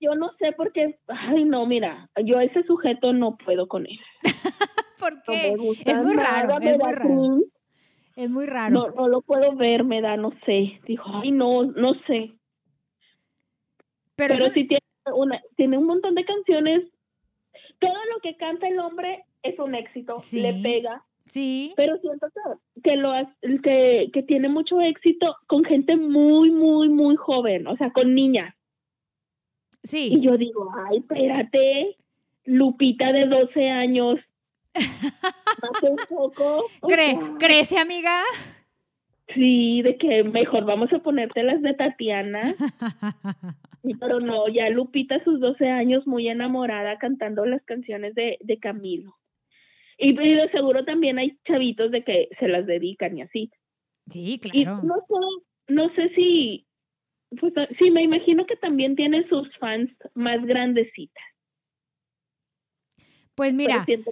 Yo 0.00 0.14
no 0.14 0.30
sé 0.38 0.52
por 0.52 0.72
qué, 0.72 1.00
ay 1.08 1.44
no, 1.44 1.66
mira, 1.66 2.08
yo 2.24 2.38
ese 2.38 2.62
sujeto 2.62 3.12
no 3.12 3.36
puedo 3.36 3.66
con 3.66 3.84
él. 3.86 3.98
¿Por 5.00 5.14
No 5.14 5.22
qué? 5.26 5.50
me 5.50 5.56
gusta 5.56 5.90
es 5.90 5.98
muy 6.04 6.14
raro, 6.14 6.58
es 6.60 6.78
muy 6.78 6.92
raro. 6.92 7.38
Es 8.14 8.30
muy 8.30 8.46
raro. 8.46 8.72
No, 8.74 8.90
no 8.90 9.08
lo 9.08 9.22
puedo 9.22 9.56
ver, 9.56 9.82
me 9.82 10.00
da, 10.00 10.16
no 10.16 10.30
sé. 10.46 10.78
Dijo, 10.86 11.04
ay 11.12 11.32
no, 11.32 11.64
no 11.64 11.94
sé. 12.06 12.36
pero 14.14 14.34
Pero 14.34 14.44
eso- 14.44 14.54
sí 14.54 14.68
tiene, 14.68 14.82
una, 15.16 15.40
tiene 15.56 15.78
un 15.78 15.86
montón 15.86 16.14
de 16.14 16.24
canciones. 16.24 16.84
Todo 17.82 18.04
lo 18.14 18.20
que 18.22 18.36
canta 18.36 18.66
el 18.68 18.78
hombre 18.78 19.24
es 19.42 19.58
un 19.58 19.74
éxito, 19.74 20.20
Sí. 20.20 20.40
le 20.40 20.54
pega. 20.54 21.04
sí, 21.26 21.72
Pero 21.76 21.96
siento 21.98 22.26
que, 22.82 22.96
lo 22.96 23.12
que, 23.62 24.10
que 24.12 24.22
tiene 24.22 24.48
mucho 24.48 24.80
éxito 24.80 25.36
con 25.46 25.64
gente 25.64 25.96
muy, 25.96 26.50
muy, 26.50 26.88
muy 26.88 27.16
joven, 27.16 27.66
o 27.66 27.76
sea, 27.76 27.90
con 27.92 28.14
niñas. 28.14 28.54
Y 29.84 29.88
sí. 29.88 30.20
yo 30.20 30.36
digo, 30.36 30.70
ay, 30.88 30.98
espérate, 30.98 31.96
Lupita 32.44 33.12
de 33.12 33.26
12 33.26 33.68
años. 33.68 34.18
Hace 34.74 35.90
un 35.90 35.96
poco. 36.08 36.66
Cre- 36.82 37.18
sea, 37.18 37.34
¿Crece, 37.38 37.78
amiga? 37.78 38.20
Sí, 39.34 39.80
de 39.82 39.96
que 39.96 40.24
mejor 40.24 40.64
vamos 40.64 40.92
a 40.92 40.98
ponerte 40.98 41.42
las 41.42 41.62
de 41.62 41.74
Tatiana. 41.74 42.54
Pero 44.00 44.20
no, 44.20 44.48
ya 44.48 44.68
Lupita 44.68 45.16
a 45.16 45.24
sus 45.24 45.40
12 45.40 45.68
años 45.68 46.06
muy 46.06 46.28
enamorada 46.28 46.98
cantando 46.98 47.44
las 47.46 47.62
canciones 47.64 48.14
de, 48.14 48.38
de 48.40 48.58
Camilo. 48.58 49.16
Y, 49.98 50.12
y 50.12 50.34
de 50.34 50.50
seguro 50.50 50.84
también 50.84 51.18
hay 51.18 51.38
chavitos 51.44 51.90
de 51.90 52.04
que 52.04 52.28
se 52.38 52.48
las 52.48 52.66
dedican 52.66 53.16
y 53.18 53.22
así. 53.22 53.50
sí, 54.08 54.40
Y 54.42 54.64
claro. 54.64 54.82
no 54.82 54.94
sé, 54.94 55.72
no 55.72 55.94
sé 55.94 56.08
si, 56.14 56.66
pues 57.40 57.52
sí, 57.78 57.90
me 57.90 58.02
imagino 58.02 58.46
que 58.46 58.56
también 58.56 58.96
tiene 58.96 59.26
sus 59.28 59.48
fans 59.58 59.90
más 60.14 60.44
grandecitas. 60.44 61.24
Pues 63.34 63.54
mira, 63.54 63.84
que 63.86 64.02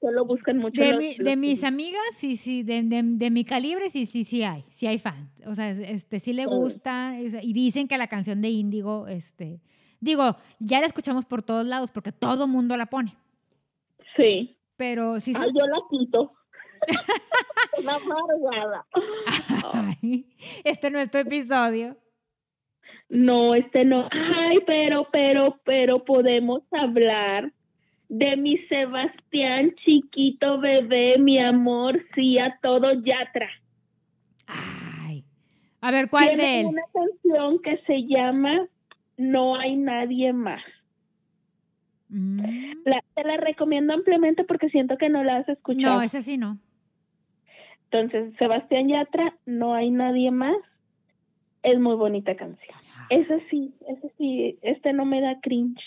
solo 0.00 0.24
buscan 0.24 0.56
mucho 0.56 0.80
de, 0.80 0.92
los- 0.92 1.02
mi- 1.02 1.14
los 1.16 1.24
de 1.26 1.36
mis 1.36 1.64
amigas, 1.64 2.00
sí, 2.16 2.36
sí, 2.38 2.62
de, 2.62 2.82
de- 2.82 3.02
de 3.04 3.30
mi 3.30 3.44
calibre, 3.44 3.90
sí, 3.90 4.06
sí, 4.06 4.24
sí 4.24 4.42
hay, 4.42 4.64
sí 4.70 4.86
hay 4.86 4.98
fans. 4.98 5.30
O 5.46 5.54
sea, 5.54 5.70
este, 5.70 6.18
sí 6.18 6.32
le 6.32 6.46
gusta 6.46 7.14
y 7.20 7.52
dicen 7.52 7.88
que 7.88 7.98
la 7.98 8.06
canción 8.08 8.40
de 8.40 8.48
Índigo, 8.48 9.06
este, 9.06 9.60
digo, 10.00 10.36
ya 10.60 10.80
la 10.80 10.86
escuchamos 10.86 11.26
por 11.26 11.42
todos 11.42 11.66
lados 11.66 11.90
porque 11.92 12.10
todo 12.12 12.46
mundo 12.48 12.74
la 12.78 12.86
pone. 12.86 13.14
Sí. 14.16 14.56
Pero 14.76 15.20
sí, 15.20 15.34
sí. 15.34 15.40
Ay, 15.42 15.50
yo 15.54 15.66
la 15.66 15.80
quito. 15.90 16.32
Una 17.78 17.94
amargada. 17.96 18.86
Este 20.64 20.90
no 20.90 20.98
es 20.98 21.10
tu 21.10 21.18
episodio. 21.18 21.98
No, 23.10 23.54
este 23.54 23.84
no. 23.84 24.08
Ay, 24.10 24.56
pero, 24.66 25.06
pero, 25.12 25.60
pero 25.64 26.04
podemos 26.04 26.62
hablar 26.72 27.52
de 28.10 28.36
mi 28.36 28.58
Sebastián 28.66 29.72
chiquito 29.84 30.58
bebé, 30.60 31.16
mi 31.18 31.38
amor, 31.40 32.04
sí, 32.14 32.38
a 32.38 32.58
todo 32.60 32.92
yatra. 32.92 33.48
Ay. 34.46 35.24
A 35.80 35.90
ver, 35.92 36.10
¿cuál 36.10 36.28
Tiene 36.28 36.42
de 36.42 36.60
él? 36.60 36.66
una 36.66 36.82
canción 36.92 37.58
que 37.62 37.78
se 37.86 38.02
llama 38.06 38.66
No 39.16 39.54
hay 39.56 39.76
nadie 39.76 40.32
más. 40.32 40.60
Mm, 42.08 42.40
La, 42.84 43.02
te 43.14 43.22
la 43.22 43.36
recomiendo 43.36 43.94
ampliamente 43.94 44.42
porque 44.44 44.68
siento 44.70 44.98
que 44.98 45.08
no 45.08 45.22
la 45.22 45.36
has 45.36 45.48
escuchado. 45.48 45.94
No, 45.94 46.02
ese 46.02 46.22
sí 46.22 46.36
no. 46.36 46.58
Entonces, 47.92 48.34
Sebastián 48.38 48.88
Yatra, 48.88 49.36
No 49.46 49.74
hay 49.74 49.90
nadie 49.90 50.30
más. 50.32 50.56
Es 51.62 51.78
muy 51.78 51.94
bonita 51.94 52.34
canción. 52.34 52.76
Ese 53.10 53.40
sí, 53.50 53.72
ese 53.88 54.12
sí, 54.18 54.58
este 54.62 54.92
no 54.92 55.04
me 55.04 55.20
da 55.20 55.38
cringe. 55.40 55.80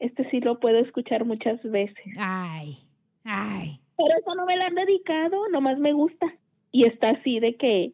Este 0.00 0.28
sí 0.30 0.40
lo 0.40 0.58
puedo 0.58 0.78
escuchar 0.78 1.24
muchas 1.24 1.62
veces. 1.62 2.14
Ay, 2.18 2.78
ay. 3.24 3.80
Pero 3.96 4.08
eso 4.18 4.34
no 4.34 4.46
me 4.46 4.56
la 4.56 4.66
han 4.66 4.74
dedicado, 4.74 5.48
nomás 5.50 5.78
me 5.78 5.92
gusta. 5.92 6.26
Y 6.72 6.86
está 6.88 7.10
así 7.10 7.38
de 7.38 7.56
que 7.56 7.92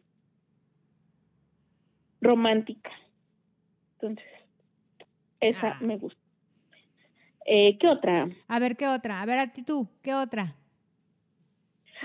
romántica. 2.21 2.89
Entonces, 3.95 4.25
esa 5.39 5.69
Ah. 5.73 5.77
me 5.81 5.97
gusta. 5.97 6.19
Eh, 7.45 7.77
¿Qué 7.77 7.87
otra? 7.87 8.27
A 8.47 8.59
ver, 8.59 8.75
¿qué 8.75 8.87
otra? 8.87 9.21
A 9.21 9.25
ver, 9.25 9.39
a 9.39 9.51
ti 9.53 9.63
tú, 9.63 9.87
¿qué 10.01 10.13
otra? 10.13 10.55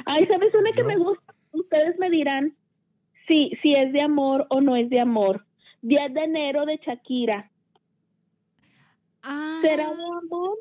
Ay, 0.06 0.26
¿sabes 0.30 0.54
una 0.54 0.70
que 0.72 0.84
me 0.84 0.96
gusta? 0.96 1.34
Ustedes 1.52 1.98
me 1.98 2.10
dirán 2.10 2.54
si, 3.28 3.50
si 3.62 3.72
es 3.72 3.92
de 3.92 4.02
amor 4.02 4.46
o 4.50 4.60
no 4.60 4.76
es 4.76 4.88
de 4.90 5.00
amor. 5.00 5.44
10 5.82 6.14
de 6.14 6.24
enero 6.24 6.64
de 6.64 6.76
Shakira. 6.78 7.50
Ah, 9.22 9.58
¿Será 9.62 9.88
de 9.94 10.04
amor 10.04 10.58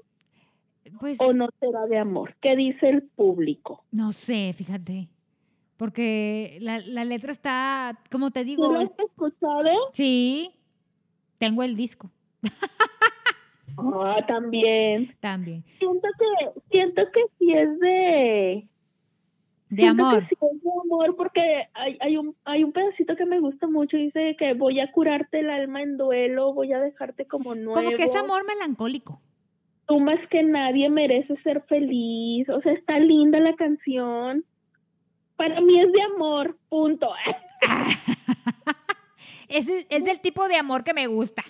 pues 1.00 1.20
o 1.22 1.34
no 1.34 1.48
será 1.60 1.86
de 1.88 1.98
amor? 1.98 2.36
¿Qué 2.42 2.56
dice 2.56 2.90
el 2.90 3.04
público? 3.04 3.84
no 3.92 4.12
sé, 4.12 4.54
fíjate. 4.58 5.08
Porque 5.78 6.58
la, 6.62 6.78
la 6.80 7.04
letra 7.06 7.32
está, 7.32 7.98
como 8.12 8.30
te 8.32 8.42
¿Tú 8.42 8.46
digo, 8.50 8.72
lo 8.72 8.80
has 8.80 8.90
es- 8.92 9.06
escuchado? 9.06 9.72
sí, 9.94 10.52
tengo 11.40 11.64
el 11.64 11.76
disco 11.76 12.12
Ah, 13.78 14.24
también. 14.28 15.16
también. 15.20 15.64
Siento 15.80 16.08
que, 16.20 16.62
siento 16.72 17.04
que 17.12 17.22
sí 17.40 17.54
es 17.54 17.80
de... 17.80 18.68
De 19.72 19.84
siento 19.84 20.04
amor. 20.04 20.20
Que 20.28 20.36
sí 20.36 20.36
es 20.42 20.64
de 20.64 20.70
amor 20.84 21.16
porque 21.16 21.42
hay, 21.74 21.98
hay, 22.02 22.18
un, 22.18 22.36
hay 22.44 22.66
un 22.66 22.74
pedacito 22.74 23.16
que 23.16 23.26
me 23.26 23.40
gusta 23.40 23.68
mucho. 23.68 23.96
Dice 23.96 24.36
que 24.38 24.54
voy 24.54 24.82
a 24.82 24.92
curarte 24.92 25.40
el 25.40 25.50
alma 25.50 25.82
en 25.82 25.96
duelo, 25.96 26.54
voy 26.54 26.74
a 26.74 26.80
dejarte 26.82 27.26
como 27.26 27.56
nuevo. 27.56 27.82
Como 27.82 27.96
que 27.96 28.04
es 28.04 28.16
amor 28.16 28.46
melancólico. 28.46 29.22
Tú 29.88 30.02
más 30.02 30.20
que 30.30 30.44
nadie 30.44 30.90
mereces 30.90 31.40
ser 31.42 31.64
feliz. 31.70 32.50
O 32.50 32.62
sea, 32.62 32.74
está 32.74 33.00
linda 33.00 33.40
la 33.40 33.56
canción. 33.56 34.44
Para 35.38 35.62
mí 35.62 35.78
es 35.78 35.90
de 35.90 36.02
amor, 36.16 36.58
punto. 36.68 37.10
es, 39.48 39.70
es 39.90 40.04
del 40.04 40.20
tipo 40.20 40.50
de 40.50 40.58
amor 40.58 40.84
que 40.84 40.94
me 40.94 41.08
gusta. 41.08 41.46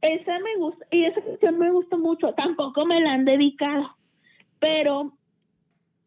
Esa 0.00 0.38
me 0.38 0.56
gusta, 0.58 0.86
y 0.92 1.06
esa 1.06 1.20
canción 1.20 1.58
me 1.58 1.72
gusta 1.72 1.96
mucho. 1.96 2.32
Tampoco 2.34 2.86
me 2.86 3.00
la 3.00 3.14
han 3.14 3.24
dedicado. 3.24 3.96
Pero 4.60 5.12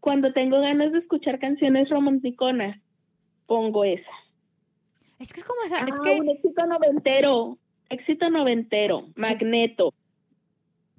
cuando 0.03 0.33
tengo 0.33 0.59
ganas 0.59 0.91
de 0.91 0.99
escuchar 0.99 1.39
canciones 1.39 1.87
romanticonas, 1.89 2.77
pongo 3.47 3.85
esa. 3.85 4.11
Es 5.17 5.31
que 5.31 5.39
es 5.39 5.45
como 5.45 5.63
esa, 5.65 5.77
es 5.77 5.93
Ah, 5.93 6.01
que 6.03 6.19
un 6.19 6.27
éxito 6.27 6.65
noventero. 6.65 7.57
Éxito 7.89 8.29
noventero. 8.29 9.07
Magneto. 9.15 9.93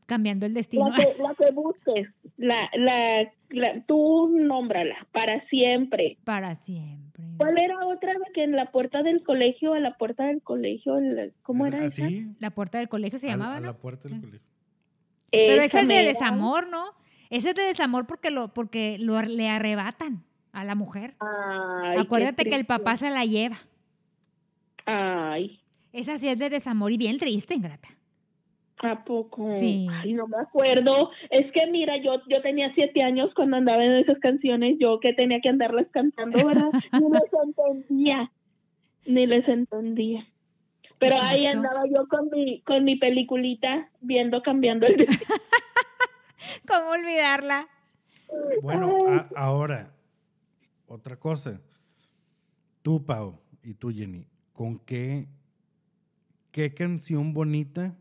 cambiando 0.07 0.47
el 0.47 0.55
destino. 0.55 0.89
La 0.89 0.97
que, 0.97 1.23
la 1.23 1.35
que 1.35 1.51
busques. 1.55 2.09
La, 2.39 2.71
la, 2.77 3.31
la, 3.51 3.81
tú 3.87 4.31
nómbrala. 4.33 5.07
Para 5.13 5.47
siempre. 5.49 6.17
Para 6.25 6.55
siempre. 6.55 7.25
¿Cuál 7.37 7.59
era 7.59 7.87
otra 7.87 8.13
de 8.15 8.33
que 8.33 8.45
en 8.45 8.53
la 8.57 8.71
puerta 8.73 9.03
del 9.03 9.23
colegio, 9.23 9.75
a 9.75 9.81
la 9.81 9.99
puerta 9.99 10.25
del 10.29 10.41
colegio, 10.43 10.95
¿cómo 11.43 11.67
era 11.67 11.85
esa? 11.85 12.07
Así. 12.07 12.27
La 12.39 12.51
puerta 12.53 12.79
del 12.79 12.89
colegio 12.89 13.19
se 13.19 13.27
a- 13.29 13.33
llamaba, 13.33 13.57
a 13.57 13.61
¿no? 13.61 13.67
la 13.67 13.77
puerta 13.77 14.09
del 14.09 14.21
colegio. 14.21 14.49
Pero 15.31 15.61
esa 15.63 15.81
es 15.81 15.89
de 15.89 16.03
desamor, 16.05 16.69
¿no? 16.69 16.85
Ese 17.35 17.49
es 17.49 17.57
de 17.57 17.63
desamor 17.63 18.07
porque 18.07 18.31
lo, 18.31 18.55
porque 18.55 18.97
lo, 19.01 19.21
le 19.21 19.49
arrebatan 19.49 20.23
a 20.53 20.63
la 20.63 20.77
mujer. 20.77 21.15
Ay, 21.19 21.99
Acuérdate 21.99 22.45
que 22.45 22.55
el 22.55 22.65
papá 22.65 22.97
se 22.97 23.11
la 23.11 23.25
lleva. 23.25 23.57
Ay, 24.87 25.59
Esa 25.93 26.17
sí 26.17 26.29
es 26.29 26.39
de 26.39 26.49
desamor 26.49 26.93
y 26.93 26.97
bien 26.97 27.19
triste, 27.19 27.57
ingrata. 27.57 27.89
¿a 28.83 29.03
poco? 29.03 29.51
Sí. 29.59 29.89
Ay, 29.91 30.13
no 30.13 30.29
me 30.29 30.37
acuerdo. 30.37 31.11
Es 31.31 31.51
que 31.51 31.67
mira, 31.67 31.97
yo, 31.97 32.23
yo 32.29 32.41
tenía 32.41 32.73
siete 32.77 33.03
años 33.03 33.33
cuando 33.35 33.57
andaba 33.57 33.85
en 33.85 33.95
esas 33.95 34.19
canciones, 34.21 34.77
yo 34.79 35.01
que 35.01 35.13
tenía 35.13 35.41
que 35.41 35.49
andarlas 35.49 35.89
cantando, 35.91 36.47
¿verdad? 36.47 36.71
Ni 36.93 37.11
les 37.11 37.33
entendía. 37.43 38.31
Ni 39.07 39.27
les 39.27 39.49
entendía. 39.49 40.25
Pero 41.01 41.17
ahí 41.21 41.47
andaba 41.47 41.83
yo 41.93 42.07
con 42.07 42.31
mi, 42.31 42.61
con 42.61 42.85
mi 42.85 42.95
peliculita 42.95 43.89
viendo, 44.01 44.41
cambiando 44.41 44.87
el 44.87 45.07
¿Cómo 46.69 46.91
olvidarla? 46.91 47.69
Bueno, 48.63 48.93
a- 49.07 49.29
ahora, 49.37 49.95
otra 50.87 51.17
cosa. 51.19 51.61
Tú, 52.83 53.05
Pau, 53.05 53.41
y 53.63 53.75
tú, 53.75 53.91
Jenny, 53.93 54.27
¿con 54.53 54.79
qué, 54.79 55.27
qué 56.53 56.75
canción 56.75 57.33
bonita 57.33 57.97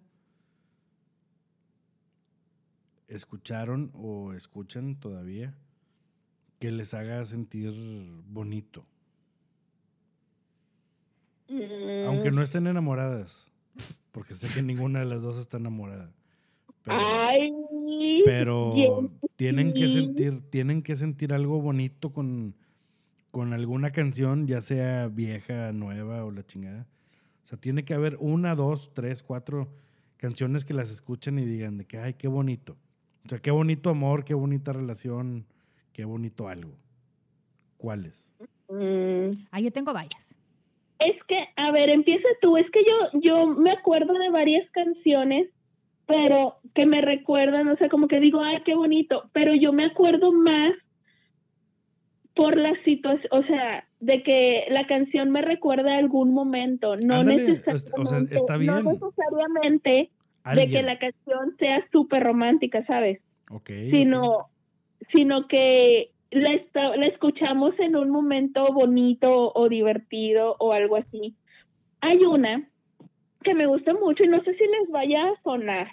escucharon 3.07 3.91
o 3.93 4.33
escuchan 4.33 4.95
todavía 4.99 5.55
que 6.59 6.71
les 6.71 6.93
haga 6.93 7.23
sentir 7.25 7.73
bonito? 8.27 8.85
Mm, 11.49 12.07
Aunque 12.07 12.31
no 12.31 12.41
estén 12.41 12.67
enamoradas, 12.67 13.49
porque 14.11 14.35
sé 14.35 14.47
que 14.53 14.61
ninguna 14.61 14.99
de 14.99 15.05
las 15.05 15.21
dos 15.23 15.37
está 15.37 15.57
enamorada. 15.57 16.11
Pero, 16.83 16.97
Ay, 16.99 17.51
pero 18.25 19.09
tienen 19.35 19.73
que 19.73 19.87
sentir, 19.89 20.41
tienen 20.49 20.81
que 20.81 20.95
sentir 20.95 21.33
algo 21.33 21.61
bonito 21.61 22.11
con, 22.11 22.55
con 23.31 23.53
alguna 23.53 23.91
canción, 23.91 24.47
ya 24.47 24.61
sea 24.61 25.07
vieja, 25.07 25.71
nueva 25.71 26.25
o 26.25 26.31
la 26.31 26.45
chingada. 26.45 26.85
O 27.43 27.45
sea, 27.45 27.57
tiene 27.57 27.83
que 27.85 27.93
haber 27.93 28.17
una, 28.19 28.55
dos, 28.55 28.91
tres, 28.93 29.23
cuatro 29.23 29.69
canciones 30.17 30.65
que 30.65 30.73
las 30.73 30.89
escuchen 30.89 31.39
y 31.39 31.45
digan 31.45 31.77
de 31.77 31.85
que, 31.85 31.97
ay, 31.97 32.13
qué 32.13 32.27
bonito. 32.27 32.77
O 33.25 33.29
sea, 33.29 33.39
qué 33.39 33.51
bonito 33.51 33.89
amor, 33.89 34.25
qué 34.25 34.33
bonita 34.33 34.73
relación, 34.73 35.45
qué 35.93 36.05
bonito 36.05 36.47
algo. 36.47 36.73
¿Cuáles? 37.77 38.27
Mm, 38.69 39.31
Ah, 39.51 39.59
yo 39.59 39.71
tengo 39.71 39.93
varias. 39.93 40.25
Es 40.99 41.21
que, 41.27 41.37
a 41.57 41.71
ver, 41.71 41.89
empieza 41.89 42.27
tú. 42.41 42.55
Es 42.57 42.69
que 42.71 42.79
yo, 42.83 43.19
yo 43.21 43.47
me 43.47 43.71
acuerdo 43.71 44.13
de 44.13 44.29
varias 44.29 44.69
canciones, 44.71 45.49
pero 46.05 46.57
que 46.73 46.85
me 46.85 47.01
recuerdan, 47.01 47.67
o 47.69 47.77
sea, 47.77 47.89
como 47.89 48.07
que 48.07 48.19
digo, 48.19 48.41
ay, 48.41 48.61
qué 48.65 48.75
bonito. 48.75 49.29
Pero 49.33 49.55
yo 49.55 49.71
me 49.73 49.85
acuerdo 49.85 50.31
más 50.31 50.71
por 52.35 52.57
la 52.57 52.73
situación, 52.83 53.27
o 53.31 53.43
sea, 53.43 53.87
de 53.99 54.23
que 54.23 54.65
la 54.69 54.87
canción 54.87 55.29
me 55.29 55.41
recuerda 55.41 55.93
a 55.93 55.99
algún 55.99 56.33
momento, 56.33 56.95
no 56.97 57.15
Ándale, 57.17 57.35
es- 57.35 57.67
necesariamente, 57.67 58.01
o 58.01 58.05
sea, 58.07 58.17
está 58.37 58.53
no 58.57 58.59
bien. 58.59 58.85
necesariamente 58.85 60.11
de 60.55 60.69
que 60.69 60.81
la 60.83 60.97
canción 60.99 61.55
sea 61.59 61.87
súper 61.91 62.23
romántica, 62.23 62.83
¿sabes? 62.85 63.21
Ok, 63.51 63.69
sino, 63.91 64.47
sino 65.11 65.47
que 65.47 66.11
la, 66.31 66.53
esta- 66.53 66.97
la 66.97 67.05
escuchamos 67.05 67.77
en 67.79 67.95
un 67.95 68.09
momento 68.09 68.63
bonito 68.73 69.51
o 69.53 69.69
divertido 69.69 70.55
o 70.59 70.73
algo 70.73 70.97
así. 70.97 71.35
Hay 72.01 72.17
una 72.25 72.67
que 73.43 73.53
me 73.53 73.67
gusta 73.67 73.93
mucho 73.93 74.23
y 74.23 74.27
no 74.27 74.41
sé 74.43 74.53
si 74.55 74.65
les 74.65 74.89
vaya 74.89 75.27
a 75.27 75.41
sonar. 75.43 75.87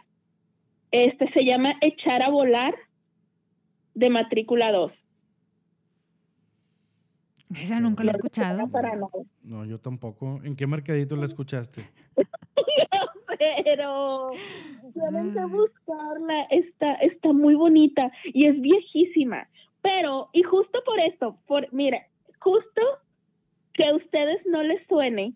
Este 0.90 1.30
se 1.32 1.44
llama 1.44 1.70
Echar 1.80 2.22
a 2.22 2.30
volar 2.30 2.74
de 3.94 4.10
matrícula 4.10 4.72
2. 4.72 4.92
Esa 7.60 7.80
nunca 7.80 8.04
la 8.04 8.12
he 8.12 8.14
escuchado. 8.14 8.70
No, 9.42 9.64
yo 9.64 9.78
tampoco. 9.78 10.40
¿En 10.44 10.54
qué 10.54 10.66
mercadito 10.66 11.16
la 11.16 11.26
escuchaste? 11.26 11.84
Pero 13.64 14.28
tienen 14.92 15.32
que 15.32 15.44
buscarla, 15.46 16.42
está, 16.50 16.94
está 16.94 17.32
muy 17.32 17.54
bonita 17.54 18.12
y 18.24 18.46
es 18.46 18.60
viejísima. 18.60 19.48
Pero, 19.82 20.28
y 20.32 20.42
justo 20.42 20.82
por 20.84 21.00
esto, 21.00 21.38
por, 21.46 21.72
mira, 21.72 22.06
justo 22.38 22.82
que 23.72 23.84
a 23.88 23.96
ustedes 23.96 24.44
no 24.46 24.62
les 24.62 24.86
suene 24.86 25.32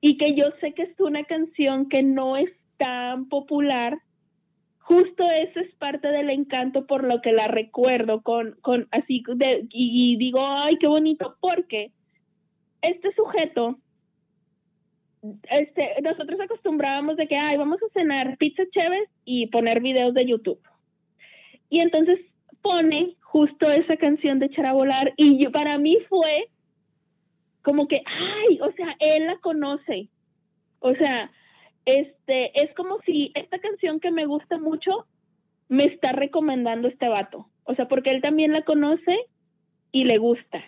y 0.00 0.16
que 0.16 0.34
yo 0.34 0.44
sé 0.60 0.74
que 0.74 0.82
es 0.82 1.00
una 1.00 1.24
canción 1.24 1.88
que 1.88 2.02
no 2.02 2.36
es 2.36 2.50
tan 2.76 3.28
popular, 3.28 3.98
justo 4.78 5.24
eso 5.30 5.60
es 5.60 5.74
parte 5.74 6.08
del 6.08 6.30
encanto 6.30 6.86
por 6.86 7.04
lo 7.04 7.20
que 7.20 7.32
la 7.32 7.48
recuerdo 7.48 8.22
con, 8.22 8.56
con 8.62 8.88
así 8.90 9.22
de, 9.34 9.66
y, 9.70 10.16
digo, 10.16 10.40
ay, 10.40 10.76
qué 10.78 10.86
bonito, 10.86 11.36
porque 11.40 11.92
este 12.82 13.12
sujeto 13.12 13.78
este, 15.50 16.00
nosotros 16.02 16.40
acostumbrábamos 16.40 17.16
de 17.16 17.26
que, 17.26 17.36
ay, 17.36 17.56
vamos 17.56 17.80
a 17.82 17.92
cenar 17.92 18.36
pizza 18.38 18.62
chéves 18.70 19.08
y 19.24 19.48
poner 19.48 19.80
videos 19.80 20.14
de 20.14 20.26
YouTube. 20.26 20.60
Y 21.70 21.80
entonces 21.80 22.20
pone 22.62 23.16
justo 23.20 23.70
esa 23.70 23.96
canción 23.96 24.38
de 24.38 24.50
volar 24.72 25.12
y 25.16 25.46
para 25.48 25.78
mí 25.78 25.98
fue 26.08 26.48
como 27.68 27.86
que, 27.86 28.00
ay, 28.06 28.58
o 28.62 28.72
sea, 28.72 28.96
él 28.98 29.26
la 29.26 29.36
conoce. 29.40 30.08
O 30.78 30.94
sea, 30.94 31.30
este, 31.84 32.64
es 32.64 32.74
como 32.74 32.98
si 33.04 33.30
esta 33.34 33.58
canción 33.58 34.00
que 34.00 34.10
me 34.10 34.24
gusta 34.24 34.56
mucho 34.56 35.04
me 35.68 35.84
está 35.84 36.12
recomendando 36.12 36.88
este 36.88 37.08
vato. 37.08 37.50
O 37.64 37.74
sea, 37.74 37.86
porque 37.86 38.08
él 38.08 38.22
también 38.22 38.54
la 38.54 38.62
conoce 38.62 39.18
y 39.92 40.04
le 40.04 40.16
gusta. 40.16 40.64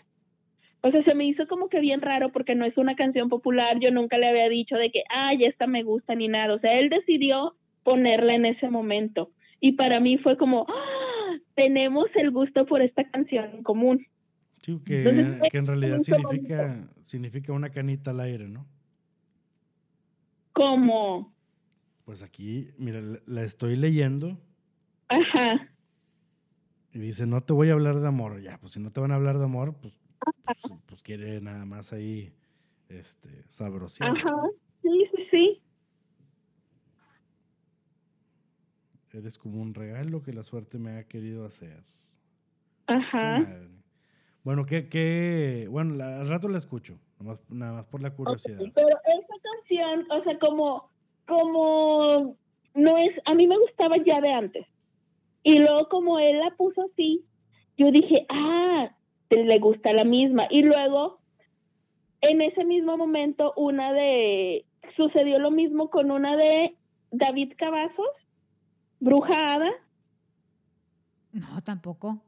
O 0.83 0.91
sea, 0.91 1.03
se 1.05 1.15
me 1.15 1.25
hizo 1.25 1.49
como 1.49 1.71
que 1.71 1.81
bien 1.81 2.03
raro 2.03 2.33
porque 2.33 2.55
no 2.55 2.67
es 2.67 2.77
una 2.77 2.97
canción 2.97 3.31
popular. 3.31 3.79
Yo 3.81 3.91
nunca 3.91 4.19
le 4.19 4.29
había 4.29 4.51
dicho 4.51 4.77
de 4.77 4.91
que, 4.91 5.05
ay, 5.09 5.47
esta 5.47 5.67
me 5.67 5.83
gusta 5.83 6.15
ni 6.15 6.29
nada. 6.29 6.53
O 6.53 6.59
sea, 6.59 6.73
él 6.73 6.91
decidió 6.91 7.55
ponerla 7.83 8.35
en 8.35 8.45
ese 8.45 8.69
momento. 8.69 9.31
Y 9.59 9.73
para 9.73 10.01
mí 10.01 10.19
fue 10.19 10.37
como, 10.37 10.67
¡ah! 10.69 11.37
tenemos 11.55 12.09
el 12.15 12.31
gusto 12.31 12.67
por 12.67 12.83
esta 12.83 13.05
canción 13.05 13.47
en 13.55 13.63
común. 13.63 14.07
Sí, 14.63 14.79
que, 14.85 15.09
Entonces, 15.09 15.49
que 15.51 15.59
en 15.59 15.67
realidad 15.67 15.97
bonito, 15.97 16.05
significa, 16.05 16.91
significa 17.03 17.53
una 17.53 17.71
canita 17.71 18.11
al 18.11 18.21
aire, 18.21 18.49
¿no? 18.49 18.67
Como, 20.53 21.35
Pues 22.05 22.23
aquí, 22.23 22.71
mira, 22.77 23.01
la- 23.27 23.43
estoy 23.43 23.77
leyendo 23.77 24.39
ajá, 25.09 25.71
y 26.93 26.99
dice, 26.99 27.25
no 27.27 27.41
te 27.43 27.53
voy 27.53 27.69
a 27.69 27.73
hablar 27.73 28.01
de 28.01 28.09
amor. 28.09 28.41
Ya, 28.43 28.59
pues 28.59 28.73
si 28.73 28.81
no 28.81 28.91
te 28.91 29.01
van 29.01 29.13
a 29.13 29.15
hablar 29.15 29.39
de 29.39 29.45
amor, 29.45 29.77
pues, 29.81 29.97
pues, 30.45 30.59
pues 30.87 31.03
quiere 31.03 31.41
nada 31.41 31.65
más 31.65 31.93
ahí, 31.93 32.35
este, 32.89 33.45
sabrosear. 33.49 34.11
ajá, 34.11 34.35
sí, 34.83 34.89
sí, 35.15 35.23
sí. 35.31 35.63
Eres 39.13 39.39
como 39.39 39.61
un 39.63 39.75
regalo 39.75 40.23
que 40.23 40.33
la 40.33 40.43
suerte 40.43 40.79
me 40.79 40.99
ha 40.99 41.05
querido 41.05 41.45
hacer. 41.45 41.85
Ajá. 42.87 43.39
Madre. 43.41 43.80
Bueno, 44.43 44.65
¿qué, 44.67 44.89
qué? 44.89 45.67
Bueno, 45.71 45.95
la- 45.97 46.21
al 46.21 46.29
rato 46.29 46.49
la 46.49 46.59
escucho, 46.59 46.99
nada 47.19 47.33
más, 47.35 47.51
nada 47.51 47.73
más 47.75 47.85
por 47.87 48.03
la 48.03 48.11
curiosidad. 48.15 48.61
Ok, 48.61 48.71
Pero 48.75 48.89
esta 48.89 49.35
canción, 49.43 50.07
o 50.11 50.25
sea, 50.25 50.39
como, 50.39 50.89
como 51.27 52.37
no 52.75 52.99
es, 52.99 53.13
a 53.27 53.35
mí 53.35 53.47
me 53.47 53.59
gustaba 53.59 53.97
ya 54.05 54.21
de 54.21 54.33
antes. 54.33 54.67
Y 55.43 55.59
luego 55.59 55.89
como 55.89 56.19
él 56.19 56.39
la 56.39 56.51
puso 56.57 56.83
así, 56.93 57.25
yo 57.77 57.91
dije, 57.91 58.27
ah, 58.31 58.91
te- 59.29 59.45
le 59.45 59.59
gusta 59.59 59.93
la 59.93 60.05
misma. 60.05 60.47
Y 60.51 60.63
luego, 60.63 61.21
en 62.23 62.41
ese 62.43 62.65
mismo 62.65 62.97
momento, 62.97 63.53
una 63.57 63.93
de, 63.93 64.65
sucedió 64.97 65.39
lo 65.39 65.51
mismo 65.51 65.91
con 65.91 66.11
una 66.11 66.37
de 66.37 66.77
David 67.11 67.53
Cavazos, 67.57 68.09
Bruja 69.01 69.35
Hada. 69.55 69.71
No, 71.33 71.63
tampoco. 71.63 72.23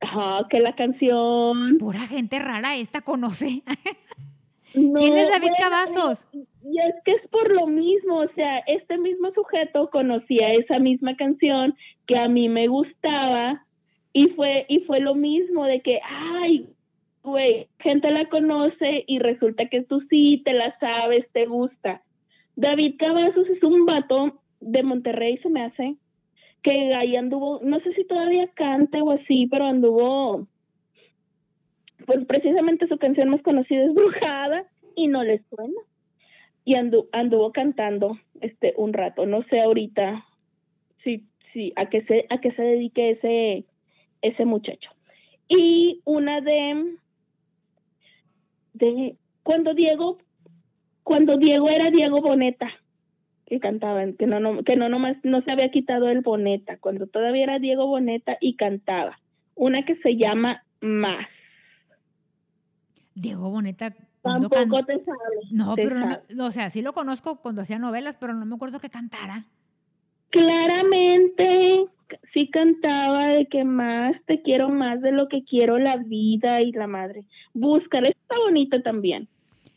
Ajá, 0.00 0.46
que 0.48 0.60
la 0.60 0.74
canción. 0.74 1.78
Pura 1.78 2.06
gente 2.06 2.38
rara 2.38 2.76
esta 2.76 3.00
conoce. 3.00 3.62
No, 4.74 4.98
¿Quién 4.98 5.16
es 5.16 5.28
David 5.30 5.48
bueno, 5.48 5.56
Cavazos? 5.58 6.26
Y 6.32 6.78
es 6.78 6.94
que 7.04 7.12
es 7.12 7.26
por 7.30 7.50
lo 7.54 7.66
mismo, 7.66 8.18
o 8.18 8.28
sea, 8.34 8.58
este 8.66 8.98
mismo 8.98 9.32
sujeto 9.32 9.88
conocía 9.90 10.48
esa 10.48 10.78
misma 10.78 11.16
canción 11.16 11.74
que 12.06 12.18
a 12.18 12.28
mí 12.28 12.48
me 12.48 12.68
gustaba 12.68 13.64
y 14.12 14.28
fue 14.28 14.66
y 14.68 14.80
fue 14.80 15.00
lo 15.00 15.14
mismo 15.14 15.64
de 15.64 15.80
que, 15.80 16.00
ay, 16.04 16.68
güey, 17.22 17.68
gente 17.78 18.10
la 18.10 18.28
conoce 18.28 19.04
y 19.06 19.18
resulta 19.18 19.68
que 19.68 19.82
tú 19.82 20.00
sí 20.10 20.42
te 20.44 20.52
la 20.52 20.78
sabes, 20.78 21.26
te 21.32 21.46
gusta. 21.46 22.02
David 22.54 22.96
Cavazos 22.98 23.48
es 23.48 23.62
un 23.62 23.86
vato 23.86 24.40
de 24.60 24.82
Monterrey, 24.82 25.38
se 25.38 25.48
me 25.48 25.62
hace, 25.62 25.96
que 26.62 26.94
ahí 26.94 27.16
anduvo, 27.16 27.60
no 27.62 27.80
sé 27.80 27.92
si 27.94 28.04
todavía 28.04 28.48
cante 28.54 29.00
o 29.00 29.10
así, 29.12 29.46
pero 29.46 29.66
anduvo, 29.66 30.46
pues 32.06 32.24
precisamente 32.26 32.88
su 32.88 32.98
canción 32.98 33.28
más 33.30 33.42
conocida 33.42 33.84
es 33.84 33.94
Brujada 33.94 34.66
y 34.94 35.08
no 35.08 35.22
le 35.24 35.42
suena 35.50 35.80
y 36.64 36.74
andu- 36.74 37.08
anduvo 37.12 37.52
cantando 37.52 38.18
este 38.40 38.74
un 38.76 38.92
rato. 38.92 39.24
No 39.26 39.42
sé 39.44 39.60
ahorita 39.60 40.24
si, 41.02 41.24
sí, 41.52 41.72
a 41.76 41.86
que 41.88 42.02
se, 42.02 42.26
a 42.28 42.40
que 42.40 42.52
se 42.52 42.62
dedique 42.62 43.10
ese, 43.12 43.64
ese 44.20 44.44
muchacho. 44.44 44.90
Y 45.48 46.02
una 46.04 46.40
de, 46.42 46.96
de 48.74 49.16
cuando 49.42 49.72
Diego, 49.72 50.18
cuando 51.04 51.38
Diego 51.38 51.70
era 51.70 51.90
Diego 51.90 52.20
Boneta, 52.20 52.68
que 53.48 53.60
cantaban, 53.60 54.14
que 54.14 54.26
no, 54.26 54.40
no, 54.40 54.62
que 54.62 54.76
no 54.76 54.88
nomás 54.88 55.16
no 55.22 55.40
se 55.42 55.50
había 55.50 55.70
quitado 55.70 56.08
el 56.08 56.20
Boneta, 56.20 56.76
cuando 56.78 57.06
todavía 57.06 57.44
era 57.44 57.58
Diego 57.58 57.86
Boneta 57.86 58.36
y 58.40 58.56
cantaba. 58.56 59.18
Una 59.54 59.84
que 59.84 59.96
se 59.96 60.16
llama 60.16 60.64
Más. 60.80 61.26
Diego 63.14 63.50
Boneta. 63.50 63.94
Tampoco 64.22 64.54
can... 64.54 64.86
te 64.86 65.04
sabes. 65.04 65.50
No, 65.50 65.74
pero 65.76 65.96
no 65.98 66.46
o 66.46 66.50
sea, 66.50 66.68
sí 66.68 66.82
lo 66.82 66.92
conozco 66.92 67.40
cuando 67.40 67.62
hacía 67.62 67.78
novelas, 67.78 68.18
pero 68.18 68.34
no 68.34 68.44
me 68.44 68.54
acuerdo 68.54 68.80
que 68.80 68.90
cantara. 68.90 69.46
Claramente, 70.28 71.86
sí 72.34 72.50
cantaba 72.50 73.28
de 73.28 73.46
que 73.46 73.64
más 73.64 74.14
te 74.26 74.42
quiero 74.42 74.68
más 74.68 75.00
de 75.00 75.12
lo 75.12 75.28
que 75.28 75.42
quiero 75.44 75.78
la 75.78 75.96
vida 75.96 76.60
y 76.60 76.72
la 76.72 76.86
madre. 76.86 77.24
Búscala, 77.54 78.08
está 78.08 78.34
bonita 78.44 78.82
también. 78.82 79.26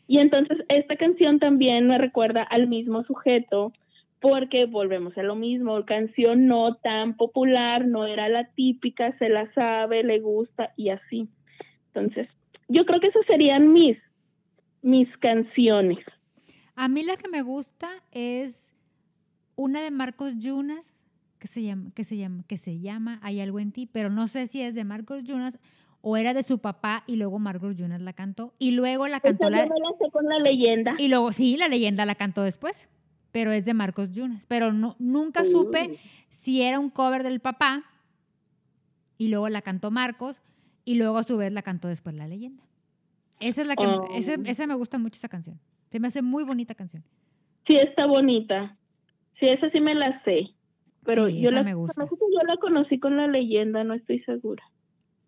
Y 0.06 0.18
entonces 0.18 0.58
esta 0.68 0.96
canción 0.96 1.38
también 1.38 1.86
me 1.86 1.98
recuerda 1.98 2.42
al 2.42 2.68
mismo 2.68 3.04
sujeto 3.04 3.72
porque 4.20 4.66
volvemos 4.66 5.18
a 5.18 5.22
lo 5.22 5.34
mismo, 5.34 5.84
canción 5.84 6.46
no 6.46 6.76
tan 6.76 7.16
popular, 7.16 7.86
no 7.86 8.06
era 8.06 8.28
la 8.28 8.44
típica, 8.54 9.16
se 9.18 9.28
la 9.28 9.52
sabe, 9.52 10.04
le 10.04 10.20
gusta 10.20 10.72
y 10.76 10.90
así. 10.90 11.28
Entonces, 11.88 12.28
yo 12.68 12.86
creo 12.86 13.00
que 13.00 13.08
esas 13.08 13.26
serían 13.26 13.72
mis, 13.72 13.98
mis 14.80 15.08
canciones. 15.18 15.98
A 16.76 16.88
mí 16.88 17.02
la 17.02 17.16
que 17.16 17.28
me 17.28 17.42
gusta 17.42 17.88
es 18.12 18.72
una 19.56 19.82
de 19.82 19.90
Marcos 19.90 20.38
Yunas, 20.38 20.96
que 21.40 21.48
se 21.48 21.62
llama, 21.62 21.90
que 21.92 22.04
se 22.04 22.16
llama, 22.16 22.44
que 22.46 22.58
se 22.58 22.78
llama 22.78 23.18
Hay 23.22 23.40
algo 23.40 23.58
en 23.58 23.72
ti, 23.72 23.88
pero 23.90 24.08
no 24.08 24.28
sé 24.28 24.46
si 24.46 24.62
es 24.62 24.76
de 24.76 24.84
Marcos 24.84 25.24
Yunas 25.24 25.58
o 26.02 26.16
era 26.16 26.34
de 26.34 26.42
su 26.42 26.58
papá 26.58 27.04
y 27.06 27.16
luego 27.16 27.38
Marcos 27.38 27.76
Yunas 27.76 28.00
la 28.00 28.12
cantó 28.12 28.52
y 28.58 28.72
luego 28.72 29.06
la 29.08 29.20
cantó 29.20 29.48
la, 29.48 29.64
la 29.64 30.10
con 30.10 30.26
la 30.26 30.38
leyenda. 30.40 30.96
Y 30.98 31.08
luego 31.08 31.32
sí, 31.32 31.56
la 31.56 31.68
leyenda 31.68 32.04
la 32.04 32.16
cantó 32.16 32.42
después, 32.42 32.88
pero 33.30 33.52
es 33.52 33.64
de 33.64 33.72
Marcos 33.72 34.12
Yunas, 34.12 34.44
pero 34.46 34.72
no 34.72 34.96
nunca 34.98 35.44
supe 35.44 35.98
si 36.30 36.62
era 36.62 36.78
un 36.78 36.90
cover 36.90 37.22
del 37.22 37.40
papá 37.40 37.84
y 39.16 39.28
luego 39.28 39.48
la 39.48 39.62
cantó 39.62 39.90
Marcos 39.90 40.42
y 40.84 40.96
luego 40.96 41.18
a 41.18 41.22
su 41.22 41.36
vez 41.36 41.52
la 41.52 41.62
cantó 41.62 41.86
después 41.88 42.16
la 42.16 42.26
leyenda. 42.26 42.64
Esa 43.38 43.62
es 43.62 43.66
la 43.66 43.76
que 43.76 43.86
oh. 43.86 44.08
esa, 44.14 44.66
me 44.66 44.74
gusta 44.74 44.98
mucho 44.98 45.18
esa 45.18 45.28
canción. 45.28 45.60
Se 45.90 46.00
me 46.00 46.08
hace 46.08 46.22
muy 46.22 46.44
bonita 46.44 46.74
canción. 46.74 47.04
Sí, 47.66 47.74
está 47.74 48.06
bonita. 48.06 48.76
Sí, 49.38 49.46
esa 49.46 49.70
sí 49.70 49.80
me 49.80 49.94
la 49.94 50.22
sé. 50.24 50.50
Pero 51.04 51.28
yo 51.28 51.50
la 51.50 51.62
me 51.62 51.74
gusta. 51.74 52.04
yo 52.04 52.46
la 52.46 52.56
conocí 52.56 52.98
con 52.98 53.16
la 53.16 53.26
leyenda, 53.26 53.82
no 53.84 53.94
estoy 53.94 54.20
segura. 54.20 54.62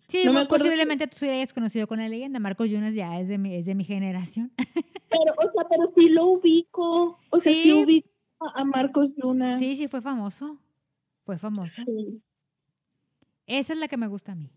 Sí, 0.08 0.28
posiblemente 0.48 1.06
tú 1.06 1.16
sí 1.18 1.28
hayas 1.28 1.52
conocido 1.52 1.86
con 1.86 1.98
la 1.98 2.08
leyenda. 2.08 2.38
Marcos 2.38 2.70
Jonas 2.70 2.94
ya 2.94 3.18
es 3.20 3.28
de 3.28 3.38
mi, 3.38 3.54
es 3.54 3.64
de 3.64 3.74
mi 3.74 3.84
generación. 3.84 4.52
Pero, 5.08 5.32
o 5.38 5.52
sea, 5.52 5.68
pero 5.70 5.92
sí 5.94 6.08
lo 6.08 6.26
ubico. 6.26 7.20
O 7.30 7.38
sea, 7.38 7.52
sí, 7.52 7.72
ubico 7.72 8.08
a 8.52 8.64
Marcos 8.64 9.10
Jonas. 9.16 9.60
Sí, 9.60 9.76
sí, 9.76 9.86
fue 9.86 10.02
famoso. 10.02 10.58
Fue 11.24 11.38
famoso. 11.38 11.82
Esa 13.46 13.72
es 13.74 13.78
la 13.78 13.86
que 13.86 13.96
me 13.96 14.08
gusta 14.08 14.32
a 14.32 14.34
mí 14.34 14.50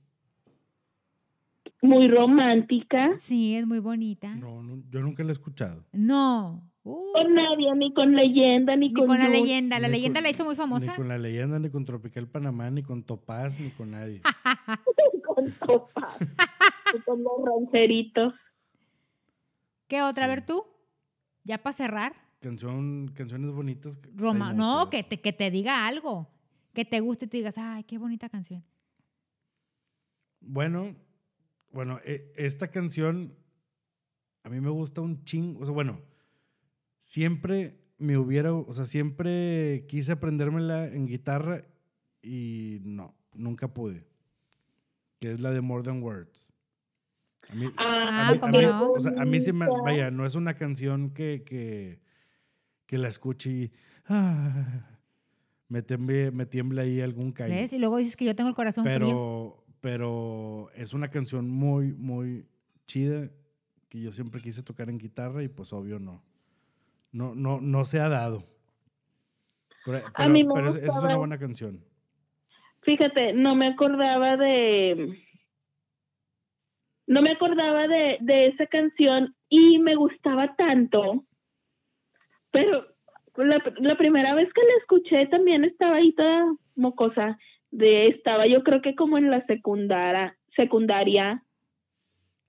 muy 1.88 2.08
romántica. 2.08 3.16
Sí, 3.16 3.56
es 3.56 3.66
muy 3.66 3.80
bonita. 3.80 4.36
No, 4.36 4.62
yo 4.90 5.02
nunca 5.02 5.24
la 5.24 5.30
he 5.30 5.32
escuchado. 5.32 5.86
No. 5.92 6.70
Con 6.84 7.34
nadie, 7.34 7.76
ni 7.76 7.94
con 7.94 8.16
leyenda, 8.16 8.76
ni, 8.76 8.90
ni 8.90 8.94
con, 8.94 9.08
con 9.08 9.18
la 9.18 9.28
leyenda. 9.28 9.80
La 9.80 9.88
leyenda 9.88 10.22
la 10.22 10.30
hizo 10.30 10.46
muy 10.46 10.56
famosa. 10.56 10.92
Ni 10.92 10.96
con 10.96 11.08
la 11.08 11.18
leyenda, 11.18 11.60
ni 11.60 11.70
con 11.70 11.84
Tropical 11.84 12.28
Panamá, 12.28 12.70
ni 12.70 12.84
con 12.84 13.04
Topaz, 13.04 13.60
ni 13.60 13.72
con 13.72 13.92
nadie. 13.92 14.22
con 15.26 15.52
Topaz. 15.52 16.18
ni 16.94 17.02
con 17.02 17.24
los 17.24 17.34
rancheritos. 17.44 18.34
¿Qué 19.88 20.02
otra? 20.02 20.26
A 20.26 20.28
ver 20.28 20.46
tú. 20.46 20.64
Ya 21.44 21.58
para 21.58 21.74
cerrar. 21.74 22.14
Canción, 22.40 23.10
canciones 23.14 23.52
bonitas. 23.52 24.00
Roma, 24.16 24.54
no, 24.54 24.90
que 24.90 25.04
te, 25.04 25.20
que 25.20 25.34
te 25.34 25.50
diga 25.52 25.88
algo. 25.88 26.30
Que 26.74 26.86
te 26.86 27.00
guste 27.00 27.26
y 27.26 27.28
tú 27.28 27.38
digas, 27.38 27.58
ay, 27.58 27.84
qué 27.84 27.98
bonita 27.98 28.30
canción. 28.30 28.64
Bueno, 30.40 30.96
bueno, 31.72 32.00
e, 32.04 32.32
esta 32.36 32.70
canción 32.70 33.36
a 34.48 34.50
mí 34.50 34.62
me 34.62 34.70
gusta 34.70 35.02
un 35.02 35.26
ching, 35.26 35.58
o 35.60 35.66
sea, 35.66 35.74
bueno, 35.74 36.02
siempre 37.00 37.82
me 37.98 38.18
hubiera, 38.18 38.54
o 38.54 38.72
sea, 38.72 38.86
siempre 38.86 39.86
quise 39.90 40.14
aprendérmela 40.14 40.88
en 40.88 41.06
guitarra 41.06 41.66
y 42.22 42.80
no, 42.84 43.14
nunca 43.34 43.74
pude. 43.74 44.08
Que 45.20 45.34
es 45.34 45.42
la 45.42 45.52
de 45.52 45.60
More 45.60 45.84
Than 45.84 46.02
Words. 46.02 46.48
A 47.50 47.56
mí, 47.56 47.66
ah, 47.76 48.30
a 48.42 48.48
mí, 48.52 48.62
no? 48.62 48.92
o 48.94 49.00
sea, 49.02 49.22
a 49.22 49.26
mí 49.26 49.42
sí 49.42 49.52
me, 49.52 49.68
vaya, 49.68 50.12
no 50.12 50.26
es 50.26 50.36
una 50.36 50.54
canción 50.54 51.10
que, 51.10 51.44
que, 51.44 52.00
que 52.86 52.98
la 52.98 53.10
escuche 53.10 53.50
y 53.50 53.72
ah, 54.08 54.98
me, 55.68 55.82
tiemble, 55.82 56.32
me 56.32 56.46
tiembla 56.46 56.84
ahí 56.84 57.02
algún 57.02 57.34
callo. 57.34 57.54
¿Ves? 57.54 57.74
Y 57.74 57.80
luego 57.80 57.98
dices 57.98 58.16
que 58.16 58.24
yo 58.24 58.36
tengo 58.36 58.50
el 58.50 58.56
corazón 58.56 58.86
Pero, 58.86 59.66
pero 59.82 60.70
es 60.76 60.94
una 60.94 61.10
canción 61.10 61.50
muy, 61.50 61.94
muy 61.94 62.46
chida 62.86 63.30
que 63.90 64.02
yo 64.02 64.12
siempre 64.12 64.42
quise 64.42 64.64
tocar 64.64 64.90
en 64.90 64.98
guitarra 64.98 65.44
y 65.44 65.48
pues 65.48 65.74
obvio 65.74 66.00
no. 66.00 66.24
No, 67.12 67.36
no, 67.36 67.62
no 67.62 67.86
se 67.86 68.00
ha 68.00 68.10
dado. 68.10 68.44
Pero, 69.86 70.06
pero, 70.14 70.70
es, 70.70 70.98
una 70.98 71.16
buena 71.16 71.40
canción. 71.40 71.84
Fíjate, 72.82 73.34
no 73.34 73.56
me 73.56 73.68
acordaba 73.68 74.36
de. 74.36 75.24
No 77.08 77.22
me 77.22 77.32
acordaba 77.32 77.88
de, 77.88 78.18
de 78.20 78.48
esa 78.48 78.68
canción 78.68 79.34
y 79.48 79.80
me 79.80 79.96
gustaba 79.96 80.56
tanto. 80.58 81.26
Pero 82.52 82.86
la, 83.38 83.64
la 83.78 83.96
primera 83.96 84.34
vez 84.34 84.52
que 84.54 84.62
la 84.62 84.74
escuché 84.82 85.26
también 85.28 85.64
estaba 85.64 85.98
ahí 85.98 86.12
toda 86.14 86.54
mocosa 86.76 87.38
de 87.72 88.08
estaba 88.08 88.46
yo 88.46 88.64
creo 88.64 88.82
que 88.82 88.96
como 88.96 89.18
en 89.18 89.30
la 89.30 89.46
secundaria 89.46 90.38
secundaria. 90.56 91.44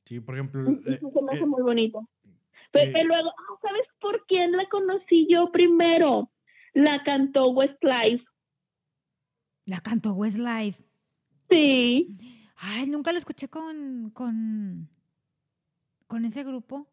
Sí 0.06 0.20
por 0.20 0.34
ejemplo 0.34 0.70
eh, 0.86 0.98
se 0.98 1.22
me 1.22 1.32
hace 1.32 1.42
eh, 1.42 1.46
muy 1.46 1.62
bonito. 1.62 2.08
Pero 2.72 2.98
eh, 2.98 3.04
luego 3.04 3.30
ah, 3.30 3.58
sabes 3.62 3.86
por 4.00 4.24
quién 4.26 4.52
la 4.52 4.66
conocí 4.68 5.26
yo 5.30 5.50
primero 5.52 6.30
la 6.74 7.02
cantó 7.04 7.50
Westlife. 7.50 8.24
La 9.64 9.80
cantó 9.80 10.14
Westlife. 10.14 10.82
Sí. 11.50 12.16
Ay 12.56 12.86
nunca 12.86 13.12
la 13.12 13.18
escuché 13.18 13.48
con 13.48 14.10
con 14.10 14.88
con 16.06 16.24
ese 16.24 16.42
grupo. 16.44 16.88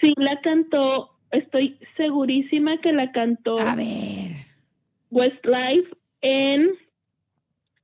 Sí 0.00 0.12
la 0.16 0.40
cantó 0.40 1.18
estoy 1.30 1.78
segurísima 1.96 2.80
que 2.80 2.92
la 2.92 3.12
cantó 3.12 3.58
a 3.58 3.74
ver. 3.74 4.46
Westlife 5.10 5.90
en 6.20 6.70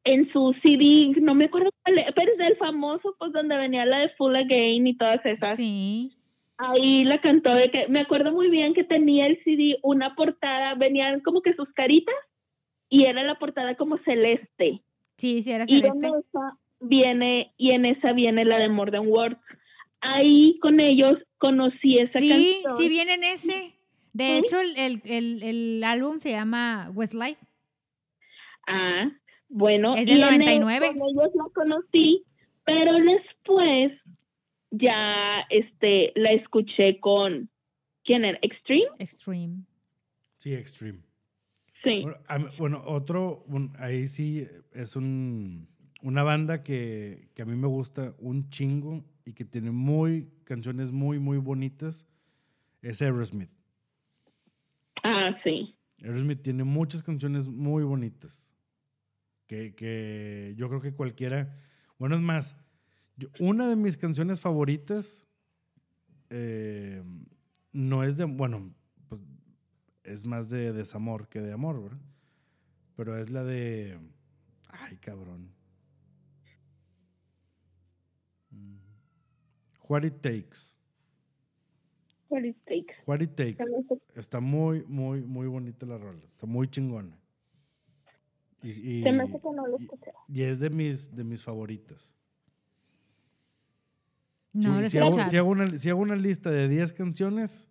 en 0.05 0.31
su 0.33 0.55
CD, 0.63 1.19
no 1.21 1.35
me 1.35 1.47
acuerdo 1.47 1.71
cuál, 1.83 2.05
pero 2.15 2.33
es 2.33 2.39
del 2.39 2.57
famoso, 2.57 3.17
pues 3.19 3.33
donde 3.33 3.57
venía 3.57 3.87
la 3.87 4.01
de 4.01 4.11
Full 4.11 4.37
Again 4.37 4.87
y 4.87 4.97
todas 4.97 5.25
esas. 5.25 5.57
Sí. 5.57 6.13
Ahí 6.59 7.05
la 7.05 7.21
cantó 7.21 7.55
de 7.55 7.71
que, 7.71 7.89
me 7.89 8.01
acuerdo 8.01 8.31
muy 8.31 8.49
bien 8.49 8.75
que 8.75 8.85
tenía 8.85 9.27
el 9.27 9.43
CD, 9.43 9.79
una 9.83 10.15
portada, 10.15 10.75
venían 10.75 11.21
como 11.21 11.41
que 11.41 11.55
sus 11.55 11.69
caritas 11.73 12.15
y 12.89 13.07
era 13.09 13.25
la 13.25 13.39
portada 13.39 13.75
como 13.77 13.99
celeste. 14.05 14.83
Sí, 15.17 15.43
sí, 15.43 15.51
era 15.51 15.67
celeste. 15.67 15.99
Y 15.99 16.07
en 16.07 16.15
esa 16.15 16.59
viene, 16.81 17.53
y 17.57 17.75
en 17.75 17.87
esa 17.87 18.13
viene 18.13 18.45
la 18.45 18.59
de 18.59 18.69
More 18.69 18.93
Than 18.93 19.09
Words. 19.09 19.41
Ahí 20.01 20.59
con 20.61 20.81
ellos 20.81 21.15
conocí 21.39 21.95
esa 21.95 22.21
canción. 22.21 22.39
Sí, 22.41 22.63
sí 22.79 22.89
viene 22.89 23.15
en 23.15 23.25
ese. 23.25 23.75
De 24.13 24.39
hecho, 24.39 24.61
el, 24.61 25.03
el, 25.05 25.43
el, 25.43 25.83
álbum 25.83 26.21
se 26.21 26.31
llama 26.31 26.91
Westlife. 26.95 27.41
Ah, 28.69 29.11
bueno, 29.49 29.97
es 29.97 30.07
del 30.07 30.21
99. 30.21 30.89
con 30.89 30.97
ellos 30.97 31.31
la 31.35 31.45
conocí, 31.55 32.25
pero 32.65 32.93
después 32.93 33.93
ya 34.71 35.47
este 35.51 36.13
la 36.17 36.31
escuché 36.31 36.99
con 36.99 37.51
¿quién 38.05 38.25
era? 38.25 38.39
Extreme. 38.43 38.89
Extreme. 38.99 39.65
Sí, 40.39 40.55
Extreme. 40.55 41.01
Sí. 41.83 42.05
Bueno, 42.59 42.83
otro, 42.87 43.45
ahí 43.79 44.07
sí 44.07 44.47
es 44.73 44.97
un, 44.97 45.69
una 46.03 46.23
banda 46.23 46.63
que, 46.63 47.29
que, 47.35 47.43
a 47.43 47.45
mí 47.45 47.57
me 47.57 47.67
gusta 47.67 48.15
un 48.19 48.49
chingo 48.49 49.05
y 49.27 49.35
que 49.35 49.45
tiene 49.45 49.71
muy 49.71 50.31
canciones 50.45 50.93
muy, 50.93 51.19
muy 51.19 51.37
bonitas, 51.37 52.07
es 52.81 53.03
Aerosmith. 53.03 53.51
Ah, 55.03 55.39
sí. 55.45 55.77
Aerosmith 56.03 56.41
tiene 56.41 56.65
muchas 56.65 57.03
canciones 57.03 57.49
muy 57.49 57.85
bonitas 57.85 58.44
que, 59.77 60.55
yo 60.57 60.69
creo 60.69 60.81
que 60.81 60.93
cualquiera, 60.93 61.57
bueno, 61.99 62.17
es 62.17 62.23
más, 62.23 62.57
una 63.39 63.69
de 63.69 63.77
mis 63.77 63.97
canciones 63.97 64.41
favoritas 64.41 65.25
eh, 66.31 67.03
no 67.73 68.05
es 68.05 68.17
de, 68.17 68.25
bueno, 68.25 68.75
pues 69.09 69.21
es 70.03 70.27
más 70.27 70.51
de 70.51 70.73
desamor 70.73 71.29
que 71.29 71.41
de 71.41 71.53
amor, 71.53 71.83
¿verdad? 71.83 72.01
pero 72.97 73.17
es 73.19 73.31
la 73.31 73.45
de. 73.45 73.99
Ay, 74.69 74.97
cabrón. 74.99 75.51
Mm. 78.51 78.77
What 79.89 80.05
It 80.05 80.21
Takes. 80.21 80.75
What 82.29 82.43
it 82.43 82.57
takes. 82.67 82.95
What 83.07 83.21
It 83.21 83.37
Takes. 83.37 83.65
Está 84.15 84.41
muy, 84.41 84.85
muy, 84.87 85.23
muy 85.23 85.47
bonita 85.47 85.87
la 85.87 85.99
rola. 85.99 86.25
Está 86.25 86.47
muy 86.47 86.69
chingona. 86.69 87.17
Y, 88.65 88.69
y- 88.99 89.03
Se 89.03 89.13
me 89.13 89.25
hace 89.25 89.33
que 89.41 89.51
no 89.55 89.67
lo 89.67 89.77
escuché. 89.79 90.11
y 90.29 90.43
es 90.43 90.59
de 90.59 90.71
mis, 90.71 91.15
de 91.15 91.23
mis 91.23 91.43
favoritas. 91.43 92.13
No, 94.53 94.77
si, 94.77 94.83
lo 94.83 94.89
si 94.91 94.99
hago, 94.99 95.25
si 95.31 95.37
hago 95.37 95.51
una, 95.51 95.79
si 95.79 95.91
hago 95.91 96.01
una 96.01 96.17
lista 96.17 96.51
de 96.51 96.69
10 96.69 96.93
canciones 96.93 97.69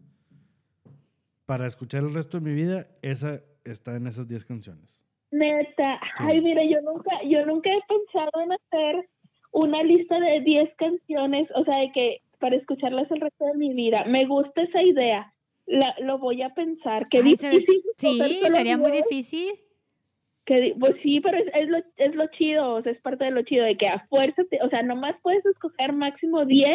para 1.45 1.65
escuchar 1.65 2.03
el 2.03 2.13
resto 2.13 2.39
de 2.39 2.43
mi 2.49 2.53
vida, 2.55 2.87
esa 3.01 3.41
está 3.63 3.95
en 3.95 4.07
esas 4.07 4.27
10 4.27 4.45
canciones. 4.45 5.01
Neta, 5.31 5.99
Sí. 6.17 6.23
ay, 6.29 6.41
mira, 6.41 6.61
yo 6.63 6.81
nunca, 6.81 7.11
yo 7.27 7.45
nunca 7.45 7.69
he 7.69 7.79
pensado 7.87 8.31
en 8.43 8.51
hacer 8.53 9.09
una 9.51 9.81
lista 9.83 10.19
de 10.19 10.41
10 10.41 10.69
canciones, 10.77 11.47
o 11.55 11.63
sea, 11.63 11.79
de 11.79 11.91
que 11.93 12.17
para 12.39 12.55
escucharlas 12.57 13.09
el 13.11 13.21
resto 13.21 13.45
de 13.45 13.53
mi 13.55 13.73
vida. 13.73 14.03
Me 14.05 14.25
gusta 14.25 14.61
esa 14.63 14.83
idea. 14.83 15.33
La, 15.65 15.95
lo 16.01 16.17
voy 16.19 16.41
a 16.41 16.53
pensar. 16.53 17.07
Qué 17.09 17.19
Ay, 17.23 17.37
se 17.37 17.47
ve- 17.49 17.55
difícil. 17.59 17.81
Sí, 17.97 18.19
sería 18.51 18.77
muy 18.77 18.91
10. 18.91 19.05
difícil. 19.09 19.47
Que 20.45 20.75
pues 20.79 20.95
sí, 21.01 21.21
pero 21.21 21.37
es, 21.37 21.45
es, 21.53 21.69
lo, 21.69 21.77
es 21.97 22.15
lo 22.15 22.27
chido, 22.27 22.75
o 22.75 22.81
sea, 22.83 22.91
es 22.91 22.99
parte 23.01 23.23
de 23.25 23.31
lo 23.31 23.43
chido, 23.43 23.63
de 23.65 23.77
que 23.77 23.87
a 23.87 24.05
fuerza, 24.09 24.43
te- 24.49 24.59
o 24.61 24.69
sea, 24.69 24.81
nomás 24.83 25.15
puedes 25.23 25.45
escoger 25.45 25.93
máximo 25.93 26.45
10, 26.45 26.67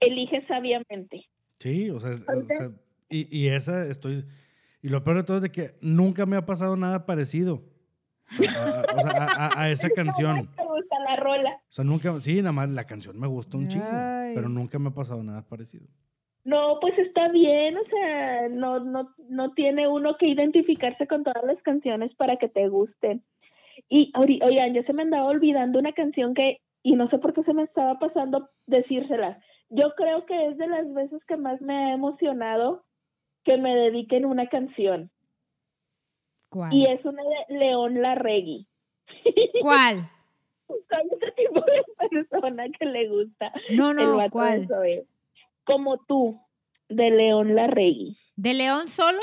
elige 0.00 0.46
sabiamente. 0.46 1.28
Sí, 1.58 1.90
o 1.90 2.00
sea, 2.00 2.10
es- 2.12 2.26
o 2.28 2.32
Ahorita- 2.32 2.56
sea, 2.56 2.70
y, 3.08 3.36
y 3.36 3.48
esa 3.48 3.86
estoy... 3.86 4.24
Y 4.82 4.88
lo 4.88 5.04
peor 5.04 5.18
de 5.18 5.22
todo 5.24 5.36
es 5.38 5.42
de 5.42 5.50
que 5.52 5.74
nunca 5.82 6.24
me 6.24 6.36
ha 6.36 6.46
pasado 6.46 6.74
nada 6.76 7.04
parecido 7.04 7.62
a, 8.48 8.52
a- 8.62 8.84
o 8.96 9.00
sea, 9.02 9.10
a- 9.24 9.46
a- 9.46 9.62
a 9.62 9.70
esa 9.70 9.90
canción. 9.94 10.48
Me 10.56 10.64
gusta 10.66 10.96
la 11.08 11.16
rola. 11.16 11.50
O 11.68 11.72
sea, 11.72 11.84
nunca... 11.84 12.18
Sí, 12.20 12.36
nada 12.38 12.52
más 12.52 12.68
la 12.70 12.84
canción 12.86 13.18
me 13.18 13.26
gusta 13.26 13.56
un 13.58 13.68
chingo, 13.68 13.84
Ay. 13.90 14.32
pero 14.34 14.48
nunca 14.48 14.78
me 14.78 14.88
ha 14.88 14.94
pasado 14.94 15.22
nada 15.22 15.46
parecido. 15.46 15.86
No, 16.44 16.78
pues 16.80 16.98
está 16.98 17.28
bien, 17.28 17.76
o 17.76 17.84
sea, 17.84 18.48
no, 18.48 18.80
no, 18.80 19.14
no 19.28 19.52
tiene 19.52 19.88
uno 19.88 20.16
que 20.16 20.26
identificarse 20.26 21.06
con 21.06 21.22
todas 21.22 21.44
las 21.44 21.60
canciones 21.62 22.14
para 22.14 22.36
que 22.36 22.48
te 22.48 22.68
gusten. 22.68 23.22
Y 23.88 24.12
oigan, 24.16 24.72
yo 24.74 24.82
se 24.84 24.92
me 24.92 25.02
andaba 25.02 25.26
olvidando 25.26 25.78
una 25.78 25.92
canción 25.92 26.34
que, 26.34 26.60
y 26.82 26.94
no 26.94 27.08
sé 27.10 27.18
por 27.18 27.34
qué 27.34 27.42
se 27.42 27.52
me 27.52 27.64
estaba 27.64 27.98
pasando 27.98 28.48
decírselas. 28.66 29.38
Yo 29.68 29.94
creo 29.96 30.24
que 30.26 30.46
es 30.46 30.58
de 30.58 30.66
las 30.66 30.92
veces 30.92 31.22
que 31.26 31.36
más 31.36 31.60
me 31.60 31.74
ha 31.74 31.94
emocionado 31.94 32.84
que 33.44 33.56
me 33.56 33.74
dediquen 33.74 34.24
una 34.24 34.48
canción. 34.48 35.10
¿Cuál? 36.48 36.72
Y 36.72 36.84
es 36.90 37.04
una 37.04 37.22
de 37.22 37.58
León 37.58 38.00
Larregui. 38.00 38.66
¿Cuál? 39.62 40.10
Soy 40.66 41.32
tipo 41.36 41.60
de 41.60 42.08
persona 42.08 42.64
que 42.78 42.86
le 42.86 43.08
gusta 43.08 43.52
No, 43.72 43.92
no, 43.92 44.20
¿cuál? 44.30 44.68
Como 45.70 45.98
tú, 46.06 46.40
de 46.88 47.10
León 47.10 47.54
Larregui. 47.54 48.16
¿De 48.36 48.54
León 48.54 48.88
solo? 48.88 49.20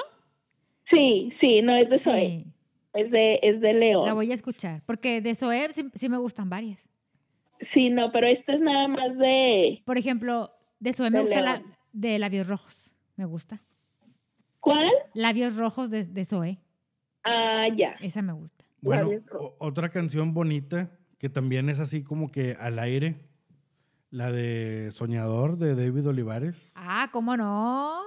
Sí, 0.91 1.33
sí, 1.41 1.61
no 1.61 1.75
es 1.75 1.89
de 1.89 1.99
Zoé, 1.99 2.19
Sí, 2.29 2.45
es 2.93 3.11
de, 3.11 3.39
es 3.41 3.59
de 3.61 3.73
León. 3.73 4.05
la 4.05 4.13
voy 4.13 4.31
a 4.31 4.33
escuchar. 4.35 4.81
Porque 4.85 5.21
de 5.21 5.35
Zoé 5.35 5.67
sí, 5.73 5.89
sí 5.93 6.09
me 6.09 6.17
gustan 6.17 6.49
varias. 6.49 6.79
Sí, 7.73 7.89
no, 7.89 8.11
pero 8.11 8.27
esto 8.27 8.51
es 8.53 8.61
nada 8.61 8.87
más 8.87 9.17
de... 9.17 9.81
Por 9.85 9.97
ejemplo, 9.97 10.51
de 10.79 10.93
Zoé 10.93 11.09
me 11.09 11.21
gusta 11.21 11.41
la 11.41 11.61
de 11.91 12.19
Labios 12.19 12.47
Rojos. 12.47 12.93
Me 13.15 13.25
gusta. 13.25 13.61
¿Cuál? 14.59 14.87
Labios 15.13 15.55
Rojos 15.57 15.89
de, 15.89 16.05
de 16.05 16.25
Zoé. 16.25 16.59
Ah, 17.23 17.67
ya. 17.75 17.95
Esa 17.99 18.21
me 18.21 18.33
gusta. 18.33 18.63
Bueno, 18.81 19.09
otra 19.57 19.89
canción 19.89 20.33
bonita 20.33 20.91
que 21.17 21.29
también 21.29 21.67
es 21.69 21.79
así 21.79 22.03
como 22.03 22.31
que 22.31 22.55
al 22.59 22.77
aire, 22.79 23.15
la 24.09 24.31
de 24.31 24.91
Soñador 24.91 25.57
de 25.57 25.75
David 25.75 26.07
Olivares. 26.07 26.73
Ah, 26.75 27.09
¿cómo 27.11 27.35
no? 27.37 27.99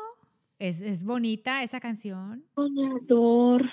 Es, 0.59 0.81
es 0.81 1.05
bonita 1.05 1.63
esa 1.63 1.81
canción. 1.81 2.45
Soñador. 2.55 3.65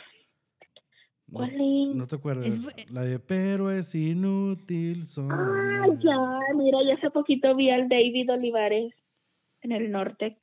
No, 1.28 1.40
¿Cuál 1.40 1.52
es? 1.52 1.96
no 1.96 2.08
te 2.08 2.16
acuerdas. 2.16 2.48
Es 2.48 2.92
La 2.92 3.02
de 3.02 3.20
Pero 3.20 3.70
es 3.70 3.94
inútil 3.94 5.06
soñar. 5.06 5.38
Ah, 5.40 5.88
ya, 6.00 6.56
mira, 6.56 6.78
ya 6.88 6.94
hace 6.96 7.12
poquito 7.12 7.54
vi 7.56 7.70
al 7.70 7.90
David 7.90 8.32
Olivares 8.32 8.94
en 9.62 9.74
el 9.74 9.92
Nortex. 9.92 10.38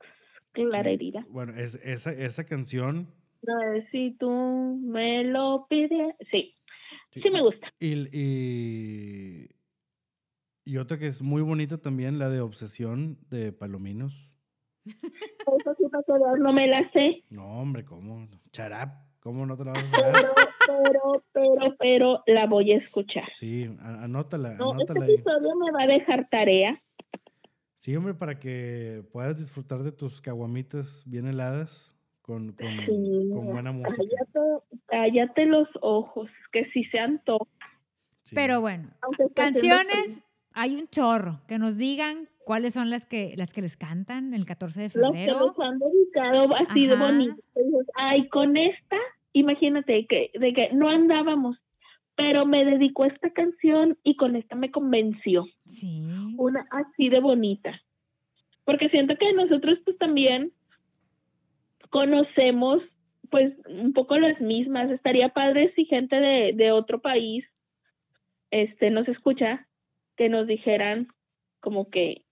Clara 0.51 0.89
herida. 0.89 1.25
Bueno, 1.29 1.53
es, 1.55 1.75
esa, 1.83 2.11
esa 2.11 2.45
canción. 2.45 3.07
No, 3.41 3.53
si 3.91 4.11
tú 4.11 4.29
me 4.81 5.23
lo 5.23 5.67
pides. 5.69 6.15
Sí, 6.31 6.55
sí 7.11 7.29
me 7.29 7.41
gusta. 7.41 7.73
Y, 7.79 8.07
y, 8.17 9.49
y 10.65 10.77
otra 10.77 10.97
que 10.97 11.07
es 11.07 11.21
muy 11.21 11.41
bonita 11.41 11.77
también, 11.77 12.19
la 12.19 12.29
de 12.29 12.41
Obsesión 12.41 13.17
de 13.29 13.51
Palominos. 13.51 14.31
Eso 14.85 15.75
sí 15.77 15.85
quedó, 16.05 16.37
no 16.37 16.53
me 16.53 16.67
la 16.67 16.89
sé. 16.91 17.23
No, 17.29 17.59
hombre, 17.59 17.85
¿cómo? 17.85 18.27
Charap, 18.51 18.93
¿cómo 19.19 19.45
no 19.45 19.55
te 19.57 19.65
la 19.65 19.71
vas 19.71 19.83
a 19.83 19.97
saber? 19.97 20.13
Pero, 20.15 20.33
pero, 20.67 21.23
pero, 21.33 21.75
pero 21.77 22.23
la 22.27 22.45
voy 22.47 22.71
a 22.73 22.77
escuchar. 22.77 23.25
Sí, 23.33 23.69
anótala, 23.79 24.55
No, 24.55 24.71
este 24.71 24.83
anótala 24.93 25.05
ahí. 25.05 25.13
episodio 25.13 25.55
me 25.55 25.71
va 25.71 25.83
a 25.83 25.87
dejar 25.87 26.27
tarea. 26.29 26.81
Sí, 27.77 27.95
hombre, 27.95 28.15
para 28.15 28.39
que 28.39 29.03
puedas 29.11 29.37
disfrutar 29.37 29.83
de 29.83 29.91
tus 29.91 30.19
caguamitas 30.21 31.03
bien 31.05 31.27
heladas 31.27 31.95
con, 32.23 32.53
con, 32.53 32.67
Sí, 32.85 33.29
con 33.31 33.45
buena 33.45 33.71
música. 33.71 34.03
Cállate, 34.33 34.65
cállate 34.87 35.45
los 35.45 35.67
ojos, 35.81 36.29
que 36.51 36.65
si 36.71 36.83
se 36.85 36.97
antoja. 36.99 37.45
Sí. 38.23 38.33
Pero 38.33 38.59
bueno, 38.61 38.89
canciones, 39.35 40.19
hay 40.55 40.75
un 40.75 40.87
chorro. 40.87 41.41
Que 41.47 41.59
nos 41.59 41.77
digan 41.77 42.27
cuáles 42.45 42.73
son 42.73 42.89
las 42.89 43.05
que, 43.05 43.33
las 43.37 43.53
que 43.53 43.61
les 43.61 43.77
cantan 43.77 44.33
el 44.33 44.45
14 44.45 44.81
de 44.81 44.85
Los 44.99 45.11
que 45.11 45.17
febrero. 45.19 45.39
nos 45.39 45.59
han 45.59 45.77
dedicado 45.79 46.55
así 46.55 46.87
de 46.87 46.93
Ajá. 46.95 47.05
bonito. 47.05 47.35
Dices, 47.55 47.87
Ay, 47.95 48.27
con 48.29 48.57
esta, 48.57 48.97
imagínate 49.33 50.07
que, 50.07 50.31
de 50.33 50.53
que 50.53 50.69
no 50.73 50.87
andábamos, 50.87 51.57
pero 52.15 52.45
me 52.45 52.63
dedicó 52.65 53.03
a 53.03 53.07
esta 53.07 53.29
canción 53.31 53.97
y 54.03 54.15
con 54.15 54.35
esta 54.35 54.55
me 54.55 54.71
convenció. 54.71 55.45
Sí. 55.65 56.01
Una 56.37 56.65
así 56.71 57.09
de 57.09 57.19
bonita. 57.19 57.81
Porque 58.63 58.89
siento 58.89 59.15
que 59.17 59.31
nosotros 59.33 59.79
pues 59.83 59.97
también 59.97 60.51
conocemos 61.89 62.81
pues 63.29 63.53
un 63.67 63.93
poco 63.93 64.15
las 64.15 64.39
mismas. 64.39 64.89
Estaría 64.91 65.29
padre 65.29 65.73
si 65.75 65.85
gente 65.85 66.15
de, 66.15 66.53
de 66.55 66.71
otro 66.71 67.01
país 67.01 67.45
este 68.51 68.89
nos 68.89 69.07
escucha, 69.07 69.67
que 70.17 70.29
nos 70.29 70.47
dijeran 70.47 71.07
como 71.59 71.89
que 71.89 72.23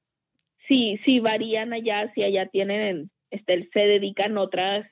si, 0.67 0.97
si 1.05 1.19
varían 1.19 1.73
allá, 1.73 2.11
si 2.13 2.23
allá 2.23 2.47
tienen, 2.47 3.09
este, 3.31 3.69
se 3.73 3.79
dedican 3.79 4.37
otras 4.37 4.87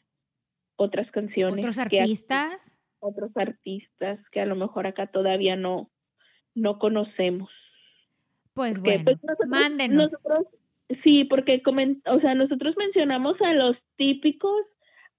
otras 0.75 1.09
canciones. 1.11 1.59
Otros 1.59 1.77
aquí- 1.77 1.99
artistas. 1.99 2.75
otros 2.99 3.31
artistas 3.35 4.19
que 4.31 4.41
a 4.41 4.45
lo 4.45 4.55
mejor 4.55 4.87
acá 4.87 5.07
todavía 5.07 5.55
no, 5.55 5.89
no 6.55 6.79
conocemos. 6.79 7.49
Pues 8.53 8.73
Porque, 8.73 8.89
bueno, 8.89 9.03
pues, 9.05 9.17
nosotros- 9.23 9.49
mándenos. 9.49 10.03
nosotros- 10.03 10.47
sí, 11.03 11.23
porque 11.25 11.61
comen- 11.63 12.01
o 12.05 12.19
sea, 12.19 12.33
nosotros 12.35 12.75
mencionamos 12.77 13.37
a 13.41 13.53
los 13.53 13.77
típicos 13.95 14.61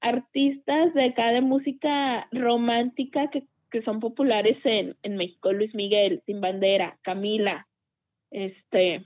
artistas 0.00 0.92
de 0.94 1.04
acá 1.06 1.32
de 1.32 1.40
música 1.40 2.26
romántica 2.32 3.30
que, 3.30 3.44
que 3.72 3.82
son 3.82 3.98
populares 3.98 4.58
en, 4.64 4.94
en 5.02 5.16
México, 5.16 5.52
Luis 5.52 5.74
Miguel, 5.74 6.22
Sin 6.26 6.40
Bandera, 6.40 6.98
Camila, 7.02 7.66
este, 8.30 9.04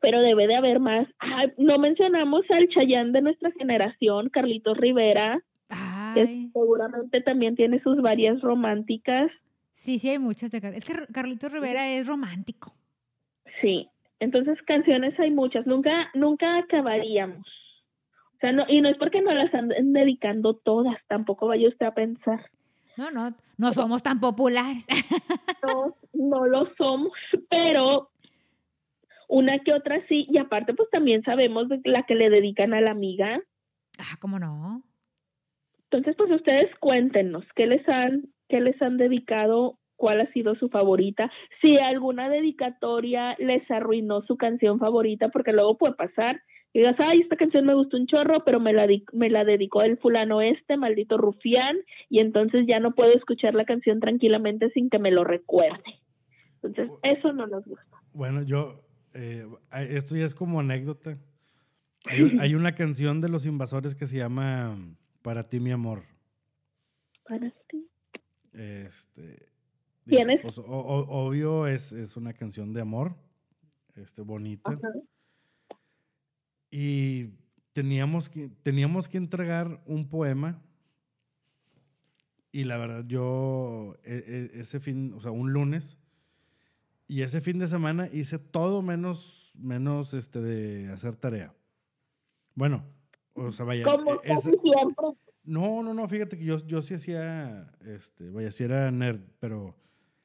pero 0.00 0.20
debe 0.20 0.46
de 0.46 0.54
haber 0.54 0.78
más. 0.80 1.08
Ah, 1.18 1.46
no 1.56 1.78
mencionamos 1.78 2.42
al 2.50 2.68
Chayán 2.68 3.12
de 3.12 3.22
nuestra 3.22 3.50
generación, 3.52 4.28
Carlitos 4.28 4.76
Rivera, 4.76 5.42
que 6.14 6.20
Ay, 6.20 6.50
seguramente 6.52 7.22
también 7.22 7.56
tiene 7.56 7.80
sus 7.82 8.00
varias 8.02 8.40
románticas. 8.42 9.30
sí, 9.72 9.98
sí 9.98 10.10
hay 10.10 10.18
muchas 10.18 10.50
de 10.50 10.60
Car- 10.60 10.74
Es 10.74 10.84
que 10.84 10.92
Car- 10.92 11.08
Carlitos 11.12 11.50
Rivera 11.50 11.88
es 11.88 12.06
romántico. 12.06 12.74
Sí, 13.62 13.88
entonces 14.20 14.60
canciones 14.66 15.18
hay 15.18 15.30
muchas, 15.30 15.66
nunca, 15.66 16.10
nunca 16.14 16.58
acabaríamos. 16.58 17.46
O 18.34 18.36
sea, 18.40 18.52
no, 18.52 18.64
y 18.68 18.82
no 18.82 18.90
es 18.90 18.98
porque 18.98 19.22
no 19.22 19.32
las 19.32 19.52
anden 19.54 19.94
dedicando 19.94 20.54
todas, 20.54 20.96
tampoco 21.08 21.46
vaya 21.46 21.66
usted 21.68 21.86
a 21.86 21.94
pensar. 21.94 22.44
No, 22.96 23.10
no, 23.10 23.34
no 23.58 23.72
somos 23.72 24.02
tan 24.02 24.20
populares. 24.20 24.86
No, 25.66 25.96
no 26.12 26.46
lo 26.46 26.68
somos, 26.76 27.12
pero 27.48 28.10
una 29.28 29.58
que 29.60 29.72
otra 29.72 30.06
sí, 30.08 30.26
y 30.28 30.38
aparte 30.38 30.74
pues 30.74 30.90
también 30.90 31.22
sabemos 31.22 31.70
de 31.70 31.80
la 31.84 32.02
que 32.02 32.14
le 32.14 32.28
dedican 32.28 32.74
a 32.74 32.82
la 32.82 32.90
amiga. 32.90 33.40
ah, 33.98 34.16
¿cómo 34.20 34.38
no? 34.38 34.82
Entonces 35.84 36.14
pues 36.18 36.30
ustedes 36.30 36.70
cuéntenos 36.80 37.44
qué 37.56 37.66
les 37.66 37.88
han, 37.88 38.28
qué 38.50 38.60
les 38.60 38.80
han 38.82 38.98
dedicado, 38.98 39.78
cuál 39.96 40.20
ha 40.20 40.30
sido 40.32 40.54
su 40.56 40.68
favorita, 40.68 41.30
si 41.62 41.78
alguna 41.78 42.28
dedicatoria 42.28 43.34
les 43.38 43.68
arruinó 43.70 44.20
su 44.22 44.36
canción 44.36 44.78
favorita, 44.78 45.30
porque 45.30 45.52
luego 45.52 45.78
puede 45.78 45.94
pasar 45.94 46.42
Y 46.74 46.80
digas, 46.80 46.96
ay, 46.98 47.20
esta 47.20 47.36
canción 47.36 47.64
me 47.66 47.74
gustó 47.74 47.96
un 47.96 48.08
chorro, 48.08 48.44
pero 48.44 48.58
me 48.58 48.72
la, 48.72 48.88
me 49.12 49.30
la 49.30 49.44
dedicó 49.44 49.82
el 49.82 49.96
fulano 49.96 50.42
este, 50.42 50.76
maldito 50.76 51.16
rufián, 51.16 51.76
y 52.10 52.18
entonces 52.18 52.66
ya 52.66 52.80
no 52.80 52.96
puedo 52.96 53.12
escuchar 53.14 53.54
la 53.54 53.64
canción 53.64 54.00
tranquilamente 54.00 54.68
sin 54.70 54.90
que 54.90 54.98
me 54.98 55.12
lo 55.12 55.22
recuerde. 55.22 56.00
Entonces, 56.60 56.90
eso 57.04 57.32
no 57.32 57.46
nos 57.46 57.64
gusta. 57.64 58.02
Bueno, 58.12 58.42
yo, 58.42 58.84
eh, 59.12 59.46
esto 59.88 60.16
ya 60.16 60.24
es 60.24 60.34
como 60.34 60.58
anécdota. 60.58 61.16
Hay, 62.06 62.36
hay, 62.40 62.54
una 62.56 62.74
canción 62.74 63.20
de 63.20 63.28
los 63.28 63.46
invasores 63.46 63.94
que 63.94 64.08
se 64.08 64.16
llama 64.16 64.76
Para 65.22 65.48
ti, 65.48 65.60
mi 65.60 65.70
amor. 65.70 66.02
Para 67.22 67.52
ti. 67.68 67.88
Este, 68.52 69.46
¿Tienes? 70.06 70.40
Pues, 70.42 70.60
obvio 70.66 71.68
es, 71.68 71.92
es, 71.92 72.16
una 72.16 72.32
canción 72.32 72.72
de 72.72 72.80
amor, 72.80 73.14
este, 73.94 74.22
bonita. 74.22 74.76
Y 76.76 77.30
teníamos 77.72 78.28
que, 78.28 78.48
teníamos 78.64 79.08
que 79.08 79.16
entregar 79.16 79.80
un 79.86 80.08
poema. 80.08 80.60
Y 82.50 82.64
la 82.64 82.78
verdad, 82.78 83.04
yo 83.06 83.94
e, 84.02 84.50
e, 84.52 84.60
ese 84.60 84.80
fin, 84.80 85.12
o 85.14 85.20
sea, 85.20 85.30
un 85.30 85.52
lunes, 85.52 85.96
y 87.06 87.22
ese 87.22 87.40
fin 87.40 87.60
de 87.60 87.68
semana 87.68 88.08
hice 88.12 88.40
todo 88.40 88.82
menos, 88.82 89.52
menos 89.56 90.14
este 90.14 90.40
de 90.40 90.90
hacer 90.92 91.14
tarea. 91.14 91.54
Bueno, 92.56 92.84
o 93.34 93.52
sea, 93.52 93.66
vaya. 93.66 93.84
Como 93.84 94.20
e, 94.24 94.36
siempre. 94.38 94.64
No, 95.44 95.84
no, 95.84 95.94
no, 95.94 96.08
fíjate 96.08 96.36
que 96.36 96.44
yo, 96.44 96.58
yo 96.66 96.82
sí 96.82 96.94
hacía, 96.94 97.70
este, 97.86 98.30
vaya, 98.30 98.50
sí 98.50 98.64
era 98.64 98.90
nerd, 98.90 99.20
pero... 99.38 99.76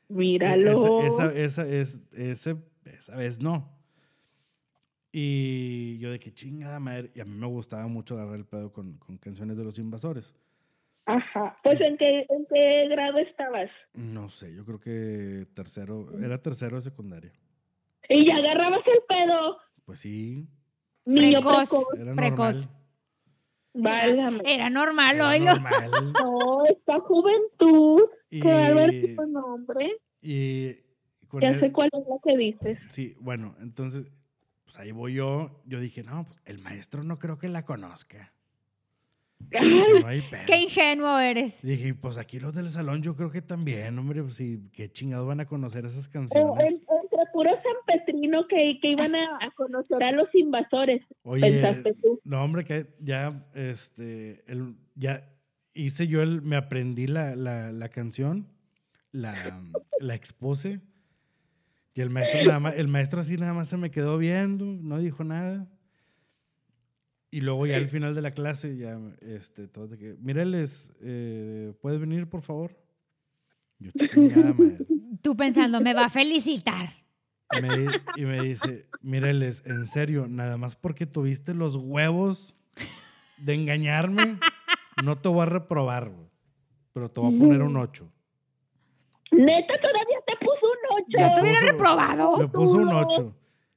Míralo. 0.07 1.03
Esa, 1.03 1.31
esa, 1.31 1.67
es, 1.67 2.01
ese, 2.11 2.57
esa 2.85 3.15
vez 3.17 3.39
no. 3.39 3.78
Y 5.11 5.97
yo 5.99 6.11
de 6.11 6.19
que 6.19 6.31
chingada 6.33 6.79
madre, 6.79 7.11
y 7.15 7.19
a 7.19 7.25
mí 7.25 7.35
me 7.35 7.47
gustaba 7.47 7.87
mucho 7.87 8.15
agarrar 8.15 8.35
el 8.35 8.45
pedo 8.45 8.71
con, 8.71 8.97
con 8.97 9.17
canciones 9.17 9.57
de 9.57 9.63
los 9.63 9.79
invasores. 9.79 10.35
Ajá. 11.05 11.57
Pues 11.63 11.81
¿en 11.81 11.97
qué, 11.97 12.25
¿en 12.29 12.45
qué 12.53 12.87
grado 12.89 13.17
estabas? 13.17 13.71
No 13.93 14.29
sé, 14.29 14.53
yo 14.53 14.63
creo 14.65 14.79
que 14.79 15.47
tercero, 15.55 16.07
era 16.21 16.39
tercero 16.39 16.75
de 16.75 16.83
secundaria. 16.83 17.33
¿Y 18.07 18.25
ya 18.27 18.35
agarrabas 18.37 18.81
el 18.85 18.99
pedo? 19.07 19.57
Pues 19.85 19.99
sí. 20.01 20.47
Niño 21.05 21.39
precoz. 21.41 21.85
Era 21.97 22.13
precoz. 22.13 22.55
normal. 22.55 22.69
Válgame. 23.73 24.41
Era 24.45 24.69
normal, 24.69 25.17
normal. 25.17 25.91
No, 26.21 26.65
esta 26.65 26.99
juventud. 26.99 28.01
Y- 28.29 28.41
bárbaro 28.41 28.91
tipo 28.91 29.25
de 29.25 29.31
nombre. 29.31 29.97
Y 30.21 30.75
Ya 31.41 31.59
sé 31.59 31.71
cuál 31.71 31.89
es 31.93 32.07
la 32.07 32.15
que 32.23 32.37
dices. 32.37 32.79
Sí, 32.89 33.15
bueno, 33.19 33.55
entonces, 33.61 34.05
pues 34.69 34.79
ahí 34.79 34.91
voy 34.91 35.15
yo. 35.15 35.61
Yo 35.65 35.79
dije, 35.79 36.03
no, 36.03 36.25
pues 36.27 36.39
el 36.45 36.59
maestro 36.59 37.03
no 37.03 37.17
creo 37.17 37.39
que 37.39 37.47
la 37.47 37.65
conozca. 37.65 38.31
Ay, 39.59 39.87
No 40.01 40.07
hay 40.07 40.21
pedo. 40.21 40.41
Qué 40.45 40.61
ingenuo 40.61 41.17
eres. 41.17 41.61
Dije, 41.63 41.95
pues 41.95 42.17
aquí 42.19 42.39
los 42.39 42.53
del 42.53 42.69
salón 42.69 43.01
yo 43.01 43.15
creo 43.15 43.31
que 43.31 43.41
también, 43.41 43.97
hombre, 43.97 44.21
pues 44.21 44.35
sí, 44.35 44.69
qué 44.73 44.91
chingados 44.91 45.25
van 45.25 45.39
a 45.39 45.47
conocer 45.47 45.85
esas 45.85 46.07
o 46.07 46.11
canciones. 46.11 46.63
en- 46.71 46.73
entre 46.75 47.19
puro 47.33 47.49
San 47.49 47.61
Petrino 47.87 48.47
que, 48.47 48.79
que 48.79 48.91
iban 48.91 49.15
a, 49.15 49.37
a 49.41 49.49
conocer 49.55 50.03
a 50.03 50.11
los 50.11 50.27
invasores. 50.35 51.01
Oye, 51.23 51.41
pensaste 51.61 51.95
tú. 51.95 52.19
no, 52.23 52.43
hombre, 52.43 52.63
que 52.63 52.93
ya, 52.99 53.47
este, 53.55 54.43
el, 54.51 54.75
ya 54.95 55.27
hice 55.73 56.07
yo 56.07 56.21
el, 56.21 56.43
me 56.43 56.55
aprendí 56.57 57.07
la, 57.07 57.35
la, 57.35 57.71
la 57.71 57.89
canción, 57.89 58.47
la, 59.11 59.59
la 59.99 60.13
expuse, 60.15 60.81
y 61.99 62.01
el 62.01 62.09
maestro 62.09 62.41
nada 62.45 62.61
más, 62.61 62.75
el 62.77 62.87
maestro 62.87 63.19
así 63.19 63.35
nada 63.35 63.53
más 63.53 63.67
se 63.67 63.75
me 63.75 63.91
quedó 63.91 64.17
viendo, 64.17 64.63
no 64.63 64.99
dijo 64.99 65.25
nada. 65.25 65.67
Y 67.29 67.41
luego 67.41 67.67
ya 67.67 67.75
al 67.75 67.89
final 67.89 68.15
de 68.15 68.21
la 68.21 68.31
clase, 68.31 68.77
ya, 68.77 68.97
este, 69.19 69.67
todo 69.67 69.89
de 69.89 69.97
que, 69.97 70.15
Mireles, 70.21 70.93
eh, 71.01 71.73
¿puedes 71.81 71.99
venir, 71.99 72.29
por 72.29 72.41
favor? 72.41 72.73
Yo, 73.79 73.91
chingada 73.91 74.53
madre. 74.53 74.77
Tú 75.21 75.35
pensando, 75.35 75.81
me 75.81 75.93
va 75.93 76.05
a 76.05 76.09
felicitar. 76.09 76.93
Me 77.61 77.87
y 78.15 78.23
me 78.23 78.43
dice, 78.43 78.87
Mireles, 79.01 79.61
en 79.65 79.85
serio, 79.85 80.25
nada 80.25 80.55
más 80.55 80.77
porque 80.77 81.05
tuviste 81.05 81.53
los 81.53 81.75
huevos 81.75 82.55
de 83.39 83.55
engañarme, 83.55 84.37
no 85.03 85.17
te 85.17 85.27
voy 85.27 85.41
a 85.41 85.47
reprobar, 85.47 86.13
pero 86.93 87.11
te 87.11 87.19
voy 87.19 87.35
a 87.35 87.39
poner 87.39 87.61
un 87.61 87.75
8. 87.75 88.09
Neta, 89.31 89.73
todavía 89.81 90.19
Yo 91.09 91.25
ocho. 91.25 91.33
te 91.35 91.41
hubiera 91.41 91.59
puso- 91.59 91.71
reprobado. 91.71 92.37
Me 92.37 92.47
puso 92.47 92.77
un 92.77 92.85
no. 92.85 92.99
8. 93.07 93.35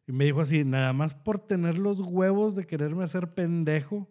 Y 0.09 0.12
me 0.12 0.24
dijo 0.24 0.41
así, 0.41 0.64
nada 0.64 0.93
más 0.93 1.14
por 1.14 1.39
tener 1.39 1.78
los 1.78 2.01
huevos 2.01 2.55
de 2.57 2.66
quererme 2.66 3.05
hacer 3.05 3.35
pendejo, 3.35 4.09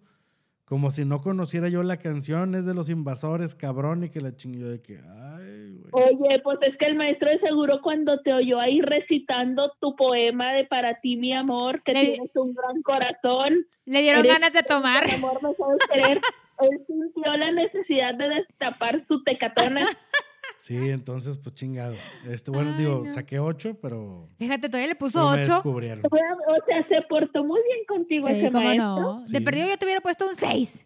como 0.65 0.89
si 0.89 1.03
no 1.03 1.19
conociera 1.19 1.67
yo 1.67 1.84
la 1.84 1.97
canción, 1.97 2.55
es 2.55 2.65
de 2.65 2.74
los 2.74 2.89
invasores, 2.89 3.55
cabrón, 3.55 4.05
y 4.05 4.09
que 4.09 4.22
la 4.22 4.34
chingue 4.38 4.63
de 4.63 4.82
que, 4.82 4.99
ay, 4.99 5.76
güey. 5.76 5.91
Oye, 5.91 6.39
pues 6.43 6.59
es 6.61 6.78
que 6.78 6.86
el 6.86 6.95
maestro 6.95 7.30
de 7.30 7.39
seguro 7.39 7.82
cuando 7.84 8.22
te 8.22 8.32
oyó 8.34 8.57
ahí 8.61 8.80
recitando 8.80 9.74
tu 9.82 9.97
poema 9.97 10.53
de 10.53 10.63
Para 10.65 11.01
ti, 11.01 11.17
mi 11.17 11.34
amor, 11.36 11.84
que 11.84 11.91
Le- 11.91 12.05
tienes 12.13 12.32
un 12.36 12.53
gran 12.53 12.82
corazón, 12.84 13.65
Le 13.84 14.01
dieron 14.01 14.22
Eres- 14.26 14.32
ganas 14.34 14.53
de 14.53 14.63
tomar. 14.63 15.05
mi 15.07 15.13
amor, 15.15 15.34
me 15.43 15.53
sabes 15.55 15.80
querer, 15.91 16.22
él 16.61 16.82
sintió 16.88 17.34
la 17.34 17.51
necesidad 17.51 18.15
de 18.15 18.30
destapar 18.30 19.03
su 19.09 19.22
tecatona. 19.24 19.86
Sí, 20.59 20.77
entonces, 20.89 21.37
pues 21.37 21.55
chingado. 21.55 21.95
Este, 22.29 22.51
bueno, 22.51 22.71
Ay, 22.71 22.77
digo, 22.83 23.03
no. 23.05 23.13
saqué 23.13 23.39
8, 23.39 23.77
pero, 23.81 24.29
Fíjate, 24.37 24.69
todavía 24.69 24.87
le 24.89 24.95
puso 24.95 25.19
pero 25.19 25.35
me 25.35 25.41
8. 25.41 25.51
descubrieron. 25.53 26.03
O 26.05 26.65
sea, 26.67 26.87
se 26.87 27.01
portó 27.03 27.43
muy 27.43 27.59
bien 27.63 27.85
contigo 27.87 28.27
Sí, 28.27 28.33
ese 28.35 28.51
cómo 28.51 28.63
maestro. 28.65 28.85
no. 28.87 29.25
De 29.27 29.41
perdido 29.41 29.67
yo 29.67 29.77
te 29.77 29.85
hubiera 29.85 30.01
puesto 30.01 30.27
un 30.27 30.35
6. 30.35 30.85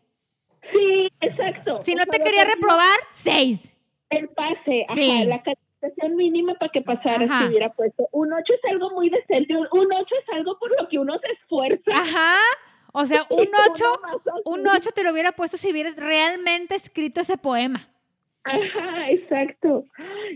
Sí, 0.74 1.08
exacto. 1.22 1.82
Si 1.84 1.92
O 1.94 1.96
no 1.98 2.04
sea, 2.04 2.12
te 2.12 2.24
quería 2.24 2.46
reprobar, 2.46 2.98
6. 3.14 3.72
El 4.10 4.30
pase, 4.30 4.86
ajá, 4.88 4.96
Sí. 4.96 5.26
la 5.26 5.44
calificación 5.44 6.16
mínima 6.16 6.54
para 6.56 6.72
que 6.72 6.82
pasara 6.82 7.26
Ajá. 7.26 7.42
si 7.42 7.48
hubiera 7.50 7.72
puesto. 7.74 8.08
Un 8.12 8.32
8 8.34 8.54
es 8.54 8.72
algo 8.72 8.90
muy 8.92 9.10
decente, 9.10 9.56
un 9.56 9.68
8 9.94 10.16
es 10.24 10.36
algo 10.36 10.58
por 10.58 10.70
lo 10.82 10.88
que 10.88 10.98
uno 11.00 11.14
se 11.20 11.32
esfuerza. 11.34 11.92
Ajá. 11.94 12.36
O 12.94 13.06
sea, 13.06 13.26
un 13.30 13.44
Y 13.44 13.46
tú 13.48 13.52
8, 13.72 13.84
nomás 13.84 14.22
así. 14.22 14.42
un 14.46 14.68
8 14.68 14.90
te 14.96 15.04
lo 15.04 15.12
hubiera 15.12 15.34
puesto 15.34 15.58
si 15.58 15.70
hubieras 15.72 15.96
realmente 15.98 16.76
escrito 16.76 17.20
ese 17.22 17.38
poema. 17.38 17.90
Ajá, 18.46 19.10
exacto. 19.10 19.86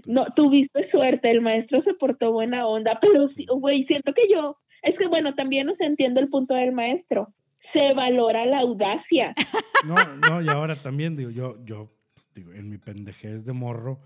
No, 0.05 0.25
tuviste 0.35 0.89
suerte, 0.91 1.29
el 1.31 1.41
maestro 1.41 1.81
se 1.83 1.93
portó 1.93 2.31
buena 2.31 2.65
onda, 2.67 2.97
pero 3.01 3.29
sí, 3.29 3.45
güey, 3.49 3.85
siento 3.85 4.13
que 4.13 4.23
yo, 4.31 4.57
es 4.81 4.97
que 4.97 5.07
bueno, 5.07 5.35
también 5.35 5.67
no 5.67 5.75
se 5.75 5.85
entiende 5.85 6.19
el 6.21 6.29
punto 6.29 6.53
del 6.55 6.71
maestro. 6.71 7.31
Se 7.73 7.93
valora 7.93 8.45
la 8.45 8.59
audacia. 8.59 9.33
No, 9.85 9.95
no, 10.29 10.41
y 10.41 10.49
ahora 10.49 10.75
también, 10.75 11.15
digo, 11.15 11.29
yo, 11.29 11.55
yo, 11.63 11.89
pues, 12.13 12.27
digo, 12.35 12.51
en 12.51 12.69
mi 12.69 12.77
pendejez 12.77 13.45
de 13.45 13.53
morro, 13.53 13.97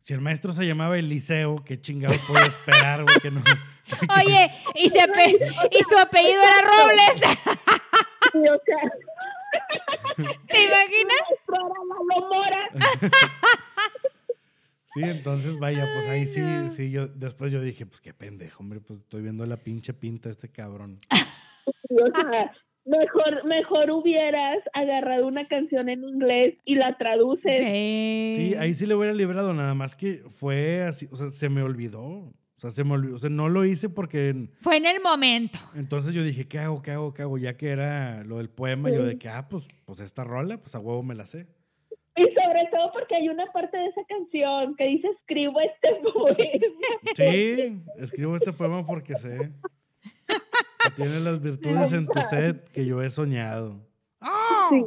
si 0.00 0.14
el 0.14 0.22
maestro 0.22 0.52
se 0.54 0.66
llamaba 0.66 0.98
Eliseo, 0.98 1.62
qué 1.62 1.78
chingado 1.78 2.14
puedo 2.26 2.42
esperar, 2.46 3.02
güey, 3.04 3.16
que 3.20 3.30
no. 3.30 3.42
Oye, 4.16 4.50
y, 4.76 4.88
se 4.88 4.98
ape- 5.00 5.36
y 5.70 5.82
su 5.82 5.98
apellido 5.98 6.40
era 6.42 6.70
Robles. 6.70 7.36
Y, 8.32 8.38
o 8.48 8.58
sea, 8.64 8.92
¿Te 10.48 10.64
imaginas? 10.64 11.24
Sí, 14.94 15.00
entonces 15.02 15.58
vaya, 15.58 15.88
pues 15.92 16.08
ahí 16.08 16.24
sí, 16.28 16.40
sí, 16.70 16.92
yo, 16.92 17.08
después 17.08 17.50
yo 17.50 17.60
dije, 17.60 17.84
pues 17.84 18.00
qué 18.00 18.14
pendejo, 18.14 18.62
hombre, 18.62 18.80
pues 18.80 19.00
estoy 19.00 19.22
viendo 19.22 19.44
la 19.44 19.56
pinche 19.56 19.92
pinta 19.92 20.28
de 20.28 20.34
este 20.34 20.50
cabrón. 20.50 21.00
O 21.90 22.20
sea, 22.20 22.52
mejor, 22.84 23.46
mejor 23.46 23.90
hubieras 23.90 24.58
agarrado 24.74 25.26
una 25.26 25.48
canción 25.48 25.88
en 25.88 26.04
inglés 26.04 26.56
y 26.64 26.74
la 26.74 26.98
traduces. 26.98 27.56
Sí. 27.56 28.34
Sí, 28.36 28.54
ahí 28.56 28.74
sí 28.74 28.84
le 28.84 28.94
hubiera 28.94 29.14
librado, 29.14 29.54
nada 29.54 29.74
más 29.74 29.96
que 29.96 30.22
fue 30.28 30.82
así, 30.82 31.08
o 31.10 31.16
sea, 31.16 31.30
se 31.30 31.48
me 31.48 31.62
olvidó. 31.62 32.34
O 32.56 32.60
sea, 32.60 32.70
se 32.70 32.84
me 32.84 32.92
olvidó, 32.92 33.16
o 33.16 33.18
sea, 33.18 33.30
no 33.30 33.48
lo 33.48 33.64
hice 33.64 33.88
porque 33.88 34.48
Fue 34.60 34.76
en 34.76 34.86
el 34.86 35.00
momento. 35.02 35.58
entonces 35.74 36.14
yo 36.14 36.22
dije, 36.22 36.46
¿qué 36.46 36.60
hago, 36.60 36.82
qué 36.82 36.92
hago, 36.92 37.12
qué 37.12 37.22
hago? 37.22 37.36
Ya 37.36 37.56
que 37.56 37.70
era 37.70 38.22
lo 38.24 38.38
del 38.38 38.48
poema, 38.48 38.90
yo 38.90 39.04
de 39.04 39.18
que, 39.18 39.28
ah, 39.28 39.48
pues, 39.48 39.66
pues 39.84 40.00
esta 40.00 40.22
rola, 40.24 40.56
pues 40.58 40.74
a 40.74 40.78
huevo 40.78 41.02
me 41.02 41.14
la 41.14 41.26
sé. 41.26 41.46
Y 42.16 42.22
sobre 42.22 42.68
todo 42.70 42.92
porque 42.92 43.16
hay 43.16 43.28
una 43.28 43.44
parte 43.52 43.76
de 43.76 43.86
esa 43.86 44.02
canción 44.08 44.76
que 44.76 44.84
dice 44.84 45.08
escribo 45.08 45.58
este 45.60 45.94
poema. 46.12 46.36
Sí, 47.16 47.82
escribo 47.98 48.36
este 48.36 48.52
poema 48.52 48.86
porque 48.86 49.16
sé 49.16 49.50
que 50.26 50.90
tiene 50.94 51.18
las 51.18 51.40
virtudes 51.42 51.92
en 51.92 52.06
tu 52.06 52.20
set 52.30 52.70
que 52.70 52.86
yo 52.86 53.02
he 53.02 53.10
soñado. 53.10 53.80
Sí. 54.70 54.84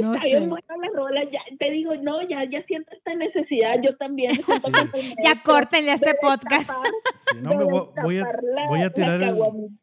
No 0.00 0.14
Está 0.14 0.22
sé. 0.24 0.28
bien 0.30 0.48
buena 0.50 0.76
la 0.76 0.88
rola, 0.94 1.24
ya 1.24 1.40
te 1.58 1.70
digo, 1.70 1.94
no, 1.96 2.22
ya, 2.28 2.44
ya 2.50 2.62
siento 2.66 2.90
esta 2.96 3.14
necesidad, 3.14 3.76
yo 3.82 3.94
también, 3.96 4.30
junto 4.46 4.70
con 4.72 4.90
el 5.00 5.14
Ya 5.22 5.42
córtenle 5.42 5.90
a 5.90 5.94
este 5.94 6.10
de 6.10 6.14
podcast. 6.20 6.60
destapar, 6.70 6.90
Sí, 7.32 7.38
no, 7.40 7.50
me 7.50 7.64
voy, 7.64 7.86
voy 8.02 8.16
a, 8.18 8.24
destapar 8.24 8.42
la- 8.44 8.66
voy 8.68 8.80
a 8.80 8.84
la 8.84 8.90
tirar 8.90 9.22
el, 9.22 9.34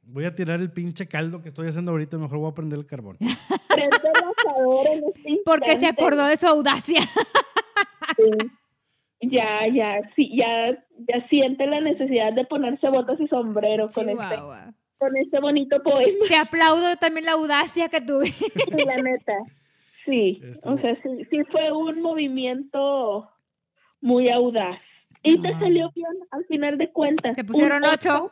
voy 0.03 0.25
a 0.25 0.35
tirar 0.35 0.59
el 0.59 0.71
pinche 0.71 1.07
caldo 1.07 1.41
que 1.41 1.49
estoy 1.49 1.67
haciendo 1.67 1.91
ahorita, 1.91 2.17
mejor 2.17 2.37
voy 2.39 2.51
a 2.51 2.53
prender 2.53 2.79
el 2.79 2.85
carbón. 2.85 3.17
El 3.19 3.27
este 3.29 3.31
Porque 5.45 5.77
se 5.77 5.87
acordó 5.87 6.25
de 6.25 6.37
su 6.37 6.47
audacia. 6.47 7.01
Sí. 8.17 8.23
Ya, 9.23 9.67
ya, 9.71 10.01
sí, 10.15 10.31
ya, 10.35 10.71
ya 11.07 11.27
siente 11.29 11.67
la 11.67 11.79
necesidad 11.79 12.33
de 12.33 12.43
ponerse 12.45 12.89
botas 12.89 13.19
y 13.19 13.27
sombrero 13.27 13.87
con 13.93 14.09
este. 14.09 14.35
Con 14.97 15.17
este 15.17 15.39
bonito 15.39 15.81
poema. 15.81 16.25
Te 16.27 16.35
aplaudo 16.35 16.95
también 16.97 17.25
la 17.25 17.33
audacia 17.33 17.89
que 17.89 18.01
tuve. 18.01 18.31
La 18.85 18.95
neta. 18.97 19.33
Sí, 20.05 20.41
Estuvo- 20.43 20.73
o 20.75 20.77
sea, 20.79 20.95
sí, 21.01 21.09
sí 21.29 21.43
fue 21.51 21.71
un 21.71 22.01
movimiento 22.01 23.29
muy 24.01 24.29
audaz. 24.29 24.79
Y 25.23 25.39
te 25.41 25.51
salió 25.59 25.91
bien 25.93 26.07
al 26.31 26.43
final 26.45 26.77
de 26.79 26.91
cuentas. 26.91 27.35
Te 27.35 27.43
pusieron 27.43 27.83
Un 27.83 27.89
ocho. 27.89 28.31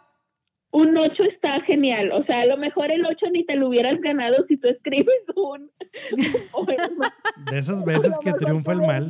Un 0.71 0.95
8 0.97 1.23
está 1.23 1.59
genial. 1.61 2.11
O 2.11 2.23
sea, 2.25 2.41
a 2.41 2.45
lo 2.45 2.55
mejor 2.57 2.91
el 2.91 3.03
8 3.05 3.25
ni 3.31 3.43
te 3.43 3.55
lo 3.55 3.69
hubieras 3.69 3.99
ganado 4.01 4.45
si 4.47 4.55
tú 4.57 4.67
escribes 4.67 5.15
un. 5.35 5.71
De 7.51 7.57
esas 7.59 7.83
veces 7.83 8.17
que 8.23 8.33
triunfa 8.33 8.71
el 8.73 8.79
mal. 8.81 9.09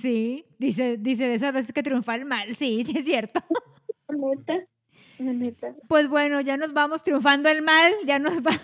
Sí, 0.00 0.44
dice, 0.58 0.96
dice 0.98 1.28
de 1.28 1.34
esas 1.34 1.52
veces 1.52 1.72
que 1.72 1.82
triunfa 1.82 2.14
el 2.16 2.24
mal. 2.24 2.54
Sí, 2.56 2.82
sí 2.84 2.98
es 2.98 3.04
cierto. 3.04 3.40
la 4.08 4.16
neta. 4.16 4.54
La 5.18 5.32
neta. 5.32 5.74
Pues 5.88 6.08
bueno, 6.08 6.40
ya 6.40 6.56
nos 6.56 6.72
vamos 6.72 7.02
triunfando 7.02 7.48
el 7.48 7.62
mal, 7.62 7.92
ya 8.04 8.18
nos 8.18 8.42
vamos. 8.42 8.60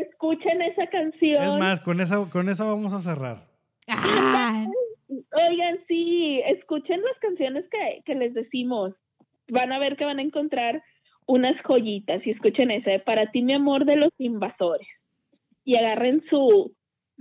Escuchen 0.00 0.62
esa 0.62 0.86
canción. 0.88 1.42
Es 1.42 1.58
más, 1.58 1.80
con 1.80 2.00
esa, 2.00 2.28
con 2.30 2.48
esa 2.48 2.64
vamos 2.64 2.92
a 2.92 3.00
cerrar. 3.00 3.46
Ah, 3.88 4.66
Oigan, 5.08 5.78
sí, 5.86 6.40
escuchen 6.46 7.02
las 7.02 7.18
canciones 7.20 7.64
que, 7.70 8.02
que 8.04 8.14
les 8.14 8.34
decimos. 8.34 8.94
Van 9.48 9.72
a 9.72 9.78
ver 9.78 9.96
que 9.96 10.04
van 10.04 10.18
a 10.18 10.22
encontrar 10.22 10.82
unas 11.26 11.56
joyitas 11.62 12.26
y 12.26 12.30
escuchen 12.30 12.70
esa 12.70 12.90
de 12.90 12.98
Para 13.00 13.30
ti, 13.30 13.42
mi 13.42 13.54
amor, 13.54 13.84
de 13.84 13.96
los 13.96 14.12
invasores. 14.18 14.88
Y 15.64 15.76
agarren 15.76 16.22
su, 16.28 16.74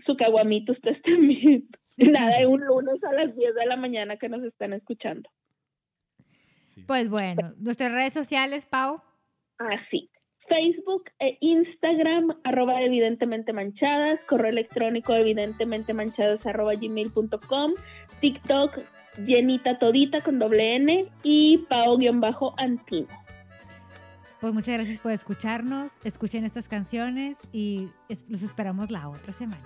su 0.06 0.16
caguamito 0.16 0.74
ustedes 0.74 1.02
también. 1.02 1.68
Nada, 1.98 2.38
de 2.38 2.48
un 2.48 2.62
lunes 2.66 3.04
a 3.04 3.14
las 3.14 3.36
10 3.36 3.56
de 3.56 3.66
la 3.66 3.76
mañana 3.76 4.18
que 4.18 4.30
nos 4.30 4.44
están 4.44 4.74
escuchando. 4.74 5.30
pues 6.88 7.10
bueno, 7.10 7.54
nuestras 7.58 7.92
redes 7.92 8.14
sociales, 8.14 8.66
Pau. 8.66 9.02
Así. 9.60 10.10
Facebook 10.48 11.04
e 11.20 11.38
Instagram, 11.42 12.36
arroba 12.44 12.82
evidentemente 12.82 13.54
manchadas, 13.54 14.20
correo 14.28 14.50
electrónico 14.52 15.14
evidentemente 15.14 15.94
manchadas 15.94 16.46
arroba 16.46 16.74
gmail.com, 16.74 17.74
TikTok 18.20 18.80
llenita 19.26 19.78
todita 19.80 20.22
con 20.22 20.40
doble 20.40 20.76
N 20.76 21.10
y 21.24 21.60
pao-antino. 21.70 23.08
Pues 24.42 24.54
muchas 24.54 24.74
gracias 24.76 25.00
por 25.00 25.12
escucharnos. 25.14 25.92
Escuchen 26.04 26.44
estas 26.44 26.68
canciones 26.68 27.38
y 27.54 27.88
es- 28.10 28.26
los 28.28 28.42
esperamos 28.42 28.92
la 28.92 29.08
otra 29.08 29.32
semana. 29.32 29.64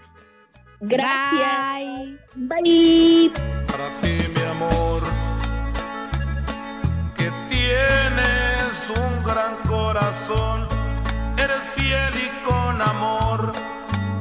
Gracias. 0.79 2.19
Bye. 2.35 2.61
Bye. 2.61 3.31
para 3.65 3.89
ti, 4.01 4.13
mi 4.35 4.41
amor, 4.51 5.01
que 7.17 8.46
tienes 8.77 8.99
un 8.99 9.23
gran 9.23 9.55
corazón, 9.67 10.67
eres 11.37 11.63
fiel 11.75 12.13
y 12.15 12.45
con 12.45 12.81
amor 12.81 13.51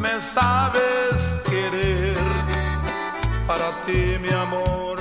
me 0.01 0.21
sabes 0.21 1.37
querer. 1.49 2.17
Para 3.47 3.71
ti, 3.87 4.19
mi 4.21 4.31
amor, 4.31 4.96